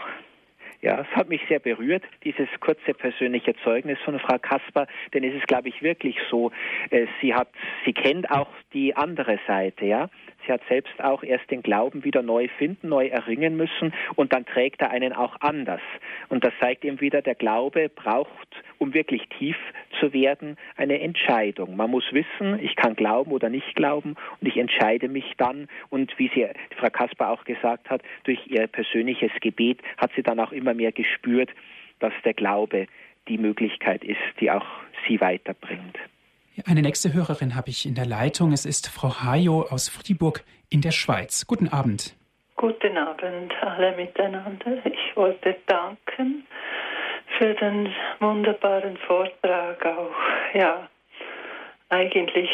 Ja, 0.84 1.00
es 1.00 1.16
hat 1.16 1.30
mich 1.30 1.40
sehr 1.48 1.60
berührt, 1.60 2.02
dieses 2.24 2.46
kurze 2.60 2.92
persönliche 2.92 3.54
Zeugnis 3.64 3.98
von 4.04 4.18
Frau 4.18 4.36
Kasper, 4.38 4.86
denn 5.14 5.24
es 5.24 5.34
ist, 5.34 5.48
glaube 5.48 5.70
ich, 5.70 5.82
wirklich 5.82 6.14
so, 6.30 6.52
äh, 6.90 7.06
sie 7.22 7.34
hat, 7.34 7.48
sie 7.86 7.94
kennt 7.94 8.30
auch 8.30 8.50
die 8.74 8.94
andere 8.94 9.38
Seite, 9.46 9.86
ja. 9.86 10.10
Sie 10.46 10.52
hat 10.52 10.62
selbst 10.68 11.02
auch 11.02 11.22
erst 11.22 11.50
den 11.50 11.62
Glauben 11.62 12.04
wieder 12.04 12.22
neu 12.22 12.48
finden, 12.58 12.88
neu 12.88 13.06
erringen 13.06 13.56
müssen 13.56 13.92
und 14.14 14.32
dann 14.32 14.44
trägt 14.44 14.82
er 14.82 14.90
einen 14.90 15.12
auch 15.12 15.36
anders. 15.40 15.80
Und 16.28 16.44
das 16.44 16.52
zeigt 16.60 16.84
ihm 16.84 17.00
wieder, 17.00 17.22
der 17.22 17.34
Glaube 17.34 17.88
braucht, 17.88 18.48
um 18.78 18.94
wirklich 18.94 19.26
tief 19.38 19.56
zu 20.00 20.12
werden, 20.12 20.56
eine 20.76 21.00
Entscheidung. 21.00 21.76
Man 21.76 21.90
muss 21.90 22.04
wissen, 22.12 22.58
ich 22.60 22.76
kann 22.76 22.94
glauben 22.96 23.32
oder 23.32 23.48
nicht 23.48 23.74
glauben 23.74 24.16
und 24.40 24.48
ich 24.48 24.56
entscheide 24.56 25.08
mich 25.08 25.32
dann. 25.36 25.68
Und 25.90 26.18
wie 26.18 26.30
sie, 26.34 26.46
Frau 26.76 26.90
Kasper 26.90 27.30
auch 27.30 27.44
gesagt 27.44 27.90
hat, 27.90 28.02
durch 28.24 28.46
ihr 28.46 28.66
persönliches 28.66 29.32
Gebet 29.40 29.80
hat 29.96 30.10
sie 30.16 30.22
dann 30.22 30.40
auch 30.40 30.52
immer 30.52 30.74
mehr 30.74 30.92
gespürt, 30.92 31.50
dass 32.00 32.12
der 32.24 32.34
Glaube 32.34 32.86
die 33.28 33.38
Möglichkeit 33.38 34.04
ist, 34.04 34.18
die 34.40 34.50
auch 34.50 34.66
sie 35.06 35.20
weiterbringt. 35.20 35.98
Eine 36.66 36.82
nächste 36.82 37.12
Hörerin 37.12 37.56
habe 37.56 37.70
ich 37.70 37.84
in 37.84 37.96
der 37.96 38.06
Leitung. 38.06 38.52
Es 38.52 38.64
ist 38.64 38.88
Frau 38.88 39.24
Hajo 39.24 39.62
aus 39.62 39.88
Fribourg 39.88 40.44
in 40.70 40.82
der 40.82 40.92
Schweiz. 40.92 41.48
Guten 41.48 41.68
Abend. 41.68 42.14
Guten 42.54 42.96
Abend 42.96 43.52
alle 43.60 43.96
miteinander. 43.96 44.86
Ich 44.86 45.16
wollte 45.16 45.56
danken 45.66 46.46
für 47.38 47.54
den 47.54 47.92
wunderbaren 48.20 48.96
Vortrag 48.98 49.84
auch. 49.84 50.14
Ja, 50.54 50.88
eigentlich 51.88 52.48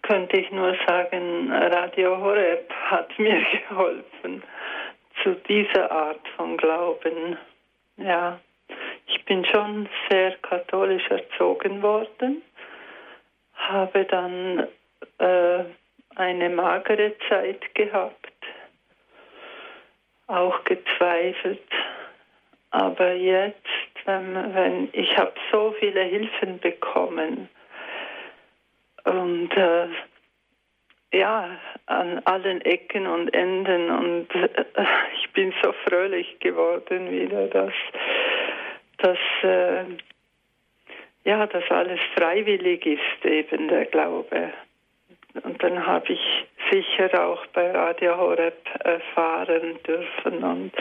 könnte 0.00 0.38
ich 0.38 0.50
nur 0.50 0.74
sagen, 0.86 1.52
Radio 1.52 2.16
Horeb 2.22 2.72
hat 2.86 3.10
mir 3.18 3.38
geholfen 3.68 4.42
zu 5.22 5.34
dieser 5.46 5.92
Art 5.92 6.26
von 6.36 6.56
Glauben. 6.56 7.36
Ja, 7.98 8.40
ich 9.08 9.22
bin 9.26 9.44
schon 9.44 9.90
sehr 10.08 10.36
katholisch 10.38 11.06
erzogen 11.10 11.82
worden 11.82 12.40
habe 13.68 14.04
dann 14.04 14.66
äh, 15.18 15.64
eine 16.16 16.50
magere 16.50 17.14
Zeit 17.28 17.74
gehabt, 17.74 18.32
auch 20.26 20.64
gezweifelt. 20.64 21.62
Aber 22.70 23.12
jetzt, 23.12 23.56
wenn, 24.04 24.54
wenn 24.54 24.88
ich 24.92 25.16
habe 25.16 25.34
so 25.50 25.74
viele 25.78 26.02
Hilfen 26.02 26.58
bekommen. 26.58 27.48
Und 29.04 29.52
äh, 29.56 29.88
ja, 31.12 31.58
an 31.86 32.20
allen 32.24 32.62
Ecken 32.62 33.06
und 33.06 33.34
Enden. 33.34 33.90
Und 33.90 34.34
äh, 34.34 34.48
ich 35.18 35.30
bin 35.32 35.52
so 35.62 35.72
fröhlich 35.86 36.38
geworden 36.40 37.10
wieder, 37.10 37.48
dass, 37.48 37.72
dass 38.98 39.18
äh, 39.42 39.84
ja, 41.24 41.46
dass 41.46 41.70
alles 41.70 42.00
freiwillig 42.14 42.84
ist, 42.86 43.24
eben 43.24 43.68
der 43.68 43.86
Glaube. 43.86 44.52
Und 45.42 45.62
dann 45.62 45.86
habe 45.86 46.12
ich 46.12 46.20
sicher 46.70 47.26
auch 47.26 47.46
bei 47.46 47.70
Radio 47.70 48.16
Horeb 48.16 48.58
erfahren 48.84 49.78
dürfen 49.86 50.44
und 50.44 50.72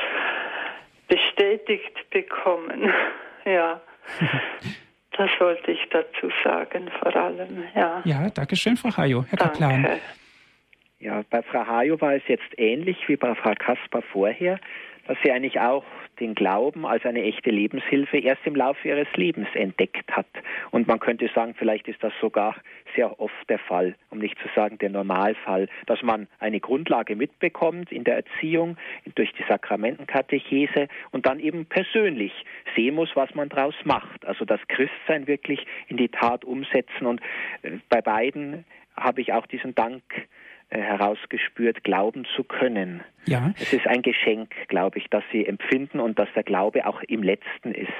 bestätigt 1.07 2.09
bekommen. 2.09 2.91
ja. 3.45 3.81
Das 5.17 5.29
wollte 5.39 5.71
ich 5.71 5.89
dazu 5.89 6.31
sagen, 6.41 6.89
vor 6.99 7.13
allem, 7.13 7.65
ja. 7.75 8.01
Ja, 8.05 8.29
danke 8.33 8.55
schön, 8.55 8.77
Frau 8.77 8.95
Hajo. 8.95 9.25
Herr 9.29 9.37
danke. 9.37 9.59
Kaplan. 9.59 9.99
Ja, 10.99 11.21
bei 11.29 11.41
Frau 11.43 11.67
Hajo 11.67 11.99
war 11.99 12.15
es 12.15 12.23
jetzt 12.27 12.47
ähnlich 12.57 12.97
wie 13.07 13.17
bei 13.17 13.35
Frau 13.35 13.53
Kasper 13.53 14.01
vorher, 14.01 14.57
dass 15.07 15.17
sie 15.21 15.31
eigentlich 15.31 15.59
auch 15.59 15.83
den 16.21 16.35
Glauben 16.35 16.85
als 16.85 17.03
eine 17.05 17.23
echte 17.23 17.49
Lebenshilfe 17.49 18.19
erst 18.19 18.45
im 18.45 18.55
Laufe 18.55 18.87
ihres 18.87 19.07
Lebens 19.15 19.47
entdeckt 19.53 20.09
hat. 20.11 20.27
Und 20.69 20.87
man 20.87 20.99
könnte 20.99 21.29
sagen, 21.33 21.55
vielleicht 21.57 21.87
ist 21.87 22.01
das 22.03 22.13
sogar 22.21 22.55
sehr 22.95 23.19
oft 23.19 23.49
der 23.49 23.59
Fall, 23.59 23.95
um 24.09 24.19
nicht 24.19 24.37
zu 24.39 24.47
sagen 24.55 24.77
der 24.77 24.89
Normalfall, 24.89 25.67
dass 25.87 26.01
man 26.01 26.27
eine 26.39 26.59
Grundlage 26.59 27.15
mitbekommt 27.15 27.91
in 27.91 28.03
der 28.03 28.17
Erziehung 28.17 28.77
durch 29.15 29.33
die 29.33 29.43
Sakramentenkatechese 29.49 30.87
und 31.11 31.25
dann 31.25 31.39
eben 31.39 31.65
persönlich 31.65 32.33
sehen 32.75 32.95
muss, 32.95 33.09
was 33.15 33.33
man 33.33 33.49
daraus 33.49 33.75
macht. 33.83 34.25
Also 34.25 34.45
das 34.45 34.59
Christsein 34.67 35.27
wirklich 35.27 35.65
in 35.87 35.97
die 35.97 36.09
Tat 36.09 36.45
umsetzen. 36.45 37.07
Und 37.07 37.21
äh, 37.63 37.79
bei 37.89 38.01
beiden 38.01 38.63
habe 38.95 39.21
ich 39.21 39.33
auch 39.33 39.47
diesen 39.47 39.73
Dank 39.73 40.03
herausgespürt, 40.71 41.83
glauben 41.83 42.25
zu 42.35 42.43
können. 42.43 43.03
Ja. 43.25 43.53
Es 43.59 43.73
ist 43.73 43.85
ein 43.87 44.01
Geschenk, 44.01 44.53
glaube 44.67 44.97
ich, 44.97 45.07
dass 45.09 45.23
sie 45.31 45.45
empfinden 45.45 45.99
und 45.99 46.17
dass 46.17 46.29
der 46.33 46.43
Glaube 46.43 46.87
auch 46.87 47.01
im 47.03 47.23
Letzten 47.23 47.73
ist. 47.73 47.91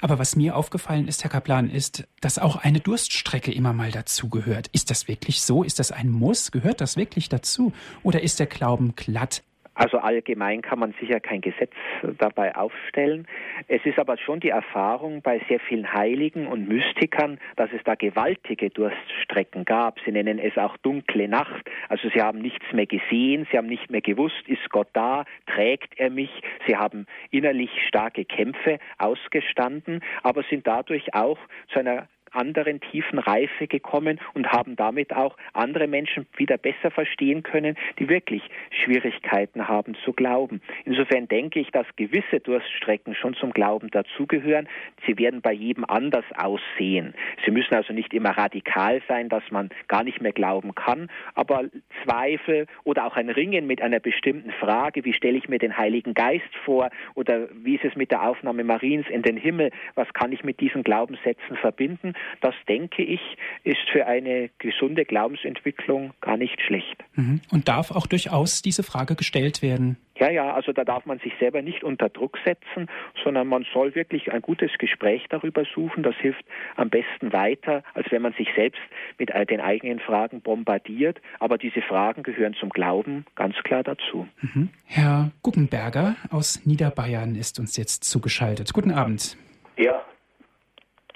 Aber 0.00 0.18
was 0.18 0.34
mir 0.34 0.56
aufgefallen 0.56 1.06
ist, 1.06 1.22
Herr 1.22 1.30
Kaplan, 1.30 1.70
ist, 1.70 2.08
dass 2.20 2.38
auch 2.38 2.56
eine 2.56 2.80
Durststrecke 2.80 3.52
immer 3.52 3.72
mal 3.72 3.90
dazugehört. 3.90 4.68
Ist 4.72 4.90
das 4.90 5.06
wirklich 5.06 5.42
so? 5.42 5.62
Ist 5.62 5.78
das 5.78 5.92
ein 5.92 6.10
Muss? 6.10 6.50
Gehört 6.50 6.80
das 6.80 6.96
wirklich 6.96 7.28
dazu? 7.28 7.72
Oder 8.02 8.22
ist 8.22 8.40
der 8.40 8.46
Glauben 8.46 8.94
glatt? 8.96 9.42
Also 9.76 9.98
allgemein 9.98 10.62
kann 10.62 10.78
man 10.78 10.94
sicher 10.98 11.20
kein 11.20 11.42
Gesetz 11.42 11.74
dabei 12.18 12.56
aufstellen. 12.56 13.28
Es 13.68 13.84
ist 13.84 13.98
aber 13.98 14.16
schon 14.16 14.40
die 14.40 14.48
Erfahrung 14.48 15.20
bei 15.20 15.40
sehr 15.48 15.60
vielen 15.60 15.92
Heiligen 15.92 16.46
und 16.46 16.66
Mystikern, 16.66 17.38
dass 17.56 17.70
es 17.72 17.84
da 17.84 17.94
gewaltige 17.94 18.70
Durststrecken 18.70 19.66
gab. 19.66 20.00
Sie 20.00 20.12
nennen 20.12 20.38
es 20.38 20.56
auch 20.56 20.78
dunkle 20.78 21.28
Nacht. 21.28 21.70
Also 21.90 22.08
sie 22.08 22.22
haben 22.22 22.38
nichts 22.40 22.64
mehr 22.72 22.86
gesehen, 22.86 23.46
sie 23.50 23.58
haben 23.58 23.66
nicht 23.66 23.90
mehr 23.90 24.00
gewusst, 24.00 24.42
ist 24.46 24.68
Gott 24.70 24.88
da, 24.94 25.26
trägt 25.46 25.92
er 25.98 26.08
mich. 26.08 26.30
Sie 26.66 26.76
haben 26.76 27.06
innerlich 27.30 27.70
starke 27.86 28.24
Kämpfe 28.24 28.78
ausgestanden, 28.96 30.00
aber 30.22 30.42
sind 30.44 30.66
dadurch 30.66 31.12
auch 31.12 31.38
zu 31.68 31.80
einer 31.80 32.08
anderen 32.36 32.80
tiefen 32.80 33.18
Reife 33.18 33.66
gekommen 33.66 34.20
und 34.34 34.52
haben 34.52 34.76
damit 34.76 35.14
auch 35.14 35.36
andere 35.52 35.86
Menschen 35.86 36.26
wieder 36.36 36.58
besser 36.58 36.90
verstehen 36.90 37.42
können, 37.42 37.76
die 37.98 38.08
wirklich 38.08 38.42
Schwierigkeiten 38.70 39.68
haben 39.68 39.94
zu 40.04 40.12
glauben. 40.12 40.60
Insofern 40.84 41.28
denke 41.28 41.60
ich, 41.60 41.70
dass 41.70 41.86
gewisse 41.96 42.40
Durststrecken 42.40 43.14
schon 43.14 43.34
zum 43.34 43.52
Glauben 43.52 43.90
dazugehören. 43.90 44.68
Sie 45.06 45.18
werden 45.18 45.40
bei 45.40 45.52
jedem 45.52 45.84
anders 45.84 46.24
aussehen. 46.36 47.14
Sie 47.44 47.50
müssen 47.50 47.74
also 47.74 47.92
nicht 47.92 48.12
immer 48.12 48.30
radikal 48.30 49.00
sein, 49.08 49.28
dass 49.28 49.42
man 49.50 49.70
gar 49.88 50.04
nicht 50.04 50.20
mehr 50.20 50.32
glauben 50.32 50.74
kann, 50.74 51.08
aber 51.34 51.64
Zweifel 52.04 52.66
oder 52.84 53.06
auch 53.06 53.16
ein 53.16 53.30
Ringen 53.30 53.66
mit 53.66 53.80
einer 53.82 54.00
bestimmten 54.00 54.50
Frage, 54.52 55.04
wie 55.04 55.12
stelle 55.12 55.38
ich 55.38 55.48
mir 55.48 55.58
den 55.58 55.76
Heiligen 55.76 56.14
Geist 56.14 56.54
vor 56.64 56.90
oder 57.14 57.48
wie 57.52 57.76
ist 57.76 57.84
es 57.84 57.96
mit 57.96 58.10
der 58.10 58.22
Aufnahme 58.22 58.64
Mariens 58.64 59.06
in 59.08 59.22
den 59.22 59.36
Himmel, 59.36 59.70
was 59.94 60.12
kann 60.12 60.32
ich 60.32 60.44
mit 60.44 60.60
diesen 60.60 60.82
Glaubenssätzen 60.82 61.56
verbinden, 61.56 62.14
das 62.40 62.54
denke 62.68 63.02
ich, 63.02 63.20
ist 63.64 63.88
für 63.92 64.06
eine 64.06 64.50
gesunde 64.58 65.04
Glaubensentwicklung 65.04 66.12
gar 66.20 66.36
nicht 66.36 66.60
schlecht. 66.62 66.96
Mhm. 67.14 67.40
Und 67.50 67.68
darf 67.68 67.90
auch 67.90 68.06
durchaus 68.06 68.62
diese 68.62 68.82
Frage 68.82 69.14
gestellt 69.14 69.62
werden? 69.62 69.96
Ja, 70.18 70.30
ja, 70.30 70.54
also 70.54 70.72
da 70.72 70.84
darf 70.84 71.04
man 71.04 71.18
sich 71.18 71.32
selber 71.38 71.60
nicht 71.60 71.84
unter 71.84 72.08
Druck 72.08 72.38
setzen, 72.44 72.88
sondern 73.22 73.46
man 73.48 73.66
soll 73.74 73.94
wirklich 73.94 74.32
ein 74.32 74.40
gutes 74.40 74.70
Gespräch 74.78 75.26
darüber 75.28 75.64
suchen. 75.74 76.02
Das 76.02 76.16
hilft 76.16 76.44
am 76.76 76.88
besten 76.88 77.32
weiter, 77.32 77.82
als 77.92 78.10
wenn 78.10 78.22
man 78.22 78.32
sich 78.32 78.48
selbst 78.56 78.80
mit 79.18 79.28
den 79.50 79.60
eigenen 79.60 80.00
Fragen 80.00 80.40
bombardiert. 80.40 81.20
Aber 81.38 81.58
diese 81.58 81.82
Fragen 81.82 82.22
gehören 82.22 82.54
zum 82.54 82.70
Glauben 82.70 83.26
ganz 83.34 83.56
klar 83.62 83.82
dazu. 83.82 84.26
Mhm. 84.40 84.70
Herr 84.86 85.32
Guggenberger 85.42 86.16
aus 86.30 86.64
Niederbayern 86.64 87.34
ist 87.34 87.58
uns 87.58 87.76
jetzt 87.76 88.04
zugeschaltet. 88.04 88.72
Guten 88.72 88.92
Abend. 88.92 89.36
Ja, 89.76 90.02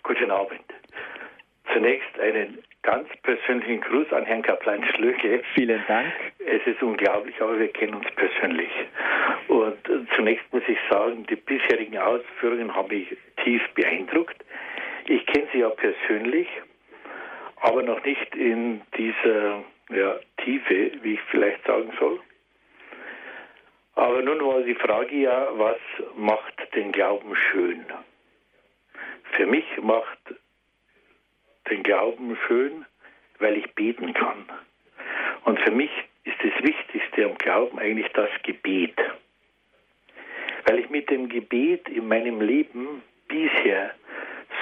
guten 0.03 0.31
Abend. 0.31 0.61
Zunächst 1.73 2.19
einen 2.19 2.59
ganz 2.83 3.09
persönlichen 3.23 3.81
Gruß 3.81 4.13
an 4.13 4.25
Herrn 4.25 4.43
Kaplan 4.43 4.85
Schlöge. 4.95 5.43
Vielen 5.55 5.83
Dank. 5.87 6.13
Es 6.39 6.67
ist 6.67 6.83
unglaublich, 6.83 7.41
aber 7.41 7.59
wir 7.59 7.69
kennen 7.69 7.95
uns 7.95 8.11
persönlich. 8.17 8.71
Und 9.49 9.79
zunächst 10.17 10.53
muss 10.53 10.63
ich 10.67 10.79
sagen, 10.91 11.27
die 11.27 11.37
bisherigen 11.37 11.99
Ausführungen 11.99 12.75
haben 12.75 12.89
mich 12.89 13.17
tief 13.45 13.63
beeindruckt. 13.75 14.37
Ich 15.07 15.25
kenne 15.27 15.47
Sie 15.53 15.59
ja 15.61 15.71
persönlich, 15.71 16.49
aber 17.57 17.83
noch 17.83 18.03
nicht 18.05 18.35
in 18.35 18.81
dieser 18.97 19.63
ja, 19.91 20.19
Tiefe, 20.39 20.93
wie 21.03 21.15
ich 21.15 21.21
vielleicht 21.31 21.65
sagen 21.67 21.93
soll. 21.99 22.21
Aber 23.95 24.23
nun 24.23 24.41
war 24.41 24.63
die 24.63 24.75
Frage 24.75 25.15
ja, 25.15 25.49
was 25.53 25.79
macht 26.17 26.55
den 26.75 26.93
Glauben 26.93 27.35
schön? 27.37 27.85
Für 29.33 29.47
mich 29.47 29.65
macht 29.83 30.19
den 31.69 31.83
Glauben 31.83 32.37
schön, 32.47 32.85
weil 33.39 33.57
ich 33.57 33.75
beten 33.75 34.15
kann. 34.15 34.45
Und 35.45 35.59
für 35.61 35.71
mich 35.71 35.91
ist 36.25 36.37
das 36.43 36.63
Wichtigste 36.63 37.25
am 37.25 37.37
Glauben 37.39 37.79
eigentlich 37.79 38.11
das 38.13 38.31
Gebet. 38.43 38.97
Weil 40.67 40.79
ich 40.79 40.91
mit 40.91 41.11
dem 41.11 41.29
Gebet 41.29 41.89
in 41.89 42.09
meinem 42.09 42.41
Leben 42.41 43.03
bisher 43.29 43.95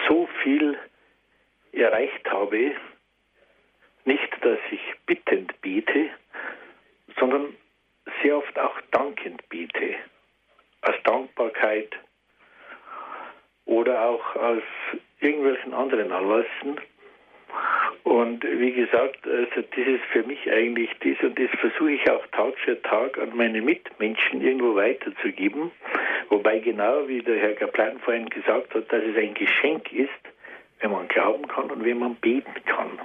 so 0.08 0.28
viel 0.42 0.78
erreicht 1.72 2.30
habe, 2.30 2.72
nicht, 4.04 4.32
dass 4.40 4.58
ich 4.70 4.80
bittend 5.06 5.60
bete, 5.60 6.10
sondern 7.18 7.54
sehr 8.22 8.36
oft 8.36 8.58
auch 8.58 8.80
dankend 8.90 9.46
bete. 9.48 9.96
Aus 10.82 10.94
Dankbarkeit 11.04 11.90
oder 13.66 14.02
auch 14.02 14.36
aus 14.36 14.62
irgendwelchen 15.20 15.74
anderen 15.74 16.12
Anlässen. 16.12 16.80
Und 18.04 18.42
wie 18.44 18.72
gesagt, 18.72 19.26
also 19.26 19.56
das 19.56 19.86
ist 19.86 20.04
für 20.12 20.22
mich 20.22 20.50
eigentlich 20.50 20.90
das 21.00 21.22
und 21.22 21.38
das 21.38 21.50
versuche 21.60 21.92
ich 21.92 22.10
auch 22.10 22.26
Tag 22.28 22.54
für 22.64 22.80
Tag 22.82 23.18
an 23.18 23.36
meine 23.36 23.60
Mitmenschen 23.60 24.40
irgendwo 24.40 24.74
weiterzugeben. 24.76 25.70
Wobei 26.30 26.58
genau 26.58 27.06
wie 27.06 27.20
der 27.20 27.38
Herr 27.38 27.54
Kaplan 27.54 27.98
vorhin 27.98 28.28
gesagt 28.30 28.74
hat, 28.74 28.90
dass 28.92 29.02
es 29.02 29.16
ein 29.16 29.34
Geschenk 29.34 29.92
ist, 29.92 30.08
wenn 30.80 30.92
man 30.92 31.08
glauben 31.08 31.46
kann 31.48 31.70
und 31.70 31.84
wenn 31.84 31.98
man 31.98 32.14
beten 32.16 32.54
kann. 32.64 32.98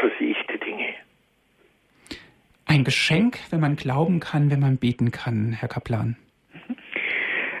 So 0.00 0.08
sehe 0.18 0.32
ich 0.32 0.46
die 0.52 0.58
Dinge. 0.58 0.94
Ein 2.66 2.84
Geschenk, 2.84 3.38
wenn 3.50 3.60
man 3.60 3.76
glauben 3.76 4.20
kann, 4.20 4.50
wenn 4.50 4.60
man 4.60 4.76
beten 4.76 5.10
kann, 5.10 5.52
Herr 5.52 5.68
Kaplan. 5.68 6.16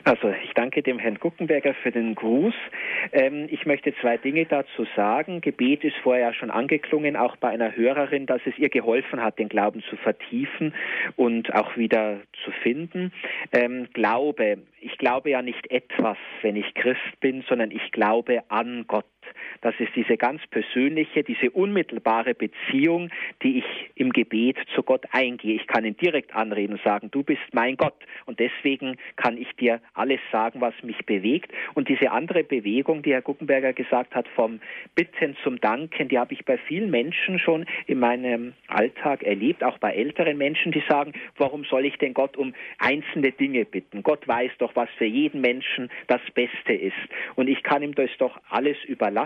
Also 0.08 0.32
ich 0.42 0.54
danke 0.54 0.82
dem 0.82 0.98
Herrn 0.98 1.18
Guckenberger 1.18 1.74
für 1.74 1.90
den 1.90 2.14
Gruß. 2.14 2.54
Ähm, 3.12 3.46
ich 3.50 3.66
möchte 3.66 3.94
zwei 4.00 4.16
Dinge 4.16 4.46
dazu 4.46 4.86
sagen. 4.96 5.42
Gebet 5.42 5.84
ist 5.84 5.96
vorher 6.02 6.32
schon 6.32 6.50
angeklungen, 6.50 7.14
auch 7.14 7.36
bei 7.36 7.50
einer 7.50 7.76
Hörerin, 7.76 8.24
dass 8.24 8.40
es 8.46 8.56
ihr 8.56 8.70
geholfen 8.70 9.22
hat, 9.22 9.38
den 9.38 9.50
Glauben 9.50 9.82
zu 9.82 9.96
vertiefen 9.96 10.72
und 11.16 11.54
auch 11.54 11.76
wieder 11.76 12.20
zu 12.42 12.50
finden. 12.62 13.12
Ähm, 13.52 13.88
Glaube, 13.92 14.56
ich 14.80 14.96
glaube 14.96 15.28
ja 15.28 15.42
nicht 15.42 15.70
etwas, 15.70 16.16
wenn 16.40 16.56
ich 16.56 16.72
Christ 16.72 17.20
bin, 17.20 17.44
sondern 17.46 17.70
ich 17.70 17.92
glaube 17.92 18.44
an 18.48 18.86
Gott. 18.88 19.04
Das 19.60 19.74
ist 19.78 19.94
diese 19.94 20.16
ganz 20.16 20.46
persönliche, 20.46 21.22
diese 21.22 21.50
unmittelbare 21.50 22.34
Beziehung, 22.34 23.10
die 23.42 23.58
ich 23.58 23.90
im 23.94 24.12
Gebet 24.12 24.56
zu 24.74 24.82
Gott 24.82 25.04
eingehe. 25.12 25.56
Ich 25.56 25.66
kann 25.66 25.84
ihn 25.84 25.96
direkt 25.96 26.34
anreden 26.34 26.74
und 26.74 26.82
sagen, 26.82 27.10
du 27.10 27.22
bist 27.22 27.42
mein 27.52 27.76
Gott. 27.76 27.96
Und 28.26 28.40
deswegen 28.40 28.96
kann 29.16 29.36
ich 29.36 29.50
dir 29.56 29.80
alles 29.94 30.20
sagen, 30.32 30.60
was 30.60 30.74
mich 30.82 31.04
bewegt. 31.06 31.52
Und 31.74 31.88
diese 31.88 32.10
andere 32.10 32.44
Bewegung, 32.44 33.02
die 33.02 33.12
Herr 33.12 33.22
Guckenberger 33.22 33.72
gesagt 33.72 34.14
hat, 34.14 34.26
vom 34.28 34.60
Bitten 34.94 35.36
zum 35.42 35.60
Danken, 35.60 36.08
die 36.08 36.18
habe 36.18 36.34
ich 36.34 36.44
bei 36.44 36.58
vielen 36.58 36.90
Menschen 36.90 37.38
schon 37.38 37.66
in 37.86 37.98
meinem 37.98 38.54
Alltag 38.68 39.22
erlebt, 39.22 39.64
auch 39.64 39.78
bei 39.78 39.92
älteren 39.92 40.38
Menschen, 40.38 40.72
die 40.72 40.82
sagen, 40.88 41.12
warum 41.36 41.64
soll 41.64 41.84
ich 41.84 41.96
denn 41.98 42.14
Gott 42.14 42.36
um 42.36 42.54
einzelne 42.78 43.32
Dinge 43.32 43.64
bitten? 43.64 44.02
Gott 44.02 44.26
weiß 44.26 44.52
doch, 44.58 44.74
was 44.76 44.88
für 44.98 45.04
jeden 45.04 45.40
Menschen 45.40 45.90
das 46.06 46.20
Beste 46.34 46.72
ist. 46.72 46.96
Und 47.34 47.48
ich 47.48 47.62
kann 47.62 47.82
ihm 47.82 47.94
das 47.94 48.10
doch 48.18 48.40
alles 48.50 48.76
überlassen 48.84 49.17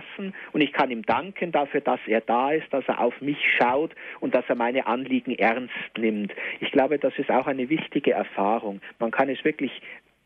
und 0.53 0.61
ich 0.61 0.72
kann 0.72 0.90
ihm 0.90 1.03
danken 1.03 1.53
dafür, 1.53 1.80
dass 1.80 2.01
er 2.07 2.20
da 2.20 2.53
ist, 2.53 2.72
dass 2.72 2.86
er 2.86 3.01
auf 3.01 3.20
mich 3.20 3.38
schaut 3.59 3.95
und 4.20 4.34
dass 4.34 4.45
er 4.49 4.55
meine 4.55 4.86
Anliegen 4.86 5.34
ernst 5.36 5.72
nimmt. 5.99 6.32
Ich 6.61 6.70
glaube, 6.70 6.99
das 6.99 7.12
ist 7.18 7.30
auch 7.30 7.47
eine 7.47 7.68
wichtige 7.68 8.12
Erfahrung. 8.12 8.80
Man 8.99 9.11
kann 9.11 9.28
es 9.28 9.45
wirklich 9.45 9.72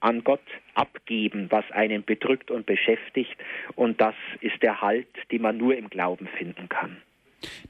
an 0.01 0.23
Gott 0.25 0.43
abgeben, 0.75 1.47
was 1.51 1.65
einen 1.71 2.05
bedrückt 2.05 2.51
und 2.51 2.67
beschäftigt. 2.67 3.37
Und 3.75 4.01
das 4.01 4.15
ist 4.41 4.63
der 4.63 4.81
Halt, 4.81 5.09
den 5.31 5.43
man 5.43 5.57
nur 5.57 5.77
im 5.77 5.89
Glauben 5.89 6.29
finden 6.39 6.69
kann. 6.69 6.99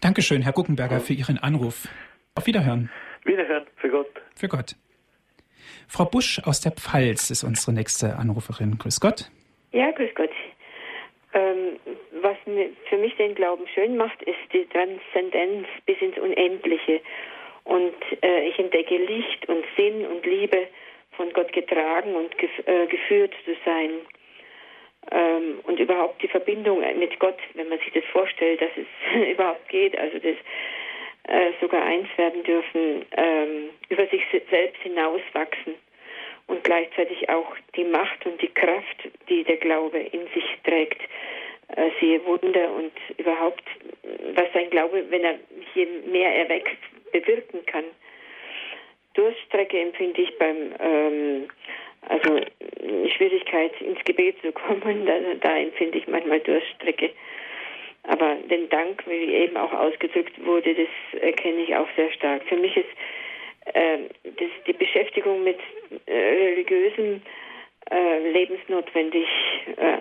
Dankeschön, 0.00 0.42
Herr 0.42 0.52
Guckenberger, 0.52 1.00
für 1.00 1.12
Ihren 1.14 1.38
Anruf. 1.38 1.88
Auf 2.34 2.46
Wiederhören. 2.46 2.90
Wiederhören, 3.24 3.64
für 3.76 3.90
Gott. 3.90 4.10
Für 4.34 4.48
Gott. 4.48 4.76
Frau 5.88 6.04
Busch 6.04 6.40
aus 6.44 6.60
der 6.60 6.72
Pfalz 6.72 7.30
ist 7.30 7.44
unsere 7.44 7.72
nächste 7.72 8.16
Anruferin. 8.16 8.78
Grüß 8.78 9.00
Gott. 9.00 9.30
Ja, 9.72 9.90
grüß 9.92 10.10
Gott. 10.14 10.30
Ähm, 11.36 11.78
was 12.22 12.36
für 12.88 12.96
mich 12.96 13.14
den 13.16 13.34
Glauben 13.34 13.66
schön 13.74 13.96
macht, 13.98 14.22
ist 14.22 14.38
die 14.54 14.64
Transzendenz 14.66 15.66
bis 15.84 16.00
ins 16.00 16.16
Unendliche. 16.16 17.02
Und 17.64 17.94
äh, 18.22 18.48
ich 18.48 18.58
entdecke 18.58 18.96
Licht 18.96 19.46
und 19.46 19.62
Sinn 19.76 20.06
und 20.06 20.24
Liebe 20.24 20.66
von 21.12 21.30
Gott 21.34 21.52
getragen 21.52 22.14
und 22.14 22.38
gef 22.38 22.50
äh, 22.66 22.86
geführt 22.86 23.34
zu 23.44 23.54
sein. 23.66 23.90
Ähm, 25.10 25.60
und 25.64 25.78
überhaupt 25.78 26.22
die 26.22 26.28
Verbindung 26.28 26.80
mit 26.98 27.18
Gott, 27.18 27.38
wenn 27.52 27.68
man 27.68 27.78
sich 27.80 27.92
das 27.92 28.04
vorstellt, 28.12 28.62
dass 28.62 28.70
es 28.74 29.28
überhaupt 29.32 29.68
geht, 29.68 29.96
also 29.98 30.18
das 30.18 30.36
äh, 31.28 31.52
sogar 31.60 31.82
eins 31.82 32.08
werden 32.16 32.44
dürfen, 32.44 33.04
ähm, 33.14 33.70
über 33.90 34.06
sich 34.06 34.22
selbst 34.48 34.80
hinauswachsen 34.82 35.74
und 36.46 36.62
gleichzeitig 36.64 37.28
auch 37.28 37.56
die 37.74 37.84
Macht 37.84 38.24
und 38.26 38.40
die 38.40 38.52
Kraft, 38.52 39.08
die 39.28 39.44
der 39.44 39.56
Glaube 39.56 39.98
in 39.98 40.26
sich 40.34 40.44
trägt, 40.64 41.00
äh, 41.74 41.90
siehe 42.00 42.24
Wunder 42.24 42.72
und 42.72 42.92
überhaupt, 43.18 43.64
was 44.34 44.52
sein 44.54 44.70
Glaube, 44.70 45.04
wenn 45.10 45.24
er 45.24 45.38
je 45.74 45.86
mehr 46.06 46.32
er 46.32 46.48
wächst, 46.48 46.76
bewirken 47.12 47.64
kann. 47.66 47.84
Durststrecke 49.14 49.80
empfinde 49.80 50.22
ich 50.22 50.38
beim, 50.38 50.74
ähm, 50.78 51.48
also 52.08 52.40
Schwierigkeit 53.16 53.72
ins 53.80 54.02
Gebet 54.04 54.36
zu 54.42 54.52
kommen, 54.52 55.06
da, 55.06 55.14
da 55.40 55.56
empfinde 55.56 55.98
ich 55.98 56.06
manchmal 56.06 56.40
Durststrecke. 56.40 57.10
Aber 58.04 58.36
den 58.48 58.68
Dank, 58.68 59.02
wie 59.08 59.34
eben 59.34 59.56
auch 59.56 59.72
ausgedrückt 59.72 60.44
wurde, 60.44 60.74
das 60.74 61.20
erkenne 61.20 61.62
ich 61.62 61.74
auch 61.74 61.88
sehr 61.96 62.12
stark. 62.12 62.44
Für 62.44 62.56
mich 62.56 62.76
ist 62.76 62.88
das, 63.72 64.50
die 64.66 64.72
Beschäftigung 64.72 65.44
mit 65.44 65.58
äh, 66.06 66.12
religiösem 66.12 67.22
äh, 67.90 68.30
lebensnotwendig, 68.30 69.28
äh, 69.76 69.98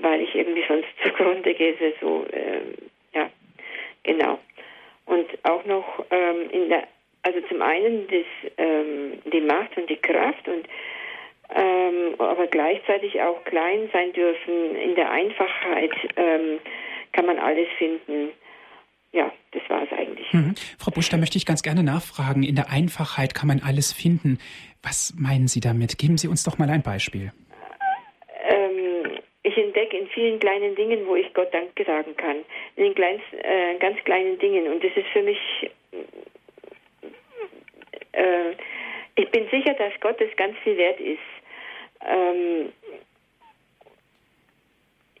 weil 0.00 0.22
ich 0.22 0.34
irgendwie 0.34 0.64
sonst 0.66 0.88
zugrunde 1.02 1.54
gehe. 1.54 1.74
So, 2.00 2.26
äh, 2.32 2.60
ja, 3.14 3.30
genau. 4.02 4.38
Und 5.06 5.26
auch 5.42 5.64
noch 5.64 6.04
ähm, 6.10 6.50
in 6.50 6.68
der, 6.68 6.86
also 7.22 7.40
zum 7.48 7.62
einen 7.62 8.06
das, 8.08 8.52
ähm, 8.58 9.18
die 9.32 9.40
Macht 9.40 9.76
und 9.76 9.90
die 9.90 9.96
Kraft 9.96 10.46
und 10.48 10.66
ähm, 11.52 12.14
aber 12.18 12.46
gleichzeitig 12.46 13.20
auch 13.20 13.42
klein 13.44 13.90
sein 13.92 14.12
dürfen 14.12 14.76
in 14.76 14.94
der 14.94 15.10
Einfachheit 15.10 15.90
ähm, 16.16 16.60
kann 17.12 17.26
man 17.26 17.40
alles 17.40 17.66
finden. 17.76 18.30
Ja, 19.12 19.32
das 19.52 19.62
war 19.68 19.82
es 19.82 19.92
eigentlich. 19.92 20.32
Mhm. 20.32 20.54
Frau 20.78 20.90
Busch, 20.90 21.08
da 21.08 21.16
möchte 21.16 21.36
ich 21.36 21.46
ganz 21.46 21.62
gerne 21.62 21.82
nachfragen. 21.82 22.42
In 22.42 22.54
der 22.54 22.70
Einfachheit 22.70 23.34
kann 23.34 23.48
man 23.48 23.60
alles 23.60 23.92
finden. 23.92 24.38
Was 24.82 25.14
meinen 25.18 25.48
Sie 25.48 25.60
damit? 25.60 25.98
Geben 25.98 26.16
Sie 26.16 26.28
uns 26.28 26.44
doch 26.44 26.58
mal 26.58 26.70
ein 26.70 26.82
Beispiel. 26.82 27.32
Ähm, 28.48 29.18
ich 29.42 29.56
entdecke 29.56 29.96
in 29.96 30.06
vielen 30.08 30.38
kleinen 30.38 30.76
Dingen, 30.76 31.06
wo 31.06 31.16
ich 31.16 31.32
Gott 31.34 31.52
Dank 31.52 31.70
sagen 31.84 32.16
kann. 32.16 32.36
In 32.76 32.84
den 32.84 32.94
kleinen, 32.94 33.20
äh, 33.42 33.78
ganz 33.78 33.98
kleinen 34.04 34.38
Dingen. 34.38 34.68
Und 34.68 34.82
das 34.84 34.92
ist 34.96 35.08
für 35.12 35.22
mich. 35.22 35.38
Äh, 38.12 38.52
ich 39.16 39.30
bin 39.30 39.48
sicher, 39.50 39.74
dass 39.74 39.92
Gott 40.00 40.20
es 40.20 40.34
ganz 40.36 40.56
viel 40.62 40.76
wert 40.76 41.00
ist. 41.00 41.18
Ähm, 42.06 42.72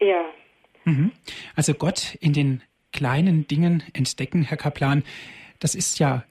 ja. 0.00 0.24
Mhm. 0.84 1.12
Also 1.56 1.74
Gott 1.74 2.16
in 2.20 2.32
den 2.32 2.62
kleinen 2.92 3.46
Dingen 3.46 3.82
entdecken, 3.92 4.42
Herr 4.42 4.56
Kaplan, 4.56 5.04
das 5.58 5.74
ist 5.74 5.98
ja, 5.98 6.24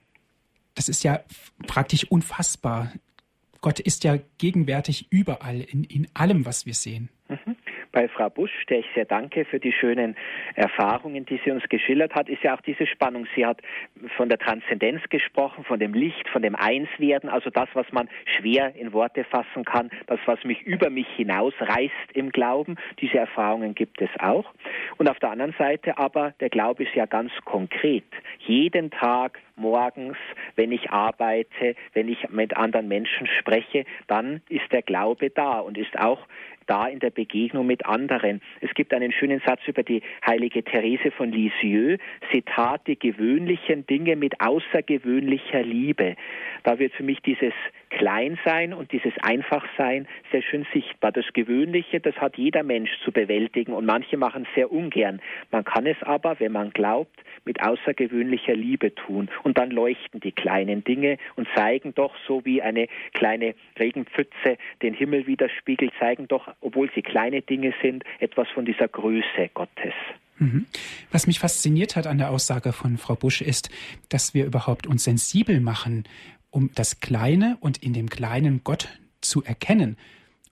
das 0.75 0.89
ist 0.89 1.03
ja 1.03 1.21
praktisch 1.67 2.05
unfassbar. 2.05 2.91
Gott 3.61 3.79
ist 3.79 4.03
ja 4.03 4.17
gegenwärtig 4.37 5.07
überall, 5.09 5.61
in, 5.61 5.83
in 5.83 6.07
allem, 6.13 6.45
was 6.45 6.65
wir 6.65 6.73
sehen. 6.73 7.09
Bei 7.91 8.07
Frau 8.07 8.29
Busch, 8.29 8.51
der 8.69 8.79
ich 8.79 8.85
sehr 8.93 9.05
danke 9.05 9.45
für 9.45 9.59
die 9.59 9.71
schönen 9.71 10.15
Erfahrungen, 10.55 11.25
die 11.25 11.39
sie 11.43 11.51
uns 11.51 11.63
geschildert 11.69 12.13
hat, 12.13 12.29
ist 12.29 12.43
ja 12.43 12.55
auch 12.55 12.61
diese 12.61 12.85
Spannung. 12.85 13.27
Sie 13.35 13.45
hat 13.45 13.61
von 14.15 14.29
der 14.29 14.37
Transzendenz 14.37 15.01
gesprochen, 15.09 15.63
von 15.63 15.79
dem 15.79 15.93
Licht, 15.93 16.29
von 16.29 16.41
dem 16.41 16.55
Einswerden, 16.55 17.29
also 17.29 17.49
das, 17.49 17.67
was 17.73 17.91
man 17.91 18.07
schwer 18.37 18.75
in 18.75 18.93
Worte 18.93 19.23
fassen 19.23 19.65
kann, 19.65 19.89
das, 20.07 20.19
was 20.25 20.43
mich 20.43 20.61
über 20.61 20.89
mich 20.89 21.07
hinausreißt 21.15 22.11
im 22.13 22.31
Glauben. 22.31 22.75
Diese 23.01 23.17
Erfahrungen 23.17 23.73
gibt 23.73 24.01
es 24.01 24.09
auch. 24.19 24.53
Und 24.97 25.09
auf 25.09 25.17
der 25.19 25.31
anderen 25.31 25.55
Seite 25.57 25.97
aber, 25.97 26.33
der 26.39 26.49
Glaube 26.49 26.83
ist 26.83 26.93
ja 26.93 27.07
ganz 27.07 27.31
konkret. 27.45 28.05
Jeden 28.39 28.91
Tag 28.91 29.39
morgens, 29.59 30.17
wenn 30.55 30.71
ich 30.71 30.89
arbeite, 30.89 31.75
wenn 31.93 32.07
ich 32.07 32.29
mit 32.29 32.57
anderen 32.57 32.87
Menschen 32.87 33.27
spreche, 33.39 33.85
dann 34.07 34.41
ist 34.49 34.71
der 34.71 34.81
Glaube 34.81 35.29
da 35.29 35.59
und 35.59 35.77
ist 35.77 35.97
auch 35.99 36.19
da 36.69 36.87
in 36.87 36.99
der 36.99 37.09
Begegnung 37.09 37.65
mit 37.65 37.85
anderen. 37.85 38.41
Es 38.61 38.73
gibt 38.75 38.93
einen 38.93 39.11
schönen 39.11 39.41
Satz 39.45 39.61
über 39.67 39.83
die 39.83 40.01
heilige 40.25 40.63
Therese 40.63 41.11
von 41.11 41.31
Lisieux, 41.31 41.99
Zitat, 42.31 42.85
die 42.87 42.97
gewöhnlichen 42.97 43.87
Dinge 43.87 44.15
mit 44.15 44.39
außergewöhnlicher 44.39 45.63
Liebe. 45.63 46.15
Da 46.63 46.77
wird 46.77 46.93
für 46.93 47.03
mich 47.03 47.21
dieses 47.21 47.53
Kleinsein 47.89 48.73
und 48.73 48.91
dieses 48.91 49.13
Einfachsein 49.21 50.07
sehr 50.31 50.41
schön 50.41 50.65
sichtbar. 50.73 51.11
Das 51.11 51.25
Gewöhnliche, 51.33 51.99
das 51.99 52.15
hat 52.15 52.37
jeder 52.37 52.63
Mensch 52.63 52.91
zu 53.03 53.11
bewältigen 53.11 53.73
und 53.73 53.85
manche 53.85 54.17
machen 54.17 54.45
es 54.47 54.55
sehr 54.55 54.71
ungern. 54.71 55.21
Man 55.51 55.63
kann 55.65 55.85
es 55.85 55.97
aber, 56.01 56.39
wenn 56.39 56.51
man 56.51 56.71
glaubt, 56.71 57.19
mit 57.45 57.61
außergewöhnlicher 57.61 58.55
Liebe 58.55 58.93
tun. 58.93 59.29
Und 59.43 59.57
dann 59.57 59.71
leuchten 59.71 60.19
die 60.19 60.31
kleinen 60.31 60.83
Dinge 60.83 61.17
und 61.35 61.47
zeigen 61.55 61.93
doch, 61.95 62.13
so 62.27 62.45
wie 62.45 62.61
eine 62.61 62.87
kleine 63.13 63.55
Regenpfütze 63.77 64.57
den 64.81 64.93
Himmel 64.93 65.27
widerspiegelt, 65.27 65.91
zeigen 65.99 66.27
doch, 66.27 66.47
obwohl 66.61 66.89
sie 66.93 67.01
kleine 67.01 67.41
Dinge 67.41 67.73
sind, 67.81 68.03
etwas 68.19 68.47
von 68.49 68.65
dieser 68.65 68.87
Größe 68.87 69.49
Gottes. 69.53 69.93
Mhm. 70.39 70.65
Was 71.11 71.27
mich 71.27 71.39
fasziniert 71.39 71.95
hat 71.95 72.07
an 72.07 72.17
der 72.17 72.31
Aussage 72.31 72.71
von 72.71 72.97
Frau 72.97 73.15
Busch 73.15 73.41
ist, 73.41 73.69
dass 74.07 74.33
wir 74.33 74.45
überhaupt 74.45 74.87
uns 74.87 75.03
sensibel 75.03 75.59
machen, 75.59 76.05
um 76.51 76.71
das 76.75 76.99
Kleine 76.99 77.57
und 77.61 77.77
in 77.77 77.93
dem 77.93 78.09
Kleinen 78.09 78.61
Gott 78.63 78.89
zu 79.21 79.43
erkennen. 79.43 79.97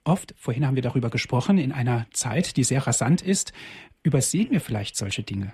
Oft, 0.04 0.34
vorhin 0.38 0.66
haben 0.66 0.74
wir 0.74 0.82
darüber 0.82 1.10
gesprochen, 1.10 1.58
in 1.58 1.72
einer 1.72 2.06
Zeit, 2.12 2.56
die 2.56 2.64
sehr 2.64 2.86
rasant 2.86 3.20
ist, 3.20 3.52
übersehen 4.02 4.50
wir 4.50 4.60
vielleicht 4.60 4.96
solche 4.96 5.22
Dinge. 5.22 5.52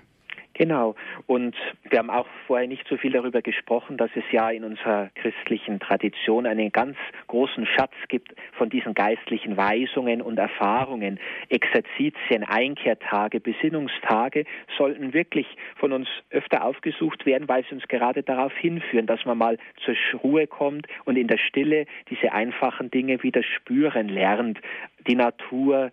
Genau. 0.57 0.95
Und 1.27 1.53
wir 1.89 1.99
haben 1.99 2.09
auch 2.09 2.27
vorher 2.47 2.67
nicht 2.67 2.87
so 2.87 2.95
viel 2.95 3.11
darüber 3.11 3.41
gesprochen, 3.41 3.97
dass 3.97 4.09
es 4.15 4.23
ja 4.31 4.49
in 4.49 4.63
unserer 4.63 5.09
christlichen 5.15 5.81
Tradition 5.81 6.45
einen 6.45 6.71
ganz 6.71 6.95
großen 7.27 7.65
Schatz 7.65 7.91
gibt 8.07 8.33
von 8.53 8.69
diesen 8.69 8.93
geistlichen 8.93 9.57
Weisungen 9.57 10.21
und 10.21 10.39
Erfahrungen. 10.39 11.19
Exerzitien, 11.49 12.45
Einkehrtage, 12.45 13.41
Besinnungstage 13.41 14.45
sollten 14.77 15.13
wirklich 15.13 15.45
von 15.75 15.91
uns 15.91 16.07
öfter 16.29 16.63
aufgesucht 16.63 17.25
werden, 17.25 17.49
weil 17.49 17.65
sie 17.65 17.75
uns 17.75 17.87
gerade 17.89 18.23
darauf 18.23 18.55
hinführen, 18.55 19.07
dass 19.07 19.25
man 19.25 19.37
mal 19.37 19.57
zur 19.83 19.95
Ruhe 20.23 20.47
kommt 20.47 20.87
und 21.03 21.17
in 21.17 21.27
der 21.27 21.37
Stille 21.37 21.85
diese 22.09 22.31
einfachen 22.31 22.89
Dinge 22.89 23.21
wieder 23.23 23.43
spüren 23.43 24.07
lernt. 24.07 24.61
Die 25.05 25.15
Natur, 25.15 25.91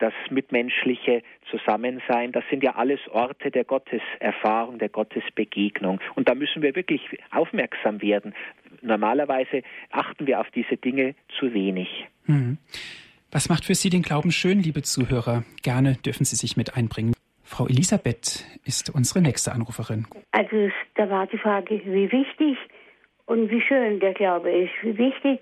das 0.00 0.12
mitmenschliche 0.30 1.22
Zusammensein, 1.50 2.32
das 2.32 2.44
sind 2.50 2.62
ja 2.62 2.74
alles 2.74 3.00
Orte 3.10 3.50
der 3.50 3.64
Gotteserfahrung, 3.64 4.78
der 4.78 4.88
Gottesbegegnung. 4.88 6.00
Und 6.14 6.28
da 6.28 6.34
müssen 6.34 6.62
wir 6.62 6.74
wirklich 6.74 7.02
aufmerksam 7.30 8.02
werden. 8.02 8.34
Normalerweise 8.82 9.62
achten 9.90 10.26
wir 10.26 10.40
auf 10.40 10.50
diese 10.50 10.76
Dinge 10.76 11.14
zu 11.38 11.54
wenig. 11.54 11.88
Mhm. 12.26 12.58
Was 13.30 13.48
macht 13.48 13.64
für 13.64 13.74
Sie 13.74 13.90
den 13.90 14.02
Glauben 14.02 14.32
schön, 14.32 14.60
liebe 14.60 14.82
Zuhörer? 14.82 15.44
Gerne 15.62 15.96
dürfen 16.04 16.24
Sie 16.24 16.34
sich 16.34 16.56
mit 16.56 16.76
einbringen. 16.76 17.14
Frau 17.44 17.66
Elisabeth 17.66 18.44
ist 18.64 18.94
unsere 18.94 19.20
nächste 19.20 19.52
Anruferin. 19.52 20.06
Also 20.32 20.70
da 20.94 21.10
war 21.10 21.26
die 21.26 21.38
Frage, 21.38 21.80
wie 21.84 22.10
wichtig 22.10 22.58
und 23.26 23.50
wie 23.50 23.60
schön 23.60 24.00
der 24.00 24.14
Glaube 24.14 24.50
ist. 24.50 24.72
Wie 24.82 24.96
wichtig, 24.98 25.40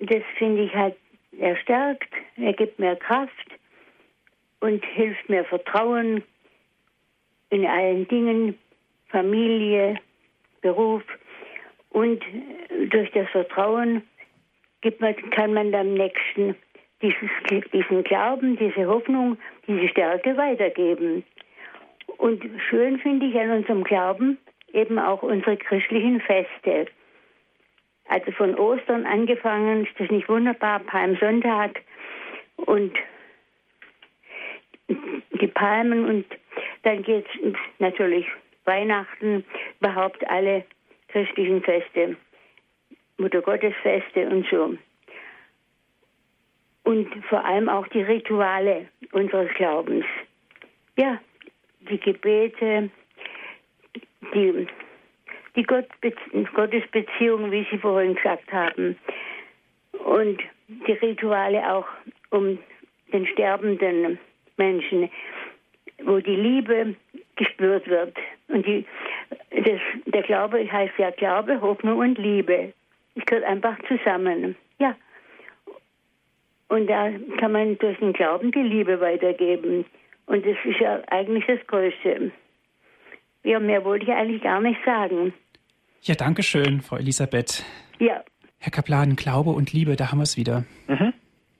das 0.00 0.22
finde 0.38 0.64
ich 0.64 0.74
halt 0.74 0.96
er 1.38 1.56
stärkt, 1.56 2.12
er 2.36 2.52
gibt 2.52 2.78
mir 2.78 2.96
Kraft 2.96 3.58
und 4.60 4.84
hilft 4.84 5.28
mir 5.28 5.44
Vertrauen 5.44 6.22
in 7.50 7.66
allen 7.66 8.08
Dingen, 8.08 8.58
Familie, 9.08 9.96
Beruf. 10.60 11.02
Und 11.90 12.22
durch 12.90 13.10
das 13.12 13.28
Vertrauen 13.30 14.02
man, 14.98 15.30
kann 15.30 15.54
man 15.54 15.72
dem 15.72 15.94
Nächsten 15.94 16.56
dieses, 17.00 17.30
diesen 17.72 18.04
Glauben, 18.04 18.56
diese 18.56 18.86
Hoffnung, 18.86 19.38
diese 19.66 19.88
Stärke 19.88 20.36
weitergeben. 20.36 21.24
Und 22.18 22.42
schön 22.68 22.98
finde 22.98 23.26
ich 23.26 23.38
an 23.38 23.50
unserem 23.50 23.84
Glauben 23.84 24.38
eben 24.72 24.98
auch 24.98 25.22
unsere 25.22 25.56
christlichen 25.56 26.20
Feste. 26.20 26.86
Also 28.06 28.32
von 28.32 28.54
Ostern 28.56 29.06
angefangen, 29.06 29.86
ist 29.86 29.98
das 29.98 30.10
nicht 30.10 30.28
wunderbar, 30.28 30.80
Palmsonntag 30.80 31.80
und 32.56 32.94
die 34.88 35.46
Palmen 35.48 36.04
und 36.04 36.26
dann 36.82 37.02
geht 37.02 37.26
es 37.42 37.54
natürlich 37.78 38.26
Weihnachten, 38.64 39.44
überhaupt 39.80 40.28
alle 40.28 40.64
christlichen 41.08 41.62
Feste, 41.62 42.16
Muttergottesfeste 43.18 44.28
und 44.28 44.46
so. 44.50 44.76
Und 46.84 47.24
vor 47.26 47.44
allem 47.44 47.68
auch 47.68 47.86
die 47.88 48.02
Rituale 48.02 48.88
unseres 49.12 49.52
Glaubens. 49.54 50.04
Ja, 50.96 51.18
die 51.88 51.98
Gebete, 51.98 52.90
die 54.34 54.66
die 55.56 55.62
Gott, 55.62 55.86
Gottesbeziehung, 56.54 57.50
wie 57.50 57.66
Sie 57.70 57.78
vorhin 57.78 58.14
gesagt 58.14 58.52
haben, 58.52 58.96
und 60.04 60.40
die 60.68 60.92
Rituale 60.92 61.72
auch 61.72 61.86
um 62.30 62.58
den 63.12 63.26
sterbenden 63.26 64.18
Menschen, 64.56 65.10
wo 66.04 66.18
die 66.18 66.36
Liebe 66.36 66.94
gespürt 67.36 67.86
wird. 67.88 68.16
Und 68.48 68.66
die, 68.66 68.84
das, 69.50 69.80
der 70.06 70.22
Glaube 70.22 70.70
heißt 70.70 70.94
ja 70.98 71.10
Glaube, 71.10 71.60
Hoffnung 71.60 71.98
und 71.98 72.18
Liebe. 72.18 72.72
Es 73.14 73.24
gehört 73.26 73.44
einfach 73.44 73.76
zusammen. 73.86 74.56
Ja. 74.78 74.96
Und 76.68 76.88
da 76.88 77.10
kann 77.38 77.52
man 77.52 77.78
durch 77.78 77.98
den 77.98 78.12
Glauben 78.12 78.50
die 78.50 78.62
Liebe 78.62 79.00
weitergeben. 79.00 79.84
Und 80.26 80.44
das 80.44 80.56
ist 80.64 80.80
ja 80.80 81.00
eigentlich 81.08 81.46
das 81.46 81.64
Größte. 81.66 82.32
Ja, 83.44 83.60
mehr 83.60 83.84
wollte 83.84 84.06
ich 84.06 84.12
eigentlich 84.12 84.42
gar 84.42 84.60
nicht 84.60 84.82
sagen. 84.84 85.34
Ja, 86.06 86.14
danke 86.14 86.42
schön, 86.42 86.82
Frau 86.82 86.96
Elisabeth. 86.96 87.64
Ja. 87.98 88.22
Herr 88.58 88.70
Kaplan, 88.70 89.16
Glaube 89.16 89.50
und 89.50 89.72
Liebe, 89.72 89.96
da 89.96 90.10
haben 90.10 90.18
wir 90.18 90.24
es 90.24 90.36
wieder. 90.36 90.64
Mhm. 90.86 91.14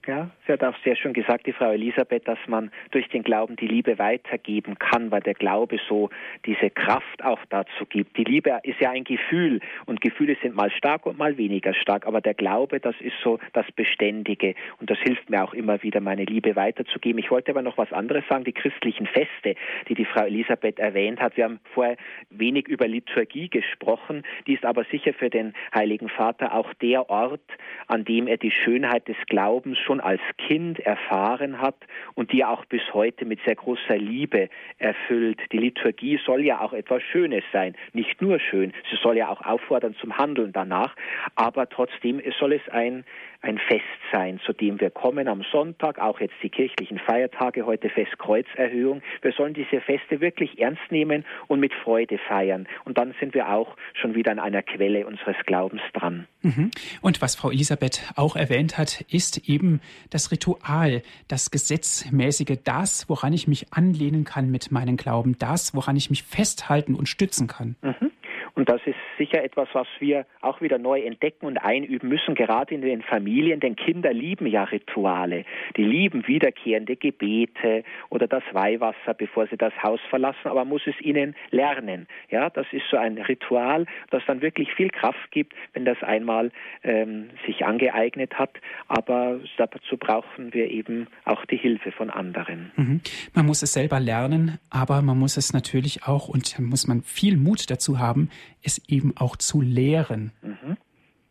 Ja, 0.07 0.29
sie 0.45 0.53
hat 0.53 0.63
auch 0.63 0.75
sehr 0.83 0.95
schön 0.95 1.13
gesagt, 1.13 1.47
die 1.47 1.51
Frau 1.51 1.71
Elisabeth, 1.71 2.27
dass 2.27 2.37
man 2.47 2.69
durch 2.91 3.09
den 3.09 3.23
Glauben 3.23 3.55
die 3.55 3.65
Liebe 3.65 3.97
weitergeben 3.97 4.77
kann, 4.77 5.09
weil 5.09 5.21
der 5.21 5.33
Glaube 5.33 5.79
so 5.89 6.11
diese 6.45 6.69
Kraft 6.69 7.23
auch 7.23 7.39
dazu 7.49 7.85
gibt. 7.89 8.15
Die 8.15 8.23
Liebe 8.23 8.59
ist 8.63 8.79
ja 8.79 8.91
ein 8.91 9.03
Gefühl 9.03 9.61
und 9.87 10.01
Gefühle 10.01 10.37
sind 10.43 10.55
mal 10.55 10.69
stark 10.69 11.07
und 11.07 11.17
mal 11.17 11.37
weniger 11.37 11.73
stark, 11.73 12.05
aber 12.05 12.21
der 12.21 12.35
Glaube, 12.35 12.79
das 12.79 12.95
ist 12.99 13.15
so 13.23 13.39
das 13.53 13.65
Beständige 13.71 14.53
und 14.79 14.91
das 14.91 14.99
hilft 14.99 15.29
mir 15.31 15.43
auch 15.43 15.55
immer 15.55 15.81
wieder, 15.81 16.01
meine 16.01 16.25
Liebe 16.25 16.55
weiterzugeben. 16.55 17.19
Ich 17.19 17.31
wollte 17.31 17.51
aber 17.51 17.63
noch 17.63 17.77
was 17.79 17.91
anderes 17.91 18.23
sagen, 18.29 18.43
die 18.43 18.53
christlichen 18.53 19.07
Feste, 19.07 19.55
die 19.89 19.95
die 19.95 20.05
Frau 20.05 20.25
Elisabeth 20.25 20.77
erwähnt 20.77 21.19
hat. 21.19 21.35
Wir 21.35 21.45
haben 21.45 21.59
vorher 21.73 21.97
wenig 22.29 22.67
über 22.67 22.87
Liturgie 22.87 23.49
gesprochen, 23.49 24.23
die 24.45 24.53
ist 24.53 24.65
aber 24.65 24.83
sicher 24.85 25.13
für 25.13 25.31
den 25.31 25.53
Heiligen 25.73 26.09
Vater 26.09 26.53
auch 26.53 26.71
der 26.75 27.09
Ort, 27.09 27.41
an 27.87 28.05
dem 28.05 28.27
er 28.27 28.37
die 28.37 28.51
Schönheit 28.51 29.07
des 29.07 29.17
Glaubens 29.27 29.79
schon 29.79 29.94
schon 29.95 30.01
als 30.01 30.21
Kind 30.37 30.79
erfahren 30.79 31.61
hat 31.61 31.75
und 32.15 32.31
die 32.31 32.41
er 32.41 32.49
auch 32.49 32.65
bis 32.65 32.81
heute 32.93 33.25
mit 33.25 33.39
sehr 33.45 33.55
großer 33.55 33.97
Liebe 33.97 34.49
erfüllt. 34.77 35.39
Die 35.51 35.57
Liturgie 35.57 36.19
soll 36.25 36.43
ja 36.43 36.59
auch 36.59 36.73
etwas 36.73 37.01
Schönes 37.03 37.43
sein, 37.53 37.75
nicht 37.93 38.21
nur 38.21 38.39
schön, 38.39 38.73
sie 38.89 38.97
soll 39.01 39.17
ja 39.17 39.29
auch 39.29 39.41
auffordern 39.41 39.95
zum 39.99 40.17
Handeln 40.17 40.51
danach, 40.51 40.95
aber 41.35 41.69
trotzdem 41.69 42.21
soll 42.39 42.53
es 42.53 42.67
ein 42.69 43.05
ein 43.45 43.59
Fest 43.59 43.83
sein, 44.11 44.39
zu 44.45 44.53
dem 44.53 44.79
wir 44.81 44.89
kommen 44.89 45.27
am 45.27 45.43
Sonntag, 45.51 45.99
auch 45.99 46.19
jetzt 46.19 46.33
die 46.41 46.49
kirchlichen 46.49 46.99
Feiertage, 46.99 47.65
heute 47.65 47.89
Festkreuzerhöhung. 47.89 49.01
Wir 49.21 49.31
sollen 49.33 49.53
diese 49.53 49.81
Feste 49.81 50.19
wirklich 50.19 50.59
ernst 50.59 50.81
nehmen 50.89 51.23
und 51.47 51.59
mit 51.59 51.73
Freude 51.73 52.17
feiern. 52.17 52.67
Und 52.85 52.97
dann 52.97 53.13
sind 53.19 53.33
wir 53.33 53.49
auch 53.49 53.77
schon 53.93 54.15
wieder 54.15 54.31
an 54.31 54.39
einer 54.39 54.63
Quelle 54.63 55.05
unseres 55.05 55.37
Glaubens 55.45 55.81
dran. 55.93 56.27
Mhm. 56.41 56.71
Und 57.01 57.21
was 57.21 57.35
Frau 57.35 57.51
Elisabeth 57.51 58.01
auch 58.15 58.35
erwähnt 58.35 58.77
hat, 58.77 59.01
ist 59.09 59.47
eben 59.47 59.79
das 60.09 60.31
Ritual, 60.31 61.03
das 61.27 61.51
Gesetzmäßige, 61.51 62.57
das, 62.63 63.07
woran 63.09 63.33
ich 63.33 63.47
mich 63.47 63.71
anlehnen 63.71 64.23
kann 64.23 64.49
mit 64.49 64.71
meinem 64.71 64.97
Glauben, 64.97 65.37
das, 65.37 65.75
woran 65.75 65.95
ich 65.95 66.09
mich 66.09 66.23
festhalten 66.23 66.95
und 66.95 67.07
stützen 67.07 67.47
kann. 67.47 67.75
Mhm. 67.81 68.11
Und 68.55 68.69
das 68.69 68.81
ist 68.85 68.95
sicher 69.17 69.43
etwas, 69.43 69.67
was 69.73 69.87
wir 69.99 70.25
auch 70.41 70.61
wieder 70.61 70.77
neu 70.77 71.01
entdecken 71.01 71.45
und 71.45 71.57
einüben 71.57 72.07
müssen, 72.07 72.35
gerade 72.35 72.73
in 72.73 72.81
den 72.81 73.01
Familien, 73.01 73.59
denn 73.59 73.75
Kinder 73.75 74.13
lieben 74.13 74.47
ja 74.47 74.63
Rituale. 74.63 75.43
Die 75.75 75.83
lieben 75.83 76.25
wiederkehrende 76.27 76.95
Gebete 76.95 77.83
oder 78.09 78.27
das 78.27 78.43
Weihwasser, 78.53 79.13
bevor 79.17 79.47
sie 79.47 79.57
das 79.57 79.73
Haus 79.83 79.99
verlassen, 80.09 80.45
aber 80.45 80.61
man 80.61 80.69
muss 80.69 80.87
es 80.87 80.99
ihnen 81.01 81.35
lernen. 81.51 82.07
Ja, 82.29 82.49
das 82.49 82.65
ist 82.71 82.85
so 82.89 82.97
ein 82.97 83.17
Ritual, 83.17 83.85
das 84.09 84.23
dann 84.25 84.41
wirklich 84.41 84.73
viel 84.73 84.89
Kraft 84.89 85.31
gibt, 85.31 85.53
wenn 85.73 85.83
das 85.83 86.01
einmal 86.01 86.51
ähm, 86.83 87.29
sich 87.45 87.65
angeeignet 87.65 88.39
hat. 88.39 88.51
Aber 88.87 89.39
dazu 89.57 89.97
brauchen 89.97 90.53
wir 90.53 90.71
eben 90.71 91.07
auch 91.25 91.45
die 91.45 91.57
Hilfe 91.57 91.91
von 91.91 92.09
anderen. 92.09 92.71
Mhm. 92.77 93.01
Man 93.33 93.45
muss 93.45 93.61
es 93.61 93.73
selber 93.73 93.99
lernen, 93.99 94.59
aber 94.69 95.01
man 95.01 95.19
muss 95.19 95.35
es 95.35 95.51
natürlich 95.51 96.03
auch 96.07 96.29
und 96.29 96.57
muss 96.59 96.87
man 96.87 97.01
viel 97.01 97.35
Mut 97.35 97.69
dazu 97.69 97.99
haben, 97.99 98.29
es 98.63 98.81
eben 98.89 99.13
auch 99.17 99.35
zu 99.35 99.61
lehren. 99.61 100.31
Mhm. 100.41 100.77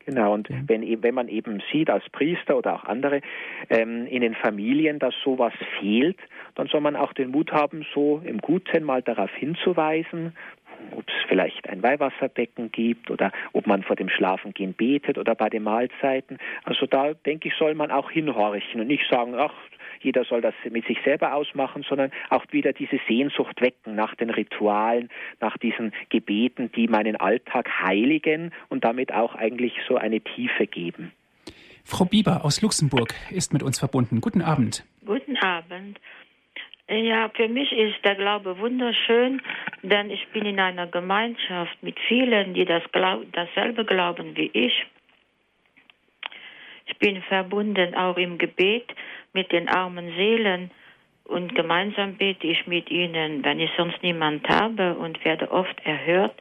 Genau, 0.06 0.34
und 0.34 0.48
wenn, 0.66 0.82
e-, 0.82 0.98
wenn 1.00 1.14
man 1.14 1.28
eben 1.28 1.62
sieht 1.72 1.88
als 1.88 2.04
Priester 2.10 2.56
oder 2.56 2.74
auch 2.74 2.84
andere 2.84 3.20
ähm, 3.70 4.06
in 4.06 4.20
den 4.20 4.34
Familien, 4.34 4.98
dass 4.98 5.14
sowas 5.24 5.54
fehlt, 5.80 6.18
dann 6.56 6.68
soll 6.68 6.80
man 6.80 6.96
auch 6.96 7.12
den 7.14 7.30
Mut 7.30 7.52
haben, 7.52 7.86
so 7.94 8.20
im 8.24 8.38
Guten 8.38 8.84
mal 8.84 9.02
darauf 9.02 9.30
hinzuweisen, 9.34 10.36
ob 10.90 11.08
es 11.08 11.14
vielleicht 11.28 11.68
ein 11.68 11.82
Weihwasserbecken 11.82 12.70
gibt 12.70 13.10
oder 13.10 13.32
ob 13.52 13.66
man 13.66 13.82
vor 13.82 13.96
dem 13.96 14.08
Schlafengehen 14.08 14.74
betet 14.74 15.16
oder 15.16 15.34
bei 15.34 15.48
den 15.48 15.62
Mahlzeiten. 15.62 16.38
Also 16.64 16.86
da 16.86 17.14
denke 17.14 17.48
ich, 17.48 17.54
soll 17.54 17.74
man 17.74 17.90
auch 17.90 18.10
hinhorchen 18.10 18.80
und 18.80 18.88
nicht 18.88 19.08
sagen, 19.08 19.34
ach, 19.36 19.54
jeder 20.04 20.24
soll 20.24 20.40
das 20.40 20.54
mit 20.70 20.86
sich 20.86 20.98
selber 21.04 21.34
ausmachen, 21.34 21.84
sondern 21.88 22.10
auch 22.30 22.44
wieder 22.50 22.72
diese 22.72 23.00
Sehnsucht 23.08 23.60
wecken 23.60 23.94
nach 23.94 24.14
den 24.14 24.30
Ritualen, 24.30 25.08
nach 25.40 25.56
diesen 25.58 25.92
Gebeten, 26.10 26.70
die 26.72 26.88
meinen 26.88 27.16
Alltag 27.16 27.68
heiligen 27.82 28.52
und 28.68 28.84
damit 28.84 29.12
auch 29.12 29.34
eigentlich 29.34 29.74
so 29.88 29.96
eine 29.96 30.20
Tiefe 30.20 30.66
geben. 30.66 31.12
Frau 31.84 32.04
Bieber 32.04 32.44
aus 32.44 32.62
Luxemburg 32.62 33.14
ist 33.30 33.52
mit 33.52 33.62
uns 33.62 33.78
verbunden. 33.78 34.20
Guten 34.20 34.40
Abend. 34.40 34.84
Guten 35.04 35.36
Abend. 35.36 36.00
Ja, 36.88 37.30
für 37.30 37.48
mich 37.48 37.72
ist 37.72 38.04
der 38.04 38.14
Glaube 38.14 38.58
wunderschön, 38.58 39.40
denn 39.82 40.10
ich 40.10 40.26
bin 40.28 40.44
in 40.44 40.60
einer 40.60 40.86
Gemeinschaft 40.86 41.82
mit 41.82 41.98
vielen, 42.08 42.52
die 42.52 42.66
das 42.66 42.82
glaub, 42.92 43.24
dasselbe 43.32 43.86
glauben 43.86 44.36
wie 44.36 44.50
ich. 44.52 44.86
Ich 46.86 46.98
bin 46.98 47.22
verbunden 47.22 47.94
auch 47.94 48.16
im 48.16 48.38
Gebet 48.38 48.94
mit 49.32 49.52
den 49.52 49.68
armen 49.68 50.14
Seelen 50.16 50.70
und 51.24 51.54
gemeinsam 51.54 52.16
bete 52.16 52.46
ich 52.46 52.66
mit 52.66 52.90
ihnen, 52.90 53.44
wenn 53.44 53.58
ich 53.58 53.70
sonst 53.76 54.02
niemand 54.02 54.46
habe 54.48 54.94
und 54.94 55.24
werde 55.24 55.50
oft 55.50 55.80
erhört. 55.84 56.34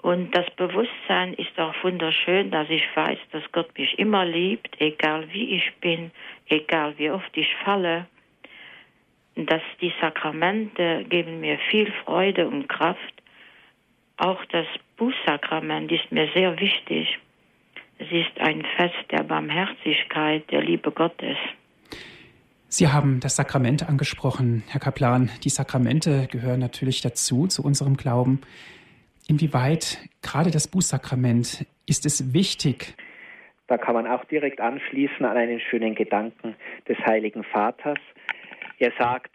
Und 0.00 0.36
das 0.36 0.44
Bewusstsein 0.56 1.32
ist 1.34 1.58
auch 1.58 1.74
wunderschön, 1.82 2.50
dass 2.50 2.68
ich 2.68 2.84
weiß, 2.94 3.18
dass 3.32 3.42
Gott 3.52 3.76
mich 3.78 3.98
immer 3.98 4.24
liebt, 4.24 4.78
egal 4.78 5.26
wie 5.32 5.56
ich 5.56 5.72
bin, 5.80 6.10
egal 6.48 6.94
wie 6.98 7.10
oft 7.10 7.34
ich 7.36 7.54
falle. 7.64 8.06
Dass 9.34 9.62
die 9.80 9.92
Sakramente 10.00 11.04
geben 11.08 11.40
mir 11.40 11.58
viel 11.70 11.90
Freude 12.04 12.46
und 12.46 12.68
Kraft. 12.68 13.14
Auch 14.18 14.44
das 14.46 14.66
Bußsakrament 14.96 15.90
ist 15.90 16.12
mir 16.12 16.28
sehr 16.34 16.58
wichtig. 16.60 17.18
Es 17.98 18.10
ist 18.10 18.38
ein 18.40 18.64
Fest 18.76 19.10
der 19.10 19.22
Barmherzigkeit, 19.22 20.50
der 20.50 20.62
Liebe 20.62 20.90
Gottes. 20.90 21.36
Sie 22.68 22.88
haben 22.88 23.20
das 23.20 23.36
Sakrament 23.36 23.88
angesprochen, 23.88 24.64
Herr 24.68 24.80
Kaplan. 24.80 25.30
Die 25.44 25.48
Sakramente 25.48 26.26
gehören 26.30 26.58
natürlich 26.58 27.02
dazu, 27.02 27.46
zu 27.46 27.62
unserem 27.62 27.96
Glauben. 27.96 28.40
Inwieweit 29.28 29.98
gerade 30.22 30.50
das 30.50 30.66
Bußsakrament 30.66 31.66
ist 31.86 32.04
es 32.04 32.34
wichtig? 32.34 32.94
Da 33.68 33.78
kann 33.78 33.94
man 33.94 34.06
auch 34.06 34.24
direkt 34.24 34.60
anschließen 34.60 35.24
an 35.24 35.36
einen 35.36 35.60
schönen 35.60 35.94
Gedanken 35.94 36.56
des 36.88 36.98
Heiligen 37.06 37.44
Vaters. 37.44 37.98
Er 38.78 38.92
sagt, 38.98 39.30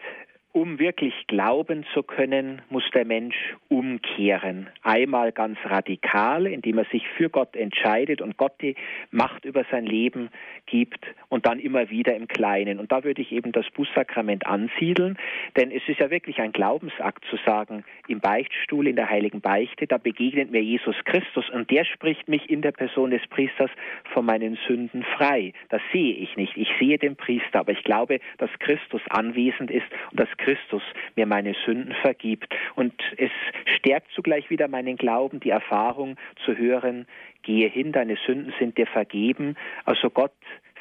um 0.52 0.80
wirklich 0.80 1.14
glauben 1.28 1.86
zu 1.94 2.02
können, 2.02 2.62
muss 2.70 2.84
der 2.94 3.06
Mensch 3.06 3.36
umkehren. 3.68 4.68
Einmal 4.82 5.32
ganz 5.32 5.60
radikal, 5.64 6.48
indem 6.48 6.80
er 6.80 6.86
sich 6.86 7.08
für 7.18 7.30
Gott 7.30 7.56
entscheidet 7.56 8.22
und 8.22 8.38
Gott 8.38 8.54
die 8.62 8.76
Macht 9.12 9.46
über 9.46 9.64
sein 9.70 9.86
Leben 9.86 10.30
gibt 10.66 11.06
und 11.30 11.46
dann 11.46 11.60
immer 11.60 11.90
wieder 11.92 12.16
im 12.16 12.28
Kleinen. 12.28 12.80
Und 12.80 12.92
da 12.92 13.04
würde 13.04 13.22
ich 13.22 13.32
eben 13.32 13.52
das 13.52 13.70
Bußsakrament 13.72 14.48
ansiedeln, 14.48 15.18
denn 15.56 15.72
es 15.72 15.84
ist 15.88 16.00
ja 16.00 16.10
wirklich 16.10 16.40
ein 16.40 16.52
Glaubensakt 16.52 17.26
zu 17.26 17.38
sagen, 17.46 17.84
im 18.08 18.20
Beichtstuhl, 18.20 18.88
in 18.88 18.96
der 18.96 19.10
heiligen 19.10 19.42
Beichte, 19.42 19.86
da 19.86 19.98
begegnet 19.98 20.52
mir 20.52 20.64
Jesus 20.64 20.96
Christus 21.06 21.48
und 21.52 21.70
der 21.70 21.86
spricht 21.86 22.28
mich 22.28 22.50
in 22.50 22.62
der 22.62 22.72
Person 22.72 23.12
des 23.12 23.26
Priesters 23.28 23.70
von 24.14 24.26
meinen 24.26 24.58
Sünden 24.68 25.04
frei. 25.04 25.54
Das 25.70 25.82
sehe 25.94 26.14
ich 26.16 26.36
nicht. 26.38 26.58
Ich 26.58 26.70
sehe 26.80 26.98
den 26.98 27.16
Priester, 27.16 27.60
aber 27.60 27.72
ich 27.72 27.84
glaube, 27.84 28.20
dass 28.40 28.50
Christus 28.60 29.02
anwesend 29.10 29.70
ist 29.70 29.86
und 30.12 30.20
dass 30.20 30.30
Christus 30.44 30.82
mir 31.16 31.26
meine 31.26 31.56
Sünden 31.66 31.94
vergibt. 32.02 32.54
Und 32.76 32.94
es 33.18 33.32
stärkt 33.78 34.12
zugleich 34.14 34.50
wieder 34.50 34.68
meinen 34.68 34.98
Glauben, 34.98 35.40
die 35.40 35.50
Erfahrung 35.50 36.18
zu 36.46 36.58
hören, 36.58 37.06
gehe 37.44 37.70
hin, 37.70 37.92
deine 37.92 38.18
Sünden 38.26 38.54
sind 38.60 38.78
dir 38.78 38.88
vergeben. 38.88 39.56
Also 39.86 40.10
Gott 40.10 40.34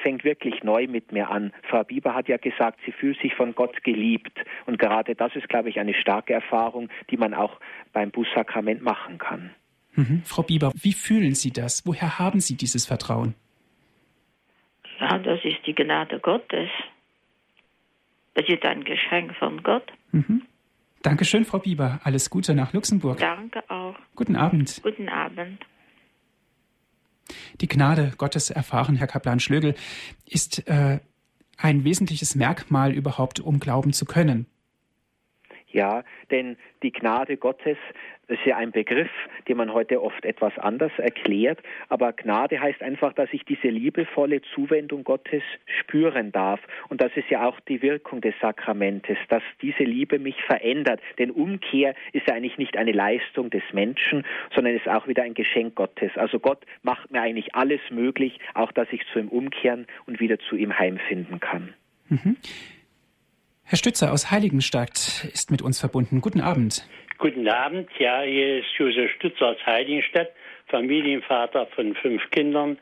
fängt 0.03 0.25
wirklich 0.25 0.63
neu 0.63 0.87
mit 0.87 1.13
mir 1.13 1.31
an. 1.31 1.53
Frau 1.69 1.85
Bieber 1.85 2.15
hat 2.15 2.29
ja 2.29 2.37
gesagt, 2.37 2.79
sie 2.85 2.93
fühlt 2.93 3.21
sich 3.21 3.35
von 3.35 3.55
Gott 3.55 3.83
geliebt. 3.85 4.39
Und 4.67 4.79
gerade 4.79 5.15
das 5.15 5.35
ist, 5.35 5.49
glaube 5.49 5.69
ich, 5.69 5.79
eine 5.79 5.95
starke 5.95 6.33
Erfahrung, 6.33 6.89
die 7.11 7.17
man 7.17 7.35
auch 7.35 7.59
beim 7.93 8.11
Bußsakrament 8.11 8.83
machen 8.83 9.19
kann. 9.19 9.51
Mhm. 9.95 10.23
Frau 10.25 10.43
Bieber, 10.43 10.73
wie 10.75 10.93
fühlen 10.93 11.35
Sie 11.35 11.53
das? 11.53 11.85
Woher 11.85 12.19
haben 12.19 12.41
Sie 12.41 12.57
dieses 12.57 12.87
Vertrauen? 12.87 13.35
Ja, 15.01 15.19
das 15.19 15.45
ist 15.45 15.67
die 15.67 15.75
Gnade 15.75 16.19
Gottes. 16.21 16.69
Das 18.39 18.49
ist 18.49 18.65
ein 18.65 18.85
Geschenk 18.85 19.35
von 19.35 19.65
Gott. 19.65 19.91
Mhm. 20.13 20.43
Dankeschön, 21.03 21.45
Frau 21.45 21.59
Bieber. 21.59 21.99
Alles 22.05 22.31
Gute 22.31 22.55
nach 22.55 22.73
Luxemburg. 22.73 23.19
Danke 23.19 23.69
auch. 23.69 23.97
Guten 24.15 24.37
Abend. 24.37 24.81
Guten 24.81 25.09
Abend. 25.09 25.67
Die 27.61 27.67
Gnade 27.67 28.13
Gottes 28.17 28.51
erfahren, 28.51 28.95
Herr 28.95 29.09
Kaplan 29.09 29.41
Schlögel, 29.41 29.75
ist 30.25 30.69
äh, 30.69 31.01
ein 31.57 31.83
wesentliches 31.83 32.37
Merkmal 32.37 32.93
überhaupt, 32.93 33.41
um 33.41 33.59
glauben 33.59 33.93
zu 33.93 34.05
können. 34.05 34.47
Ja, 35.71 36.03
denn 36.31 36.57
die 36.83 36.93
Gnade 36.93 37.37
Gottes 37.37 37.77
ist 38.29 38.45
ja 38.45 38.57
ein 38.57 38.73
Begriff, 38.73 39.11
den 39.49 39.57
man 39.57 39.73
heute 39.73 40.03
oft 40.03 40.25
etwas 40.25 40.57
anders 40.59 40.93
erklärt. 40.99 41.61
Aber 41.89 42.13
Gnade 42.13 42.61
heißt 42.61 42.83
einfach, 42.83 43.13
dass 43.15 43.29
ich 43.33 43.45
diese 43.45 43.69
liebevolle 43.69 44.41
Zuwendung 44.55 45.05
Gottes 45.05 45.43
spüren 45.81 46.33
darf. 46.33 46.61
Und 46.89 47.01
das 47.01 47.11
ist 47.17 47.29
ja 47.31 47.47
auch 47.47 47.59
die 47.61 47.83
Wirkung 47.83 48.21
des 48.21 48.35
Sakramentes, 48.41 49.17
dass 49.29 49.43
diese 49.63 49.85
Liebe 49.85 50.19
mich 50.19 50.37
verändert. 50.43 51.01
Denn 51.19 51.31
Umkehr 51.31 51.95
ist 52.13 52.29
ja 52.29 52.35
eigentlich 52.35 52.59
nicht 52.59 52.77
eine 52.77 52.93
Leistung 52.93 53.51
des 53.51 53.63
Menschen, 53.73 54.25
sondern 54.55 54.75
ist 54.75 54.89
auch 54.89 55.09
wieder 55.09 55.23
ein 55.23 55.35
Geschenk 55.35 55.75
Gottes. 55.75 56.13
Also 56.17 56.39
Gott 56.39 56.65
macht 56.83 57.11
mir 57.11 57.23
eigentlich 57.23 57.55
alles 57.55 57.81
möglich, 57.91 58.39
auch 58.55 58.73
dass 58.73 58.89
ich 58.91 59.03
zu 59.13 59.19
ihm 59.19 59.29
umkehren 59.29 59.87
und 60.07 60.21
wieder 60.21 60.39
zu 60.39 60.57
ihm 60.57 60.79
heimfinden 60.79 61.41
kann. 61.41 61.75
Mhm. 62.09 62.37
Herr 63.71 63.77
Stützer 63.77 64.13
aus 64.15 64.31
Heiligenstadt 64.31 65.29
ist 65.31 65.51
mit 65.51 65.61
uns 65.61 65.79
verbunden. 65.79 66.23
Guten 66.23 66.41
Abend. 66.41 66.89
Guten 67.19 67.47
Abend. 67.49 67.91
Ja, 67.99 68.23
hier 68.23 68.61
ist 68.61 68.69
Josef 68.79 69.11
Stützer 69.17 69.49
aus 69.49 69.67
Heiligenstadt, 69.67 70.31
Familienvater 70.69 71.67
von 71.75 71.95
fünf 71.97 72.23
Kindern. 72.31 72.79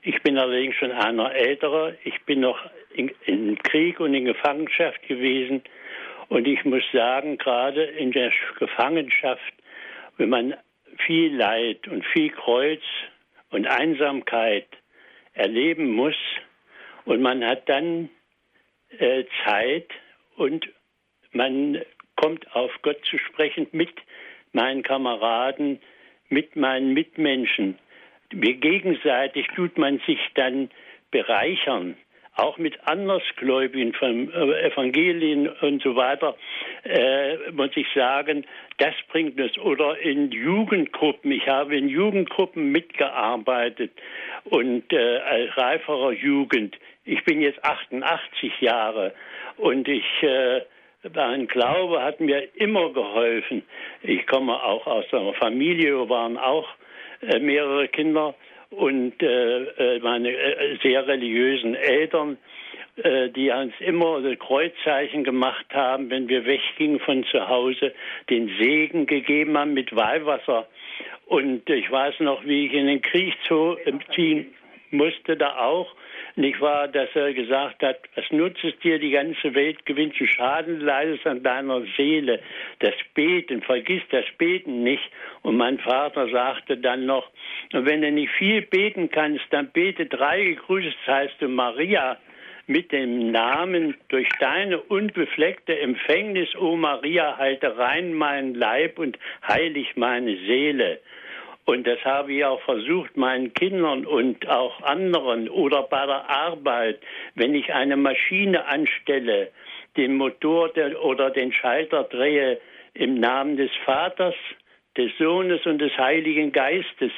Ich 0.00 0.22
bin 0.22 0.38
allerdings 0.38 0.76
schon 0.76 0.92
einer 0.92 1.34
älterer. 1.34 1.92
Ich 2.04 2.24
bin 2.24 2.40
noch 2.40 2.58
in, 2.94 3.10
im 3.26 3.58
Krieg 3.58 4.00
und 4.00 4.14
in 4.14 4.24
Gefangenschaft 4.24 5.06
gewesen. 5.06 5.62
Und 6.30 6.48
ich 6.48 6.64
muss 6.64 6.84
sagen, 6.90 7.36
gerade 7.36 7.84
in 7.84 8.10
der 8.12 8.32
Gefangenschaft, 8.58 9.52
wenn 10.16 10.30
man 10.30 10.54
viel 11.04 11.36
Leid 11.36 11.86
und 11.86 12.02
viel 12.14 12.30
Kreuz 12.30 12.80
und 13.50 13.66
Einsamkeit 13.66 14.68
erleben 15.34 15.90
muss 15.90 16.16
und 17.04 17.20
man 17.20 17.44
hat 17.44 17.68
dann 17.68 18.08
äh, 18.98 19.24
Zeit, 19.44 19.90
und 20.40 20.66
man 21.32 21.82
kommt 22.16 22.50
auf 22.56 22.72
Gott 22.80 23.04
zu 23.04 23.18
sprechen 23.18 23.66
mit 23.72 23.92
meinen 24.52 24.82
Kameraden, 24.82 25.80
mit 26.30 26.56
meinen 26.56 26.94
Mitmenschen. 26.94 27.78
Wie 28.30 28.54
gegenseitig 28.54 29.46
tut 29.54 29.76
man 29.76 30.00
sich 30.06 30.18
dann 30.34 30.70
bereichern, 31.10 31.96
auch 32.36 32.56
mit 32.56 32.78
Andersgläubigen 32.88 33.92
von 33.92 34.32
äh, 34.32 34.66
Evangelien 34.68 35.48
und 35.60 35.82
so 35.82 35.94
weiter, 35.94 36.36
äh, 36.84 37.50
muss 37.50 37.70
ich 37.74 37.86
sagen, 37.94 38.46
das 38.78 38.94
bringt 39.08 39.38
es. 39.38 39.58
Oder 39.58 39.98
in 39.98 40.30
Jugendgruppen. 40.30 41.32
Ich 41.32 41.46
habe 41.48 41.76
in 41.76 41.88
Jugendgruppen 41.88 42.72
mitgearbeitet 42.72 43.92
und 44.44 44.90
äh, 44.92 45.18
als 45.18 45.56
reiferer 45.56 46.12
Jugend. 46.12 46.78
Ich 47.04 47.24
bin 47.24 47.40
jetzt 47.40 47.64
88 47.64 48.60
Jahre 48.60 49.14
und 49.56 49.88
ich, 49.88 50.04
äh, 50.22 50.60
mein 51.14 51.46
Glaube 51.46 52.02
hat 52.02 52.20
mir 52.20 52.48
immer 52.56 52.92
geholfen. 52.92 53.62
Ich 54.02 54.26
komme 54.26 54.62
auch 54.62 54.86
aus 54.86 55.06
einer 55.12 55.32
Familie, 55.34 55.96
wir 55.96 56.08
waren 56.10 56.36
auch 56.36 56.68
äh, 57.22 57.38
mehrere 57.38 57.88
Kinder 57.88 58.34
und 58.68 59.22
äh, 59.22 59.62
äh 59.62 59.98
meine 60.00 60.30
äh, 60.30 60.76
sehr 60.82 61.06
religiösen 61.06 61.74
Eltern, 61.74 62.36
äh, 62.96 63.30
die 63.30 63.50
uns 63.50 63.72
immer 63.80 64.20
Kreuzzeichen 64.36 65.24
gemacht 65.24 65.66
haben, 65.72 66.10
wenn 66.10 66.28
wir 66.28 66.44
weggingen 66.44 67.00
von 67.00 67.24
zu 67.24 67.48
Hause, 67.48 67.94
den 68.28 68.48
Segen 68.60 69.06
gegeben 69.06 69.56
haben 69.56 69.72
mit 69.72 69.96
Weihwasser. 69.96 70.68
Und 71.24 71.68
ich 71.70 71.90
weiß 71.90 72.20
noch, 72.20 72.44
wie 72.44 72.66
ich 72.66 72.74
in 72.74 72.86
den 72.86 73.00
Krieg 73.00 73.34
ziehen 74.14 74.54
musste, 74.90 75.36
da 75.36 75.56
auch 75.58 75.94
nicht 76.40 76.60
wahr, 76.60 76.88
dass 76.88 77.08
er 77.14 77.32
gesagt 77.32 77.82
hat, 77.82 77.98
was 78.14 78.24
nutzt 78.30 78.64
es 78.64 78.78
dir, 78.80 78.98
die 78.98 79.10
ganze 79.10 79.54
Welt 79.54 79.86
gewinnt 79.86 80.16
zu 80.16 80.26
Schaden, 80.26 80.80
leidest 80.80 81.26
an 81.26 81.42
deiner 81.42 81.82
Seele. 81.96 82.40
Das 82.80 82.94
Beten, 83.14 83.62
vergiss 83.62 84.02
das 84.10 84.24
Beten 84.38 84.82
nicht. 84.82 85.02
Und 85.42 85.56
mein 85.56 85.78
Vater 85.78 86.28
sagte 86.30 86.76
dann 86.76 87.06
noch, 87.06 87.30
wenn 87.72 88.02
du 88.02 88.10
nicht 88.10 88.32
viel 88.32 88.62
beten 88.62 89.10
kannst, 89.10 89.44
dann 89.50 89.70
bete 89.70 90.06
drei 90.06 90.44
gegrüßt 90.44 90.96
heißt 91.06 91.36
du 91.40 91.48
Maria 91.48 92.18
mit 92.66 92.92
dem 92.92 93.32
Namen 93.32 93.96
durch 94.08 94.28
deine 94.38 94.80
unbefleckte 94.80 95.78
Empfängnis, 95.80 96.54
o 96.54 96.76
Maria, 96.76 97.36
halte 97.36 97.76
rein 97.76 98.14
meinen 98.14 98.54
Leib 98.54 98.98
und 98.98 99.18
heilig 99.46 99.96
meine 99.96 100.36
Seele. 100.46 101.00
Und 101.70 101.86
das 101.86 102.04
habe 102.04 102.32
ich 102.32 102.44
auch 102.44 102.60
versucht, 102.62 103.16
meinen 103.16 103.54
Kindern 103.54 104.04
und 104.04 104.48
auch 104.48 104.82
anderen 104.82 105.48
oder 105.48 105.84
bei 105.84 106.04
der 106.04 106.28
Arbeit, 106.28 106.98
wenn 107.36 107.54
ich 107.54 107.72
eine 107.72 107.96
Maschine 107.96 108.66
anstelle, 108.66 109.52
den 109.96 110.16
Motor 110.16 110.72
oder 111.00 111.30
den 111.30 111.52
Schalter 111.52 112.02
drehe 112.02 112.58
im 112.94 113.20
Namen 113.20 113.56
des 113.56 113.70
Vaters, 113.84 114.34
des 114.96 115.12
Sohnes 115.16 115.64
und 115.64 115.78
des 115.78 115.96
Heiligen 115.96 116.50
Geistes, 116.50 117.12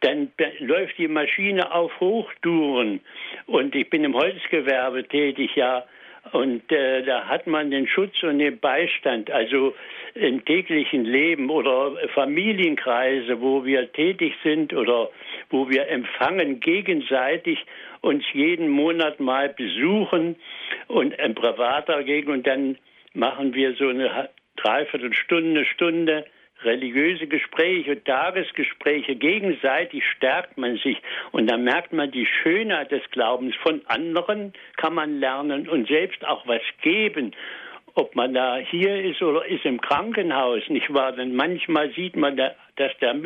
dann 0.00 0.32
läuft 0.60 0.96
die 0.96 1.06
Maschine 1.06 1.70
auf 1.70 1.92
Hochtouren. 2.00 3.00
Und 3.44 3.74
ich 3.74 3.90
bin 3.90 4.02
im 4.04 4.14
Holzgewerbe 4.14 5.06
tätig, 5.08 5.56
ja. 5.56 5.84
Und 6.32 6.70
äh, 6.70 7.02
da 7.02 7.26
hat 7.26 7.46
man 7.46 7.70
den 7.70 7.86
Schutz 7.86 8.22
und 8.22 8.38
den 8.38 8.58
Beistand, 8.58 9.30
also 9.30 9.74
im 10.14 10.44
täglichen 10.44 11.04
Leben 11.04 11.50
oder 11.50 11.96
Familienkreise, 12.14 13.40
wo 13.40 13.64
wir 13.64 13.90
tätig 13.92 14.34
sind 14.42 14.72
oder 14.74 15.10
wo 15.50 15.68
wir 15.68 15.88
empfangen, 15.88 16.60
gegenseitig 16.60 17.64
uns 18.00 18.24
jeden 18.32 18.68
Monat 18.68 19.20
mal 19.20 19.48
besuchen 19.48 20.36
und 20.88 21.18
ein 21.18 21.34
privater 21.34 22.02
Gegend 22.02 22.30
und 22.30 22.46
dann 22.46 22.76
machen 23.14 23.54
wir 23.54 23.74
so 23.74 23.88
eine 23.88 24.28
Dreiviertelstunde, 24.56 25.64
Stunde 25.64 26.24
religiöse 26.64 27.26
Gespräche, 27.26 28.02
Tagesgespräche, 28.04 29.16
gegenseitig 29.16 30.04
stärkt 30.16 30.58
man 30.58 30.76
sich 30.78 30.96
und 31.32 31.50
dann 31.50 31.64
merkt 31.64 31.92
man 31.92 32.10
die 32.10 32.26
Schönheit 32.26 32.90
des 32.90 33.02
Glaubens. 33.10 33.54
Von 33.56 33.82
anderen 33.86 34.52
kann 34.76 34.94
man 34.94 35.20
lernen 35.20 35.68
und 35.68 35.88
selbst 35.88 36.24
auch 36.26 36.46
was 36.46 36.62
geben. 36.82 37.32
Ob 37.94 38.14
man 38.14 38.34
da 38.34 38.58
hier 38.58 39.02
ist 39.04 39.20
oder 39.20 39.44
ist 39.46 39.64
im 39.64 39.80
Krankenhaus, 39.80 40.62
nicht 40.68 40.92
wahr? 40.94 41.12
Denn 41.12 41.34
manchmal 41.34 41.90
sieht 41.92 42.16
man, 42.16 42.36
dass 42.36 42.98
der 43.00 43.16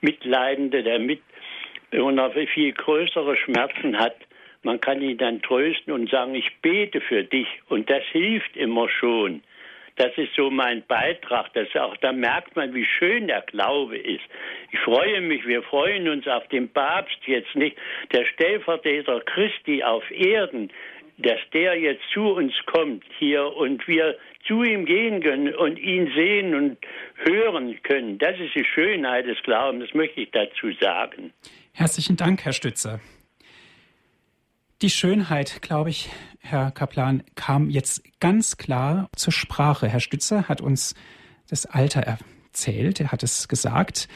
Mitleidende, 0.00 0.82
der 0.82 1.00
Mitbewohner 1.00 2.30
viel 2.30 2.72
größere 2.72 3.36
Schmerzen 3.36 3.98
hat. 3.98 4.16
Man 4.62 4.80
kann 4.80 5.02
ihn 5.02 5.18
dann 5.18 5.42
trösten 5.42 5.92
und 5.92 6.10
sagen, 6.10 6.34
ich 6.34 6.50
bete 6.62 7.00
für 7.00 7.24
dich. 7.24 7.48
Und 7.68 7.90
das 7.90 8.04
hilft 8.12 8.56
immer 8.56 8.88
schon. 8.88 9.42
Das 9.96 10.12
ist 10.16 10.34
so 10.36 10.50
mein 10.50 10.84
Beitrag. 10.86 11.52
Das 11.54 11.68
auch, 11.76 11.96
da 11.98 12.12
merkt 12.12 12.54
man, 12.54 12.74
wie 12.74 12.84
schön 12.84 13.26
der 13.26 13.42
Glaube 13.42 13.96
ist. 13.96 14.24
Ich 14.70 14.78
freue 14.80 15.20
mich, 15.20 15.46
wir 15.46 15.62
freuen 15.62 16.08
uns 16.08 16.26
auf 16.28 16.46
den 16.48 16.68
Papst 16.68 17.18
jetzt 17.26 17.54
nicht, 17.54 17.76
der 18.12 18.24
Stellvertreter 18.26 19.20
Christi 19.20 19.82
auf 19.82 20.08
Erden, 20.10 20.70
dass 21.18 21.40
der 21.52 21.78
jetzt 21.78 22.02
zu 22.12 22.20
uns 22.20 22.52
kommt 22.66 23.04
hier 23.18 23.56
und 23.56 23.86
wir 23.88 24.16
zu 24.46 24.62
ihm 24.62 24.84
gehen 24.84 25.22
können 25.22 25.54
und 25.54 25.78
ihn 25.78 26.12
sehen 26.14 26.54
und 26.54 26.76
hören 27.24 27.82
können. 27.82 28.18
Das 28.18 28.38
ist 28.38 28.54
die 28.54 28.64
Schönheit 28.64 29.26
des 29.26 29.42
Glaubens, 29.42 29.86
das 29.86 29.94
möchte 29.94 30.20
ich 30.20 30.30
dazu 30.30 30.70
sagen. 30.80 31.32
Herzlichen 31.72 32.16
Dank, 32.16 32.44
Herr 32.44 32.52
Stützer. 32.52 33.00
Die 34.82 34.90
Schönheit, 34.90 35.62
glaube 35.62 35.88
ich, 35.88 36.10
Herr 36.38 36.70
Kaplan, 36.70 37.22
kam 37.34 37.70
jetzt 37.70 38.02
ganz 38.20 38.58
klar 38.58 39.08
zur 39.16 39.32
Sprache. 39.32 39.88
Herr 39.88 40.00
Stützer 40.00 40.48
hat 40.50 40.60
uns 40.60 40.94
das 41.48 41.64
Alter 41.64 42.02
erzählt, 42.02 43.00
er 43.00 43.10
hat 43.10 43.22
es 43.22 43.48
gesagt. 43.48 44.06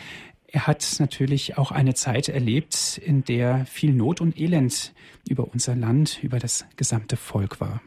Er 0.47 0.67
hat 0.67 0.97
natürlich 0.99 1.57
auch 1.57 1.71
eine 1.71 1.95
Zeit 1.95 2.29
erlebt, 2.29 3.01
in 3.03 3.25
der 3.25 3.65
viel 3.65 3.95
Not 3.95 4.21
und 4.21 4.39
Elend 4.39 4.93
über 5.27 5.49
unser 5.51 5.75
Land, 5.75 6.23
über 6.23 6.39
das 6.39 6.67
gesamte 6.77 7.17
Volk 7.17 7.59
war. 7.63 7.81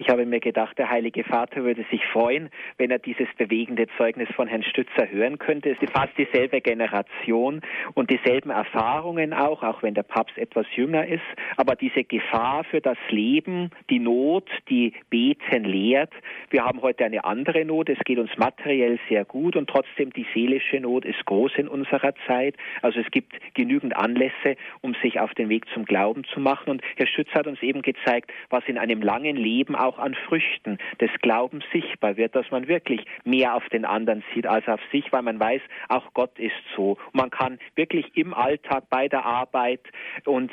Ich 0.00 0.08
habe 0.08 0.24
mir 0.26 0.38
gedacht, 0.38 0.78
der 0.78 0.90
Heilige 0.90 1.24
Vater 1.24 1.64
würde 1.64 1.84
sich 1.90 2.06
freuen, 2.06 2.50
wenn 2.76 2.92
er 2.92 3.00
dieses 3.00 3.26
bewegende 3.36 3.88
Zeugnis 3.96 4.28
von 4.36 4.46
Herrn 4.46 4.62
Stützer 4.62 5.10
hören 5.10 5.38
könnte. 5.38 5.70
Es 5.70 5.82
ist 5.82 5.92
fast 5.92 6.16
dieselbe 6.16 6.60
Generation 6.60 7.60
und 7.94 8.08
dieselben 8.08 8.50
Erfahrungen 8.50 9.32
auch, 9.32 9.64
auch 9.64 9.82
wenn 9.82 9.94
der 9.94 10.04
Papst 10.04 10.38
etwas 10.38 10.66
jünger 10.76 11.04
ist. 11.04 11.24
Aber 11.56 11.74
diese 11.74 12.04
Gefahr 12.04 12.62
für 12.62 12.80
das 12.80 12.96
Leben, 13.08 13.70
die 13.90 13.98
Not, 13.98 14.48
die 14.68 14.92
Beten 15.10 15.64
lehrt. 15.64 16.12
Wir 16.50 16.64
haben 16.64 16.80
heute 16.80 17.04
eine 17.04 17.24
andere 17.24 17.64
Not. 17.64 17.88
Es 17.88 17.98
geht 18.04 18.20
uns 18.20 18.30
materiell 18.36 19.00
sehr 19.08 19.24
gut 19.24 19.56
und 19.56 19.68
trotzdem 19.68 20.12
die 20.12 20.26
seelische 20.32 20.78
Not 20.78 21.06
ist 21.06 21.24
groß 21.24 21.56
in 21.56 21.66
unserer 21.66 22.14
Zeit. 22.28 22.54
Also 22.82 23.00
es 23.00 23.10
gibt 23.10 23.32
genügend 23.54 23.96
Anlässe, 23.96 24.54
um 24.80 24.94
sich 25.02 25.18
auf 25.18 25.34
den 25.34 25.48
Weg 25.48 25.66
zum 25.74 25.84
Glauben 25.84 26.22
zu 26.22 26.38
machen. 26.38 26.70
Und 26.70 26.82
Herr 26.96 27.08
Stützer 27.08 27.40
hat 27.40 27.48
uns 27.48 27.60
eben 27.62 27.82
gezeigt, 27.82 28.30
was 28.48 28.62
in 28.68 28.78
einem 28.78 29.02
langen 29.02 29.34
Leben 29.34 29.74
auch 29.74 29.87
auch 29.88 29.98
an 29.98 30.14
Früchten 30.14 30.78
des 31.00 31.10
Glaubens 31.22 31.64
sichtbar 31.72 32.16
wird, 32.16 32.34
dass 32.34 32.50
man 32.50 32.68
wirklich 32.68 33.04
mehr 33.24 33.54
auf 33.54 33.68
den 33.70 33.84
anderen 33.84 34.22
sieht 34.34 34.46
als 34.46 34.66
auf 34.68 34.80
sich, 34.92 35.10
weil 35.12 35.22
man 35.22 35.40
weiß, 35.40 35.62
auch 35.88 36.12
Gott 36.14 36.38
ist 36.38 36.52
so. 36.76 36.98
man 37.12 37.30
kann 37.30 37.58
wirklich 37.74 38.16
im 38.16 38.34
Alltag, 38.34 38.84
bei 38.90 39.08
der 39.08 39.24
Arbeit 39.24 39.80
und 40.24 40.50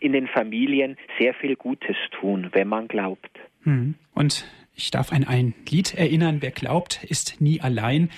in 0.00 0.12
den 0.12 0.28
Familien 0.28 0.96
sehr 1.18 1.34
viel 1.34 1.56
Gutes 1.56 1.96
tun, 2.20 2.50
wenn 2.52 2.68
man 2.68 2.88
glaubt. 2.88 3.30
Hm. 3.62 3.94
Und 4.14 4.46
ich 4.74 4.90
darf 4.90 5.12
an 5.12 5.24
ein 5.24 5.54
Lied 5.68 5.94
erinnern, 5.94 6.38
wer 6.40 6.50
glaubt, 6.50 7.04
ist 7.04 7.40
nie 7.40 7.60
allein. 7.60 8.10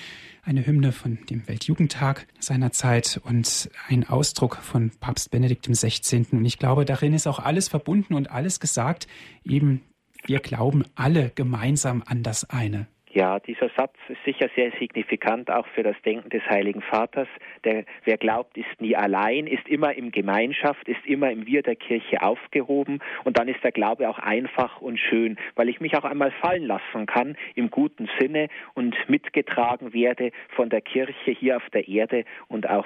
Eine 0.43 0.65
Hymne 0.65 0.93
von 0.93 1.19
dem 1.29 1.47
Weltjugendtag 1.47 2.25
seiner 2.39 2.71
Zeit 2.71 3.19
und 3.25 3.69
ein 3.89 4.07
Ausdruck 4.07 4.55
von 4.55 4.91
Papst 4.99 5.29
Benedikt 5.29 5.67
XVI. 5.67 6.25
Und 6.31 6.45
ich 6.45 6.57
glaube, 6.57 6.85
darin 6.85 7.13
ist 7.13 7.27
auch 7.27 7.39
alles 7.39 7.67
verbunden 7.67 8.13
und 8.13 8.31
alles 8.31 8.59
gesagt. 8.61 9.07
Eben, 9.43 9.81
wir 10.27 10.39
glauben 10.39 10.83
alle 10.95 11.31
gemeinsam 11.33 12.03
an 12.05 12.23
das 12.23 12.49
eine. 12.49 12.87
Ja, 13.17 13.39
dieser 13.39 13.69
Satz 13.75 13.95
ist 14.09 14.23
sicher 14.25 14.47
sehr 14.55 14.71
signifikant 14.79 15.49
auch 15.49 15.65
für 15.73 15.81
das 15.81 15.95
Denken 16.05 16.29
des 16.29 16.43
Heiligen 16.47 16.81
Vaters. 16.81 17.27
Der, 17.63 17.83
wer 18.03 18.17
glaubt, 18.17 18.55
ist 18.57 18.79
nie 18.79 18.95
allein, 18.95 19.47
ist 19.47 19.67
immer 19.67 19.95
in 19.95 20.11
Gemeinschaft, 20.11 20.87
ist 20.87 21.03
immer 21.05 21.31
im 21.31 21.47
Wir 21.47 21.63
der 21.63 21.75
Kirche 21.75 22.21
aufgehoben 22.21 22.99
und 23.23 23.39
dann 23.39 23.47
ist 23.47 23.63
der 23.63 23.71
Glaube 23.71 24.07
auch 24.07 24.19
einfach 24.19 24.81
und 24.81 24.99
schön, 24.99 25.37
weil 25.55 25.67
ich 25.67 25.79
mich 25.79 25.97
auch 25.97 26.03
einmal 26.03 26.29
fallen 26.29 26.67
lassen 26.67 27.07
kann 27.07 27.35
im 27.55 27.71
guten 27.71 28.07
Sinne 28.19 28.49
und 28.75 28.95
mitgetragen 29.07 29.93
werde 29.93 30.31
von 30.49 30.69
der 30.69 30.81
Kirche 30.81 31.31
hier 31.31 31.57
auf 31.57 31.67
der 31.71 31.87
Erde 31.87 32.23
und 32.49 32.69
auch 32.69 32.85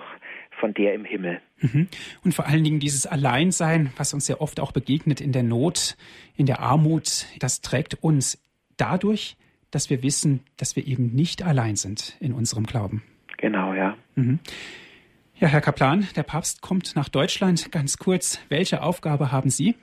von 0.62 0.74
der 0.74 0.94
im 0.94 1.04
Himmel. 1.04 1.42
Mhm. 1.60 1.90
Und 2.24 2.34
vor 2.34 2.48
allen 2.48 2.64
Dingen 2.64 2.80
dieses 2.80 3.06
Alleinsein, 3.06 3.92
was 3.98 4.14
uns 4.14 4.30
ja 4.30 4.40
oft 4.40 4.62
auch 4.62 4.72
begegnet 4.72 5.20
in 5.20 5.34
der 5.34 5.44
Not, 5.44 5.98
in 6.38 6.46
der 6.46 6.62
Armut, 6.62 7.26
das 7.40 7.60
trägt 7.60 8.02
uns 8.02 8.42
dadurch 8.78 9.36
dass 9.72 9.90
wir 9.90 10.04
wissen, 10.04 10.42
dass 10.58 10.76
wir 10.76 10.86
eben 10.86 11.16
nicht 11.16 11.42
allein 11.42 11.76
sind 11.76 12.18
in 12.20 12.34
unserem 12.34 12.66
Glauben. 12.66 13.02
Genau, 13.38 13.74
ja. 13.74 13.98
Mhm. 14.16 14.40
Ja, 15.40 15.48
Herr 15.48 15.62
Kaplan, 15.62 16.08
der 16.16 16.24
Papst 16.24 16.62
kommt 16.62 16.96
nach 16.96 17.10
Deutschland. 17.10 17.72
Ganz 17.72 17.98
kurz, 17.98 18.40
welche 18.50 18.84
Aufgabe 18.84 19.32
haben 19.32 19.50
Sie? 19.50 19.76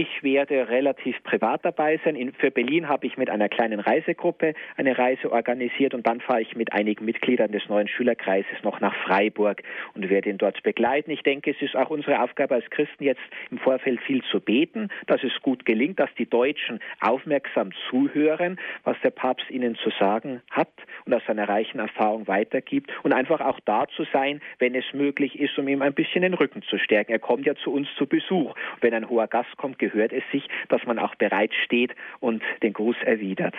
Ich 0.00 0.22
werde 0.22 0.68
relativ 0.68 1.20
privat 1.24 1.64
dabei 1.64 1.98
sein. 2.04 2.14
In, 2.14 2.32
für 2.32 2.52
Berlin 2.52 2.88
habe 2.88 3.04
ich 3.04 3.16
mit 3.16 3.28
einer 3.28 3.48
kleinen 3.48 3.80
Reisegruppe 3.80 4.54
eine 4.76 4.96
Reise 4.96 5.32
organisiert 5.32 5.92
und 5.92 6.06
dann 6.06 6.20
fahre 6.20 6.40
ich 6.40 6.54
mit 6.54 6.72
einigen 6.72 7.04
Mitgliedern 7.04 7.50
des 7.50 7.68
neuen 7.68 7.88
Schülerkreises 7.88 8.62
noch 8.62 8.78
nach 8.78 8.94
Freiburg 9.02 9.60
und 9.94 10.08
werde 10.08 10.30
ihn 10.30 10.38
dort 10.38 10.62
begleiten. 10.62 11.10
Ich 11.10 11.24
denke, 11.24 11.50
es 11.50 11.60
ist 11.60 11.74
auch 11.74 11.90
unsere 11.90 12.22
Aufgabe 12.22 12.54
als 12.54 12.70
Christen 12.70 13.02
jetzt 13.02 13.20
im 13.50 13.58
Vorfeld 13.58 14.00
viel 14.02 14.22
zu 14.30 14.38
beten, 14.38 14.88
dass 15.08 15.24
es 15.24 15.32
gut 15.42 15.64
gelingt, 15.64 15.98
dass 15.98 16.14
die 16.16 16.30
Deutschen 16.30 16.78
aufmerksam 17.00 17.70
zuhören, 17.90 18.60
was 18.84 18.96
der 19.02 19.10
Papst 19.10 19.50
ihnen 19.50 19.74
zu 19.74 19.90
sagen 19.98 20.42
hat 20.52 20.70
und 21.06 21.14
aus 21.14 21.22
seiner 21.26 21.48
reichen 21.48 21.80
Erfahrung 21.80 22.28
weitergibt 22.28 22.92
und 23.02 23.12
einfach 23.12 23.40
auch 23.40 23.58
da 23.64 23.88
zu 23.96 24.04
sein, 24.12 24.40
wenn 24.60 24.76
es 24.76 24.84
möglich 24.92 25.40
ist, 25.40 25.58
um 25.58 25.66
ihm 25.66 25.82
ein 25.82 25.94
bisschen 25.94 26.22
den 26.22 26.34
Rücken 26.34 26.62
zu 26.62 26.78
stärken. 26.78 27.10
Er 27.10 27.18
kommt 27.18 27.46
ja 27.46 27.56
zu 27.56 27.72
uns 27.72 27.88
zu 27.96 28.06
Besuch. 28.06 28.54
Wenn 28.80 28.94
ein 28.94 29.08
hoher 29.08 29.26
Gast 29.26 29.56
kommt, 29.56 29.80
gehört 29.90 30.12
es 30.12 30.22
sich, 30.32 30.48
dass 30.68 30.84
man 30.86 30.98
auch 30.98 31.14
bereit 31.14 31.52
steht 31.64 31.94
und 32.20 32.42
den 32.62 32.72
Gruß 32.72 32.96
erwidert. 33.04 33.54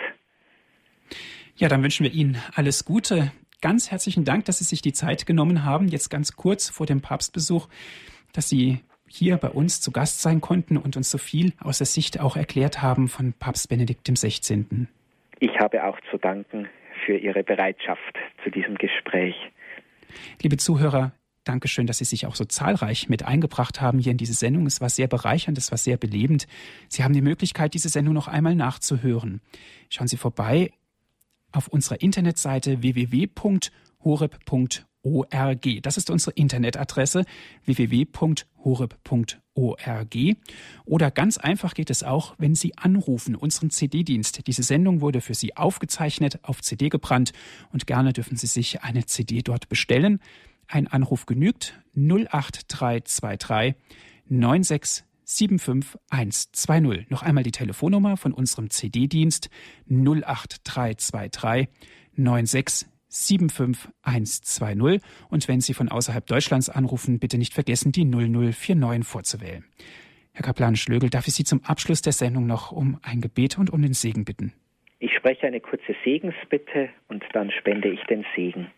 Ja, 1.56 1.68
dann 1.68 1.82
wünschen 1.82 2.04
wir 2.04 2.12
Ihnen 2.12 2.38
alles 2.54 2.84
Gute. 2.84 3.32
Ganz 3.60 3.90
herzlichen 3.90 4.24
Dank, 4.24 4.46
dass 4.46 4.58
Sie 4.58 4.64
sich 4.64 4.80
die 4.80 4.92
Zeit 4.92 5.26
genommen 5.26 5.64
haben, 5.64 5.88
jetzt 5.88 6.08
ganz 6.08 6.36
kurz 6.36 6.70
vor 6.70 6.86
dem 6.86 7.02
Papstbesuch, 7.02 7.68
dass 8.32 8.48
Sie 8.48 8.80
hier 9.06 9.36
bei 9.36 9.48
uns 9.48 9.80
zu 9.80 9.90
Gast 9.90 10.22
sein 10.22 10.40
konnten 10.40 10.76
und 10.76 10.96
uns 10.96 11.10
so 11.10 11.18
viel 11.18 11.52
aus 11.60 11.78
der 11.78 11.86
Sicht 11.86 12.20
auch 12.20 12.36
erklärt 12.36 12.80
haben 12.80 13.08
von 13.08 13.32
Papst 13.32 13.68
Benedikt 13.68 14.08
XVI. 14.08 14.86
Ich 15.40 15.58
habe 15.58 15.84
auch 15.84 15.98
zu 16.10 16.16
danken 16.16 16.68
für 17.04 17.16
Ihre 17.16 17.42
Bereitschaft 17.42 18.18
zu 18.44 18.50
diesem 18.50 18.76
Gespräch. 18.76 19.34
Liebe 20.42 20.56
Zuhörer, 20.56 21.12
Dankeschön, 21.50 21.88
dass 21.88 21.98
Sie 21.98 22.04
sich 22.04 22.26
auch 22.26 22.36
so 22.36 22.44
zahlreich 22.44 23.08
mit 23.08 23.24
eingebracht 23.24 23.80
haben 23.80 23.98
hier 23.98 24.12
in 24.12 24.18
diese 24.18 24.34
Sendung. 24.34 24.66
Es 24.66 24.80
war 24.80 24.88
sehr 24.88 25.08
bereichernd, 25.08 25.58
es 25.58 25.72
war 25.72 25.78
sehr 25.78 25.96
belebend. 25.96 26.46
Sie 26.88 27.02
haben 27.02 27.12
die 27.12 27.22
Möglichkeit, 27.22 27.74
diese 27.74 27.88
Sendung 27.88 28.14
noch 28.14 28.28
einmal 28.28 28.54
nachzuhören. 28.54 29.40
Schauen 29.88 30.06
Sie 30.06 30.16
vorbei 30.16 30.70
auf 31.50 31.66
unserer 31.66 32.00
Internetseite 32.02 32.82
www.horeb.org. 32.82 33.68
Das 35.82 35.96
ist 35.96 36.08
unsere 36.08 36.30
Internetadresse 36.36 37.24
www.horeb.org. 37.64 39.36
Oder 40.84 41.10
ganz 41.10 41.36
einfach 41.36 41.74
geht 41.74 41.90
es 41.90 42.04
auch, 42.04 42.36
wenn 42.38 42.54
Sie 42.54 42.78
anrufen, 42.78 43.34
unseren 43.34 43.70
CD-Dienst. 43.70 44.46
Diese 44.46 44.62
Sendung 44.62 45.00
wurde 45.00 45.20
für 45.20 45.34
Sie 45.34 45.56
aufgezeichnet, 45.56 46.38
auf 46.42 46.62
CD 46.62 46.90
gebrannt 46.90 47.32
und 47.72 47.88
gerne 47.88 48.12
dürfen 48.12 48.36
Sie 48.36 48.46
sich 48.46 48.82
eine 48.82 49.04
CD 49.04 49.42
dort 49.42 49.68
bestellen. 49.68 50.20
Ein 50.72 50.86
Anruf 50.86 51.26
genügt 51.26 51.82
08323 51.96 53.74
9675120. 54.30 57.06
Noch 57.08 57.24
einmal 57.24 57.42
die 57.42 57.50
Telefonnummer 57.50 58.16
von 58.16 58.32
unserem 58.32 58.70
CD-Dienst 58.70 59.50
08323 59.88 61.66
9675120. 62.16 65.00
Und 65.28 65.48
wenn 65.48 65.60
Sie 65.60 65.74
von 65.74 65.88
außerhalb 65.88 66.24
Deutschlands 66.24 66.68
anrufen, 66.68 67.18
bitte 67.18 67.36
nicht 67.36 67.52
vergessen, 67.52 67.90
die 67.90 68.04
0049 68.04 69.04
vorzuwählen. 69.04 69.64
Herr 70.32 70.44
Kaplan 70.44 70.76
Schlögel, 70.76 71.10
darf 71.10 71.26
ich 71.26 71.34
Sie 71.34 71.42
zum 71.42 71.64
Abschluss 71.64 72.00
der 72.00 72.12
Sendung 72.12 72.46
noch 72.46 72.70
um 72.70 73.00
ein 73.02 73.20
Gebet 73.20 73.58
und 73.58 73.70
um 73.70 73.82
den 73.82 73.94
Segen 73.94 74.24
bitten? 74.24 74.52
Ich 75.00 75.12
spreche 75.16 75.48
eine 75.48 75.60
kurze 75.60 75.96
Segensbitte 76.04 76.90
und 77.08 77.24
dann 77.32 77.50
spende 77.50 77.88
ich 77.88 78.04
den 78.04 78.24
Segen. 78.36 78.70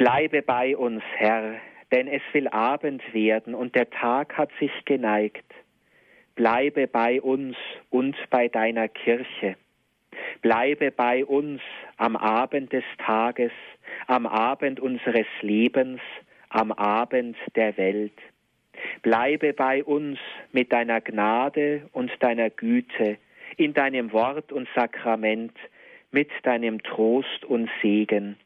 Bleibe 0.00 0.40
bei 0.40 0.74
uns, 0.78 1.02
Herr, 1.18 1.56
denn 1.92 2.08
es 2.08 2.22
will 2.32 2.48
Abend 2.48 3.02
werden 3.12 3.54
und 3.54 3.74
der 3.74 3.90
Tag 3.90 4.32
hat 4.38 4.48
sich 4.58 4.72
geneigt. 4.86 5.44
Bleibe 6.34 6.86
bei 6.86 7.20
uns 7.20 7.54
und 7.90 8.16
bei 8.30 8.48
deiner 8.48 8.88
Kirche. 8.88 9.56
Bleibe 10.40 10.90
bei 10.90 11.22
uns 11.22 11.60
am 11.98 12.16
Abend 12.16 12.72
des 12.72 12.84
Tages, 12.96 13.52
am 14.06 14.24
Abend 14.24 14.80
unseres 14.80 15.26
Lebens, 15.42 16.00
am 16.48 16.72
Abend 16.72 17.36
der 17.54 17.76
Welt. 17.76 18.18
Bleibe 19.02 19.52
bei 19.52 19.84
uns 19.84 20.18
mit 20.50 20.72
deiner 20.72 21.02
Gnade 21.02 21.90
und 21.92 22.10
deiner 22.20 22.48
Güte, 22.48 23.18
in 23.58 23.74
deinem 23.74 24.14
Wort 24.14 24.50
und 24.50 24.66
Sakrament, 24.74 25.52
mit 26.10 26.30
deinem 26.42 26.82
Trost 26.82 27.44
und 27.44 27.68
Segen 27.82 28.38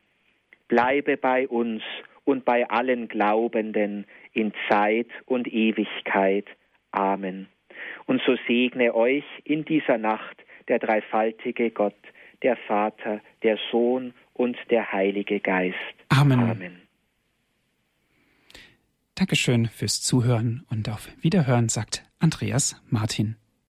bleibe 0.75 1.17
bei 1.17 1.47
uns 1.47 1.83
und 2.25 2.45
bei 2.45 2.69
allen 2.69 3.07
Glaubenden 3.07 4.07
in 4.33 4.53
Zeit 4.69 5.07
und 5.25 5.47
Ewigkeit. 5.47 6.47
Amen. 6.91 7.47
Und 8.07 8.21
so 8.27 8.37
segne 8.49 8.93
euch 8.93 9.25
in 9.45 9.65
dieser 9.65 9.99
Nacht 9.99 10.37
der 10.67 10.81
dreifaltige 10.81 11.71
Gott, 11.71 11.95
der 12.43 12.57
Vater, 12.57 13.21
der 13.45 13.57
Sohn 13.71 14.15
und 14.33 14.57
der 14.71 14.91
Heilige 14.91 15.39
Geist. 15.39 15.77
Amen. 16.09 16.41
Amen. 16.41 16.83
Dankeschön 19.15 19.67
fürs 19.67 20.03
Zuhören 20.03 20.67
und 20.71 20.89
auf 20.89 21.09
Wiederhören, 21.21 21.69
sagt 21.69 22.05
Andreas 22.19 22.83
Martin. 22.91 23.37